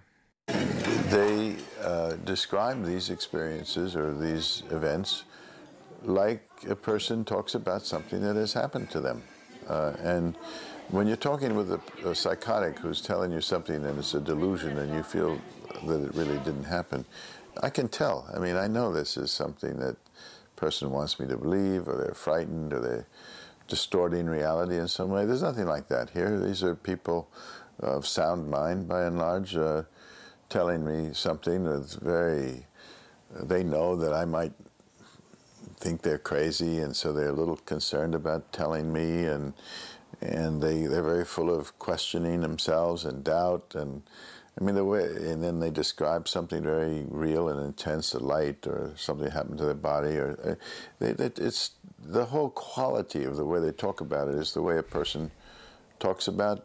They 1.11 1.57
uh, 1.83 2.13
describe 2.25 2.83
these 2.83 3.11
experiences 3.11 3.95
or 3.95 4.15
these 4.15 4.63
events 4.71 5.25
like 6.03 6.49
a 6.67 6.75
person 6.75 7.27
talks 7.27 7.55
about 7.55 7.85
something 7.85 8.23
that 8.23 8.37
has 8.37 8.55
happened 8.55 8.89
to 8.93 9.01
them. 9.01 9.23
Uh, 9.69 9.93
and 10.03 10.39
when 10.91 11.07
you're 11.07 11.17
talking 11.17 11.55
with 11.55 11.73
a, 11.73 11.81
a 12.09 12.15
psychotic 12.15 12.79
who's 12.79 13.01
telling 13.01 13.31
you 13.33 13.41
something 13.41 13.85
and 13.85 13.99
it's 13.99 14.15
a 14.15 14.21
delusion 14.21 14.79
and 14.79 14.95
you 14.95 15.03
feel 15.03 15.41
that 15.87 16.03
it 16.03 16.15
really 16.15 16.39
didn't 16.39 16.65
happen, 16.65 17.05
I 17.63 17.71
can 17.71 17.89
tell. 17.89 18.29
I 18.35 18.39
mean, 18.39 18.57
I 18.57 18.69
know 18.69 18.93
this 18.93 19.17
is 19.17 19.31
something 19.31 19.79
that 19.79 19.97
person 20.57 20.91
wants 20.91 21.21
me 21.21 21.27
to 21.29 21.37
believe 21.37 21.89
or 21.89 21.97
they're 21.97 22.15
frightened 22.15 22.73
or 22.73 22.81
they're 22.81 23.07
distorting 23.69 24.27
reality 24.27 24.77
in 24.77 24.89
some 24.89 25.11
way. 25.11 25.27
There's 25.27 25.43
nothing 25.43 25.67
like 25.67 25.89
that 25.89 26.11
here. 26.11 26.41
These 26.41 26.63
are 26.63 26.75
people 26.75 27.29
of 27.81 28.07
sound 28.07 28.51
mind, 28.51 28.89
by 28.89 29.05
and 29.05 29.19
large, 29.19 29.57
uh, 29.57 29.83
telling 30.49 30.85
me 30.85 31.13
something 31.13 31.65
that's 31.65 31.95
very. 31.95 32.67
They 33.43 33.63
know 33.63 33.95
that 33.97 34.15
I 34.15 34.25
might 34.25 34.53
think 35.77 36.03
they're 36.03 36.19
crazy, 36.19 36.79
and 36.79 36.97
so 36.97 37.13
they're 37.13 37.29
a 37.29 37.33
little 37.33 37.57
concerned 37.57 38.15
about 38.15 38.53
telling 38.53 38.93
me, 38.93 39.27
and 39.27 39.53
and 40.21 40.63
they 40.63 40.87
they're 40.87 41.03
very 41.03 41.25
full 41.25 41.55
of 41.55 41.79
questioning 41.79 42.41
themselves 42.41 43.05
and 43.05 43.23
doubt, 43.23 43.75
and 43.75 44.03
I 44.61 44.65
mean 44.65 44.75
the 44.75 44.85
way, 44.85 45.05
and 45.05 45.43
then 45.43 45.61
they 45.61 45.71
describe 45.71 46.29
something 46.29 46.63
very 46.63 47.05
real 47.09 47.49
and 47.49 47.65
intense, 47.65 48.15
a 48.15 48.19
light 48.19 48.67
or 48.67 48.93
something 48.97 49.31
happened 49.31 49.59
to 49.59 49.65
their 49.65 49.75
body, 49.75 50.17
or 50.17 50.39
uh, 50.45 50.55
they, 50.99 51.11
it's 51.43 51.73
the 51.99 52.27
whole 52.27 52.51
quality 52.51 53.25
of 53.25 53.37
the 53.37 53.45
way 53.45 53.61
they 53.61 53.73
talk 53.73 54.01
about 54.01 54.29
it 54.29 54.35
is 54.35 54.55
the 54.55 54.63
way 54.63 54.79
a 54.79 54.83
person 54.83 55.31
talks 55.99 56.29
about 56.29 56.65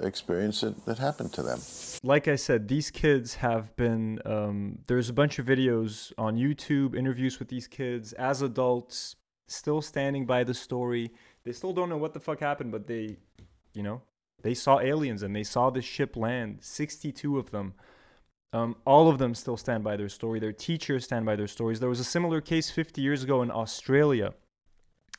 experience 0.00 0.60
that, 0.60 0.84
that 0.86 0.98
happened 0.98 1.32
to 1.32 1.42
them. 1.42 1.58
like 2.02 2.28
I 2.28 2.36
said, 2.36 2.68
these 2.68 2.90
kids 2.90 3.36
have 3.36 3.74
been. 3.76 4.20
Um, 4.24 4.78
there's 4.86 5.08
a 5.08 5.12
bunch 5.12 5.38
of 5.38 5.46
videos 5.46 6.12
on 6.18 6.36
YouTube, 6.36 6.96
interviews 6.96 7.38
with 7.38 7.48
these 7.48 7.66
kids 7.66 8.12
as 8.14 8.42
adults, 8.42 9.16
still 9.46 9.82
standing 9.82 10.26
by 10.26 10.44
the 10.44 10.54
story. 10.54 11.12
They 11.44 11.52
still 11.52 11.72
don't 11.72 11.88
know 11.88 11.98
what 11.98 12.14
the 12.14 12.20
fuck 12.20 12.40
happened, 12.40 12.72
but 12.72 12.86
they, 12.86 13.18
you 13.74 13.82
know, 13.82 14.02
they 14.42 14.54
saw 14.54 14.80
aliens 14.80 15.22
and 15.22 15.34
they 15.34 15.42
saw 15.42 15.70
this 15.70 15.84
ship 15.84 16.16
land. 16.16 16.58
62 16.60 17.38
of 17.38 17.50
them. 17.50 17.74
Um, 18.52 18.76
all 18.86 19.08
of 19.08 19.18
them 19.18 19.34
still 19.34 19.56
stand 19.56 19.82
by 19.82 19.96
their 19.96 20.08
story. 20.08 20.38
Their 20.38 20.52
teachers 20.52 21.04
stand 21.04 21.26
by 21.26 21.36
their 21.36 21.48
stories. 21.48 21.80
There 21.80 21.88
was 21.88 22.00
a 22.00 22.04
similar 22.04 22.40
case 22.40 22.70
50 22.70 23.02
years 23.02 23.24
ago 23.24 23.42
in 23.42 23.50
Australia 23.50 24.34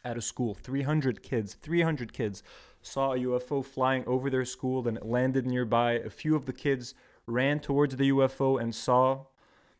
at 0.03 0.17
a 0.17 0.21
school. 0.21 0.53
300 0.53 1.21
kids, 1.21 1.55
300 1.55 2.13
kids 2.13 2.43
saw 2.82 3.13
a 3.13 3.17
UFO 3.17 3.65
flying 3.65 4.05
over 4.05 4.30
their 4.30 4.45
school, 4.45 4.84
then 4.84 4.97
it 4.97 5.05
landed 5.05 5.45
nearby. 5.45 5.93
A 5.93 6.09
few 6.09 6.36
of 6.36 6.45
the 6.45 6.53
kids 6.53 6.93
ran 7.28 7.59
towards 7.59 7.95
the 7.95 8.09
UFO 8.09 8.61
and 8.61 8.73
saw 8.73 9.26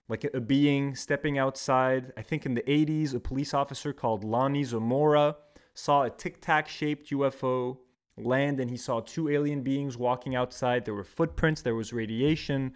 like 0.10 0.24
a, 0.24 0.30
a 0.36 0.42
being 0.42 0.96
stepping 0.96 1.38
outside. 1.38 2.12
I 2.18 2.24
think 2.24 2.46
in 2.46 2.56
the 2.56 2.62
80s, 2.64 3.14
a 3.14 3.20
police 3.20 3.54
officer 3.54 3.94
called 3.94 4.24
Lonnie 4.24 4.64
Zamora 4.64 5.38
saw 5.76 6.04
a 6.04 6.10
tic 6.10 6.42
tac 6.42 6.68
shaped 6.68 7.12
UFO 7.12 7.78
land 8.18 8.60
and 8.60 8.72
he 8.72 8.78
saw 8.78 9.02
two 9.02 9.30
alien 9.30 9.62
beings 9.62 9.98
walking 9.98 10.36
outside. 10.36 10.86
There 10.86 10.96
were 10.96 11.04
footprints, 11.04 11.62
there 11.62 11.76
was 11.76 11.94
radiation. 11.94 12.74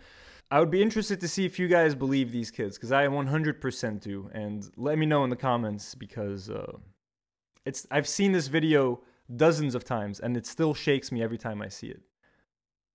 I 0.51 0.59
would 0.59 0.69
be 0.69 0.81
interested 0.81 1.21
to 1.21 1.27
see 1.27 1.45
if 1.45 1.57
you 1.57 1.67
guys 1.67 1.95
believe 1.95 2.31
these 2.31 2.51
kids 2.51 2.77
because 2.77 2.91
I 2.91 3.07
100% 3.07 4.01
do. 4.01 4.29
And 4.33 4.69
let 4.75 4.97
me 4.97 5.05
know 5.05 5.23
in 5.23 5.29
the 5.29 5.35
comments 5.35 5.95
because 5.95 6.49
uh, 6.49 6.73
it's 7.65 7.87
I've 7.89 8.07
seen 8.07 8.33
this 8.33 8.47
video 8.47 9.01
dozens 9.33 9.75
of 9.75 9.85
times 9.85 10.19
and 10.19 10.35
it 10.35 10.45
still 10.45 10.73
shakes 10.73 11.11
me 11.11 11.23
every 11.23 11.37
time 11.37 11.61
I 11.61 11.69
see 11.69 11.87
it. 11.87 12.01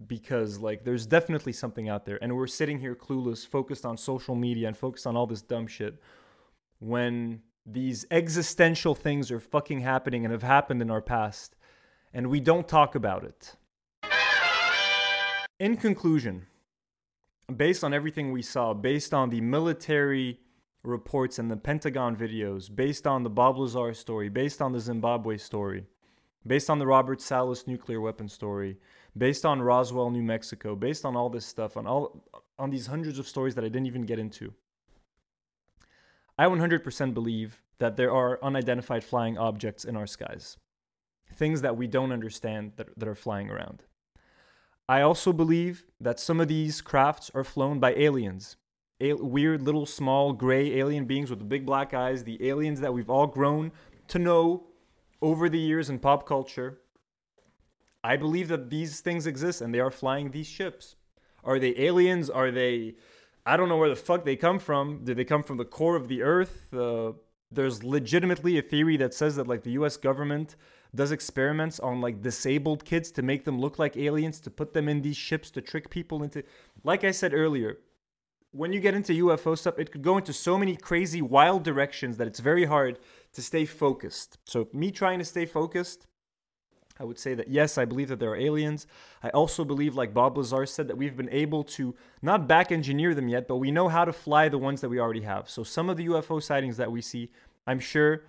Because 0.06 0.58
like 0.58 0.84
there's 0.84 1.06
definitely 1.06 1.52
something 1.52 1.88
out 1.88 2.04
there 2.04 2.18
and 2.20 2.36
we're 2.36 2.46
sitting 2.46 2.80
here 2.80 2.94
clueless, 2.94 3.46
focused 3.46 3.86
on 3.86 3.96
social 3.96 4.34
media 4.34 4.68
and 4.68 4.76
focused 4.76 5.06
on 5.06 5.16
all 5.16 5.26
this 5.26 5.40
dumb 5.40 5.66
shit 5.66 5.98
when 6.80 7.40
these 7.66 8.06
existential 8.10 8.94
things 8.94 9.30
are 9.30 9.40
fucking 9.40 9.80
happening 9.80 10.24
and 10.24 10.32
have 10.32 10.42
happened 10.42 10.82
in 10.82 10.90
our 10.90 11.00
past 11.02 11.56
and 12.14 12.28
we 12.28 12.40
don't 12.40 12.68
talk 12.68 12.94
about 12.94 13.24
it. 13.24 13.56
In 15.58 15.76
conclusion, 15.76 16.46
based 17.54 17.82
on 17.82 17.92
everything 17.92 18.32
we 18.32 18.42
saw, 18.42 18.72
based 18.72 19.12
on 19.12 19.30
the 19.30 19.40
military 19.40 20.38
reports 20.84 21.38
and 21.38 21.50
the 21.50 21.56
Pentagon 21.56 22.16
videos, 22.16 22.74
based 22.74 23.06
on 23.06 23.24
the 23.24 23.30
Bob 23.30 23.58
Lazar 23.58 23.92
story, 23.94 24.28
based 24.28 24.62
on 24.62 24.72
the 24.72 24.80
Zimbabwe 24.80 25.36
story, 25.36 25.86
based 26.46 26.70
on 26.70 26.78
the 26.78 26.86
Robert 26.86 27.20
Salas 27.20 27.66
nuclear 27.66 28.00
weapon 28.00 28.28
story, 28.28 28.76
based 29.16 29.44
on 29.44 29.62
Roswell, 29.62 30.10
New 30.10 30.22
Mexico, 30.22 30.76
based 30.76 31.04
on 31.04 31.16
all 31.16 31.30
this 31.30 31.46
stuff, 31.46 31.76
on 31.76 31.86
all 31.86 32.24
on 32.58 32.70
these 32.70 32.86
hundreds 32.86 33.18
of 33.18 33.26
stories 33.26 33.54
that 33.56 33.64
I 33.64 33.68
didn't 33.68 33.86
even 33.86 34.02
get 34.02 34.18
into. 34.18 34.54
I 36.38 36.46
100% 36.46 37.14
believe 37.14 37.62
that 37.78 37.96
there 37.96 38.12
are 38.12 38.42
unidentified 38.42 39.04
flying 39.04 39.38
objects 39.38 39.84
in 39.84 39.96
our 39.96 40.06
skies. 40.06 40.56
Things 41.32 41.62
that 41.62 41.76
we 41.76 41.86
don't 41.86 42.12
understand 42.12 42.72
that, 42.76 42.98
that 42.98 43.08
are 43.08 43.14
flying 43.14 43.50
around. 43.50 43.82
I 44.88 45.00
also 45.00 45.32
believe 45.32 45.84
that 46.00 46.20
some 46.20 46.40
of 46.40 46.48
these 46.48 46.80
crafts 46.80 47.30
are 47.34 47.44
flown 47.44 47.80
by 47.80 47.94
aliens. 47.94 48.56
A- 49.00 49.14
weird 49.14 49.62
little 49.62 49.86
small 49.86 50.32
gray 50.32 50.78
alien 50.78 51.06
beings 51.06 51.30
with 51.30 51.48
big 51.48 51.64
black 51.64 51.94
eyes, 51.94 52.24
the 52.24 52.46
aliens 52.46 52.80
that 52.80 52.92
we've 52.92 53.10
all 53.10 53.26
grown 53.26 53.72
to 54.08 54.18
know 54.18 54.66
over 55.22 55.48
the 55.48 55.58
years 55.58 55.88
in 55.88 55.98
pop 55.98 56.26
culture. 56.26 56.80
I 58.02 58.16
believe 58.16 58.48
that 58.48 58.68
these 58.68 59.00
things 59.00 59.26
exist 59.26 59.62
and 59.62 59.74
they 59.74 59.80
are 59.80 59.90
flying 59.90 60.30
these 60.30 60.46
ships. 60.46 60.96
Are 61.42 61.58
they 61.58 61.74
aliens? 61.78 62.28
Are 62.28 62.50
they 62.50 62.96
I 63.46 63.56
don't 63.56 63.68
know 63.68 63.76
where 63.76 63.90
the 63.90 63.96
fuck 63.96 64.24
they 64.24 64.36
come 64.36 64.58
from. 64.58 65.04
Did 65.04 65.18
they 65.18 65.24
come 65.24 65.42
from 65.42 65.58
the 65.58 65.64
core 65.64 65.96
of 65.96 66.08
the 66.08 66.22
earth? 66.22 66.72
Uh, 66.72 67.12
there's 67.50 67.84
legitimately 67.84 68.58
a 68.58 68.62
theory 68.62 68.96
that 68.96 69.14
says 69.14 69.36
that 69.36 69.46
like 69.46 69.62
the 69.62 69.72
US 69.72 69.96
government 69.96 70.56
does 70.94 71.12
experiments 71.12 71.78
on 71.80 72.00
like 72.00 72.22
disabled 72.22 72.84
kids 72.84 73.10
to 73.12 73.22
make 73.22 73.44
them 73.44 73.60
look 73.60 73.78
like 73.78 73.96
aliens 73.96 74.40
to 74.40 74.50
put 74.50 74.72
them 74.72 74.88
in 74.88 75.02
these 75.02 75.16
ships 75.16 75.50
to 75.52 75.60
trick 75.60 75.90
people 75.90 76.22
into 76.22 76.42
like 76.84 77.04
I 77.04 77.10
said 77.10 77.34
earlier 77.34 77.78
when 78.52 78.72
you 78.72 78.80
get 78.80 78.94
into 78.94 79.12
UFO 79.24 79.58
stuff 79.58 79.78
it 79.78 79.90
could 79.92 80.02
go 80.02 80.16
into 80.16 80.32
so 80.32 80.56
many 80.56 80.76
crazy 80.76 81.20
wild 81.20 81.62
directions 81.64 82.16
that 82.16 82.26
it's 82.26 82.40
very 82.40 82.64
hard 82.64 82.98
to 83.32 83.42
stay 83.42 83.64
focused. 83.64 84.38
So 84.44 84.68
me 84.72 84.90
trying 84.90 85.18
to 85.18 85.24
stay 85.24 85.46
focused 85.46 86.06
I 86.98 87.04
would 87.04 87.18
say 87.18 87.34
that 87.34 87.48
yes, 87.48 87.76
I 87.76 87.84
believe 87.84 88.08
that 88.08 88.20
there 88.20 88.30
are 88.30 88.36
aliens. 88.36 88.86
I 89.22 89.30
also 89.30 89.64
believe, 89.64 89.96
like 89.96 90.14
Bob 90.14 90.36
Lazar 90.36 90.64
said, 90.66 90.88
that 90.88 90.96
we've 90.96 91.16
been 91.16 91.30
able 91.30 91.64
to 91.64 91.94
not 92.22 92.46
back 92.46 92.70
engineer 92.70 93.14
them 93.14 93.28
yet, 93.28 93.48
but 93.48 93.56
we 93.56 93.72
know 93.72 93.88
how 93.88 94.04
to 94.04 94.12
fly 94.12 94.48
the 94.48 94.58
ones 94.58 94.80
that 94.80 94.88
we 94.88 95.00
already 95.00 95.22
have. 95.22 95.50
So 95.50 95.64
some 95.64 95.90
of 95.90 95.96
the 95.96 96.06
UFO 96.06 96.42
sightings 96.42 96.76
that 96.76 96.92
we 96.92 97.00
see, 97.00 97.30
I'm 97.66 97.80
sure 97.80 98.22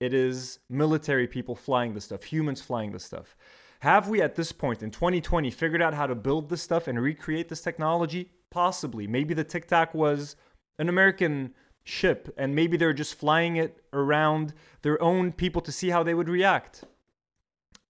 it 0.00 0.14
is 0.14 0.60
military 0.70 1.26
people 1.26 1.54
flying 1.54 1.92
the 1.92 2.00
stuff, 2.00 2.24
humans 2.24 2.62
flying 2.62 2.92
the 2.92 2.98
stuff. 2.98 3.36
Have 3.80 4.08
we 4.08 4.22
at 4.22 4.34
this 4.34 4.52
point 4.52 4.82
in 4.82 4.90
2020 4.90 5.50
figured 5.50 5.82
out 5.82 5.94
how 5.94 6.06
to 6.06 6.14
build 6.14 6.48
this 6.48 6.62
stuff 6.62 6.88
and 6.88 7.00
recreate 7.00 7.48
this 7.48 7.60
technology? 7.60 8.30
Possibly. 8.50 9.06
Maybe 9.06 9.34
the 9.34 9.44
Tic 9.44 9.66
Tac 9.68 9.94
was 9.94 10.36
an 10.78 10.88
American 10.88 11.54
ship 11.84 12.32
and 12.36 12.54
maybe 12.54 12.76
they're 12.76 12.92
just 12.92 13.14
flying 13.14 13.56
it 13.56 13.82
around 13.92 14.54
their 14.82 15.02
own 15.02 15.32
people 15.32 15.62
to 15.62 15.72
see 15.72 15.90
how 15.90 16.02
they 16.02 16.14
would 16.14 16.28
react. 16.28 16.84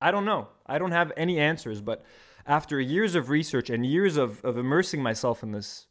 I 0.01 0.11
don't 0.11 0.24
know. 0.24 0.48
I 0.66 0.78
don't 0.78 0.92
have 0.92 1.12
any 1.16 1.38
answers, 1.38 1.80
but 1.80 2.05
after 2.46 2.80
years 2.80 3.14
of 3.14 3.28
research 3.28 3.70
and 3.70 3.84
years 3.84 4.16
of, 4.16 4.44
of 4.44 4.57
immersing 4.57 5.03
myself 5.03 5.42
in 5.42 5.53
this, 5.53 5.86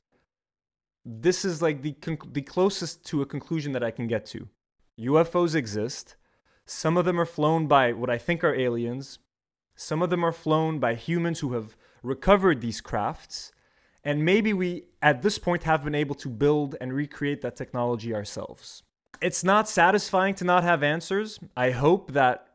this 1.05 1.45
is 1.45 1.61
like 1.61 1.81
the, 1.81 1.93
conc- 1.93 2.33
the 2.33 2.41
closest 2.41 3.05
to 3.07 3.21
a 3.21 3.25
conclusion 3.25 3.71
that 3.73 3.83
I 3.83 3.91
can 3.91 4.07
get 4.07 4.25
to. 4.27 4.47
UFOs 4.99 5.55
exist. 5.55 6.15
Some 6.65 6.97
of 6.97 7.05
them 7.05 7.19
are 7.19 7.25
flown 7.25 7.67
by 7.67 7.93
what 7.93 8.09
I 8.09 8.17
think 8.17 8.43
are 8.43 8.53
aliens. 8.53 9.19
Some 9.75 10.01
of 10.01 10.09
them 10.09 10.23
are 10.23 10.31
flown 10.31 10.79
by 10.79 10.95
humans 10.95 11.39
who 11.39 11.53
have 11.53 11.75
recovered 12.03 12.61
these 12.61 12.81
crafts. 12.81 13.51
And 14.03 14.25
maybe 14.25 14.53
we, 14.53 14.85
at 15.01 15.21
this 15.21 15.37
point, 15.37 15.63
have 15.63 15.83
been 15.83 15.95
able 15.95 16.15
to 16.15 16.29
build 16.29 16.75
and 16.81 16.93
recreate 16.93 17.41
that 17.41 17.55
technology 17.55 18.13
ourselves. 18.13 18.83
It's 19.21 19.43
not 19.43 19.67
satisfying 19.67 20.35
to 20.35 20.45
not 20.45 20.63
have 20.63 20.83
answers. 20.83 21.39
I 21.55 21.71
hope 21.71 22.11
that 22.11 22.48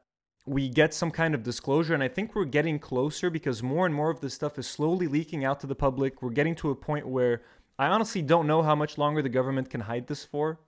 we 0.46 0.68
get 0.68 0.92
some 0.92 1.10
kind 1.10 1.34
of 1.34 1.42
disclosure 1.42 1.94
and 1.94 2.02
i 2.02 2.08
think 2.08 2.34
we're 2.34 2.44
getting 2.44 2.78
closer 2.78 3.30
because 3.30 3.62
more 3.62 3.86
and 3.86 3.94
more 3.94 4.10
of 4.10 4.20
this 4.20 4.34
stuff 4.34 4.58
is 4.58 4.66
slowly 4.66 5.06
leaking 5.06 5.44
out 5.44 5.60
to 5.60 5.66
the 5.66 5.74
public. 5.74 6.22
We're 6.22 6.30
getting 6.30 6.54
to 6.56 6.70
a 6.70 6.74
point 6.74 7.06
where 7.06 7.42
i 7.78 7.86
honestly 7.86 8.22
don't 8.22 8.46
know 8.46 8.62
how 8.62 8.74
much 8.74 8.98
longer 8.98 9.22
the 9.22 9.28
government 9.28 9.70
can 9.70 9.82
hide 9.82 10.06
this 10.06 10.24
for. 10.24 10.60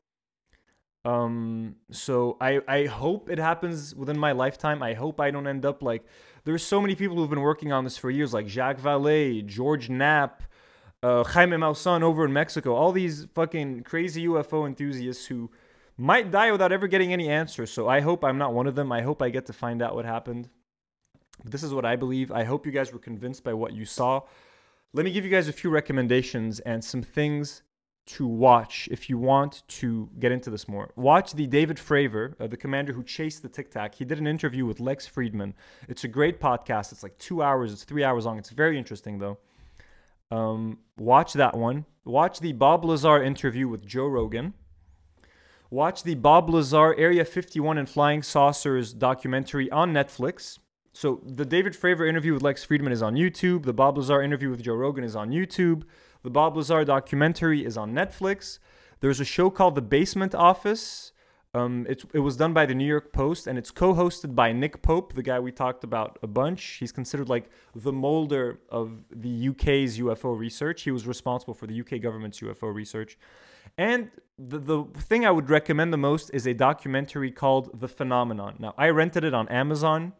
Um 1.05 1.77
so 1.91 2.37
i 2.41 2.61
i 2.67 2.87
hope 2.87 3.29
it 3.29 3.39
happens 3.39 3.95
within 3.95 4.19
my 4.19 4.33
lifetime. 4.33 4.83
I 4.83 4.95
hope 4.95 5.21
i 5.21 5.31
don't 5.31 5.47
end 5.47 5.67
up 5.67 5.83
like 5.83 6.05
there's 6.45 6.65
so 6.65 6.81
many 6.81 6.95
people 6.95 7.17
who've 7.17 7.31
been 7.31 7.41
working 7.41 7.73
on 7.73 7.85
this 7.85 7.99
for 7.99 8.09
years 8.11 8.33
like 8.33 8.49
jacques 8.49 8.81
vallée 8.81 9.45
george 9.45 9.89
knapp 9.91 10.43
uh, 11.03 11.23
jaime 11.25 11.57
maussan 11.57 12.03
over 12.03 12.25
in 12.25 12.33
mexico 12.33 12.75
all 12.75 12.93
these 12.93 13.27
fucking 13.35 13.83
crazy 13.83 14.27
ufo 14.27 14.67
enthusiasts 14.67 15.27
who 15.27 15.51
might 15.97 16.31
die 16.31 16.53
without 16.53 16.73
ever 16.73 16.87
getting 16.87 17.13
any 17.13 17.29
answers. 17.29 17.71
So 17.71 17.89
I 17.89 18.01
hope 18.01 18.25
I'm 18.25 18.39
not 18.39 18.53
one 18.53 18.67
of 18.67 18.75
them. 18.75 18.93
I 18.93 19.03
hope 19.03 19.23
I 19.23 19.31
get 19.31 19.47
to 19.47 19.53
find 19.53 19.83
out 19.83 19.95
what 19.95 20.05
happened. 20.05 20.49
This 21.45 21.63
is 21.63 21.73
what 21.73 21.85
I 21.85 21.97
believe. 21.97 22.31
I 22.33 22.45
hope 22.45 22.67
you 22.67 22.73
guys 22.73 22.93
were 22.93 22.99
convinced 22.99 23.45
by 23.45 23.55
what 23.55 23.73
you 23.73 23.85
saw. 23.85 24.23
Let 24.93 25.05
me 25.05 25.13
give 25.13 25.25
you 25.25 25.31
guys 25.31 25.49
a 25.49 25.53
few 25.53 25.71
recommendations 25.71 26.61
and 26.61 26.85
some 26.85 27.03
things 27.03 27.63
to 28.07 28.27
watch 28.27 28.89
if 28.91 29.11
you 29.11 29.19
want 29.19 29.65
to 29.67 30.09
get 30.19 30.33
into 30.33 30.49
this 30.49 30.69
more. 30.69 30.93
Watch 30.97 31.33
the 31.33 31.47
David 31.47 31.77
Fravor, 31.77 32.35
uh, 32.41 32.47
the 32.47 32.57
commander 32.57 32.93
who 32.93 33.03
chased 33.03 33.43
the 33.43 33.49
Tic 33.49 33.71
Tac. 33.71 33.97
He 33.97 34.05
did 34.05 34.19
an 34.19 34.27
interview 34.27 34.65
with 34.65 34.81
Lex 34.81 35.09
Fridman. 35.09 35.55
It's 35.89 36.05
a 36.05 36.09
great 36.09 36.41
podcast. 36.41 36.93
It's 36.93 37.03
like 37.03 37.19
two 37.19 37.43
hours, 37.43 37.73
it's 37.73 37.85
three 37.85 38.05
hours 38.05 38.25
long. 38.25 38.39
It's 38.39 38.51
very 38.51 38.79
interesting, 38.79 39.19
though. 39.19 39.39
Um, 40.31 40.79
watch 40.97 41.33
that 41.35 41.57
one. 41.57 41.85
Watch 42.05 42.41
the 42.41 42.53
Bob 42.53 42.85
Lazar 42.85 43.23
interview 43.23 43.67
with 43.69 43.85
Joe 43.85 44.07
Rogan. 44.07 44.55
Watch 45.71 46.05
the 46.05 46.15
Bob 46.15 46.49
Lazar 46.49 46.95
Area 46.95 47.25
51 47.25 47.77
and 47.77 47.89
Flying 47.89 48.23
Saucers 48.23 48.93
documentary 48.93 49.71
on 49.71 49.93
Netflix. 49.93 50.59
So 50.93 51.21
the 51.25 51.45
David 51.45 51.75
Fravor 51.75 52.09
interview 52.09 52.33
with 52.33 52.43
Lex 52.43 52.65
Fridman 52.65 52.93
is 52.93 53.03
on 53.03 53.17
YouTube. 53.17 53.65
The 53.65 53.73
Bob 53.73 53.99
Lazar 53.99 54.23
interview 54.23 54.49
with 54.49 54.63
Joe 54.63 54.75
Rogan 54.75 55.03
is 55.03 55.17
on 55.17 55.31
YouTube. 55.31 55.83
The 56.23 56.31
Bob 56.31 56.57
Lazar 56.57 56.85
documentary 56.85 57.65
is 57.65 57.77
on 57.77 57.93
Netflix. 57.93 58.61
There's 59.01 59.21
a 59.21 59.25
show 59.25 59.51
called 59.51 59.75
The 59.75 59.83
Basement 59.83 60.35
Office. 60.35 61.13
Um, 61.53 61.85
it, 61.89 62.05
it 62.13 62.21
was 62.21 62.37
done 62.37 62.53
by 62.53 62.65
the 62.65 62.75
New 62.75 62.87
York 62.87 63.13
Post 63.13 63.47
and 63.47 63.59
it's 63.59 63.71
co-hosted 63.71 64.35
by 64.35 64.53
Nick 64.53 64.83
Pope, 64.83 65.15
the 65.15 65.23
guy 65.23 65.41
we 65.41 65.51
talked 65.51 65.85
about 65.85 66.19
a 66.23 66.27
bunch. 66.27 66.63
He's 66.81 66.93
considered 66.93 67.29
like 67.29 67.51
the 67.75 67.93
Mulder 67.93 68.61
of 68.69 69.05
the 69.11 69.49
UK's 69.49 69.99
UFO 69.99 70.39
research. 70.39 70.83
He 70.83 70.91
was 70.91 71.07
responsible 71.07 71.55
for 71.55 71.67
the 71.67 71.81
UK 71.81 72.01
government's 72.01 72.41
UFO 72.41 72.73
research. 72.73 73.19
And 73.79 74.11
the, 74.39 74.59
the 74.59 74.85
thing 74.97 75.25
I 75.25 75.31
would 75.31 75.51
recommend 75.51 75.93
the 75.93 75.99
most 75.99 76.31
is 76.33 76.47
a 76.47 76.55
documentary 76.55 77.31
called 77.31 77.81
The 77.81 77.89
Phenomenon. 77.89 78.57
Now, 78.59 78.75
I 78.77 78.89
rented 78.89 79.25
it 79.25 79.35
on 79.35 79.49
Amazon. 79.49 80.13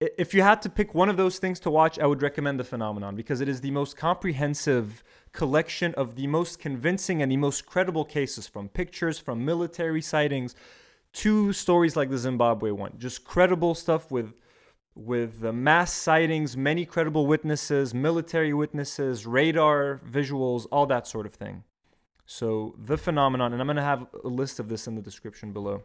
If 0.00 0.34
you 0.34 0.42
had 0.42 0.60
to 0.62 0.68
pick 0.68 0.94
one 0.94 1.08
of 1.08 1.16
those 1.16 1.38
things 1.38 1.60
to 1.60 1.70
watch, 1.70 1.98
I 1.98 2.06
would 2.06 2.22
recommend 2.22 2.58
The 2.58 2.64
Phenomenon 2.64 3.14
because 3.14 3.40
it 3.40 3.48
is 3.48 3.60
the 3.60 3.70
most 3.70 3.96
comprehensive 3.96 5.04
collection 5.32 5.94
of 5.94 6.16
the 6.16 6.26
most 6.26 6.58
convincing 6.58 7.22
and 7.22 7.30
the 7.30 7.36
most 7.36 7.66
credible 7.66 8.04
cases 8.04 8.48
from 8.48 8.68
pictures, 8.68 9.18
from 9.18 9.44
military 9.44 10.02
sightings, 10.02 10.56
to 11.12 11.52
stories 11.52 11.94
like 11.94 12.10
the 12.10 12.18
Zimbabwe 12.18 12.70
one. 12.70 12.94
Just 12.98 13.24
credible 13.24 13.74
stuff 13.74 14.10
with 14.10 14.34
with 14.94 15.40
the 15.40 15.52
mass 15.52 15.90
sightings, 15.90 16.54
many 16.54 16.84
credible 16.84 17.26
witnesses, 17.26 17.94
military 17.94 18.52
witnesses, 18.52 19.26
radar 19.26 20.00
visuals, 20.06 20.66
all 20.70 20.84
that 20.84 21.06
sort 21.06 21.24
of 21.24 21.32
thing. 21.32 21.64
So, 22.26 22.74
the 22.78 22.96
phenomenon, 22.96 23.52
and 23.52 23.60
I'm 23.60 23.66
going 23.66 23.76
to 23.76 23.82
have 23.82 24.06
a 24.24 24.28
list 24.28 24.60
of 24.60 24.68
this 24.68 24.86
in 24.86 24.94
the 24.94 25.02
description 25.02 25.52
below. 25.52 25.82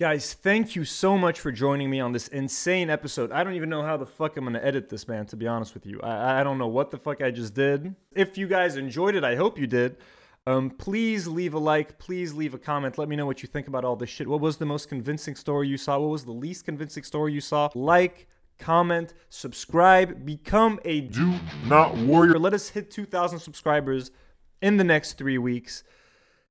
Guys, 0.00 0.32
thank 0.32 0.74
you 0.74 0.82
so 0.84 1.18
much 1.18 1.40
for 1.40 1.52
joining 1.52 1.90
me 1.90 2.00
on 2.00 2.12
this 2.12 2.28
insane 2.28 2.88
episode. 2.88 3.30
I 3.32 3.44
don't 3.44 3.52
even 3.52 3.68
know 3.68 3.82
how 3.82 3.98
the 3.98 4.06
fuck 4.06 4.36
I'm 4.38 4.50
to 4.50 4.64
edit 4.64 4.88
this, 4.88 5.06
man, 5.06 5.26
to 5.26 5.36
be 5.36 5.46
honest 5.46 5.74
with 5.74 5.84
you. 5.84 6.00
I, 6.00 6.40
I 6.40 6.42
don't 6.42 6.56
know 6.56 6.68
what 6.68 6.90
the 6.90 6.96
fuck 6.96 7.22
I 7.22 7.30
just 7.30 7.52
did. 7.52 7.94
If 8.14 8.38
you 8.38 8.48
guys 8.48 8.76
enjoyed 8.76 9.14
it, 9.14 9.24
I 9.24 9.36
hope 9.36 9.58
you 9.58 9.66
did. 9.66 9.98
Um, 10.46 10.70
please 10.70 11.28
leave 11.28 11.52
a 11.52 11.58
like. 11.58 11.98
Please 11.98 12.32
leave 12.32 12.54
a 12.54 12.58
comment. 12.58 12.96
Let 12.96 13.10
me 13.10 13.16
know 13.16 13.26
what 13.26 13.42
you 13.42 13.46
think 13.46 13.68
about 13.68 13.84
all 13.84 13.94
this 13.94 14.08
shit. 14.08 14.26
What 14.26 14.40
was 14.40 14.56
the 14.56 14.64
most 14.64 14.88
convincing 14.88 15.34
story 15.34 15.68
you 15.68 15.76
saw? 15.76 15.98
What 15.98 16.08
was 16.08 16.24
the 16.24 16.32
least 16.32 16.64
convincing 16.64 17.02
story 17.02 17.34
you 17.34 17.42
saw? 17.42 17.68
Like, 17.74 18.26
comment, 18.58 19.12
subscribe, 19.28 20.24
become 20.24 20.80
a 20.86 21.02
do 21.02 21.34
not 21.66 21.94
warrior. 21.96 22.38
Let 22.38 22.54
us 22.54 22.70
hit 22.70 22.90
2,000 22.90 23.38
subscribers 23.38 24.12
in 24.60 24.76
the 24.76 24.84
next 24.84 25.14
three 25.14 25.38
weeks. 25.38 25.84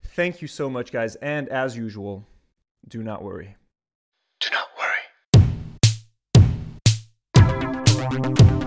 Thank 0.03 0.41
you 0.41 0.47
so 0.47 0.69
much, 0.69 0.91
guys. 0.91 1.15
And 1.15 1.49
as 1.49 1.77
usual, 1.77 2.25
do 2.87 3.03
not 3.03 3.23
worry. 3.23 3.55
Do 4.39 4.49
not 4.51 4.67
worry. 8.45 8.58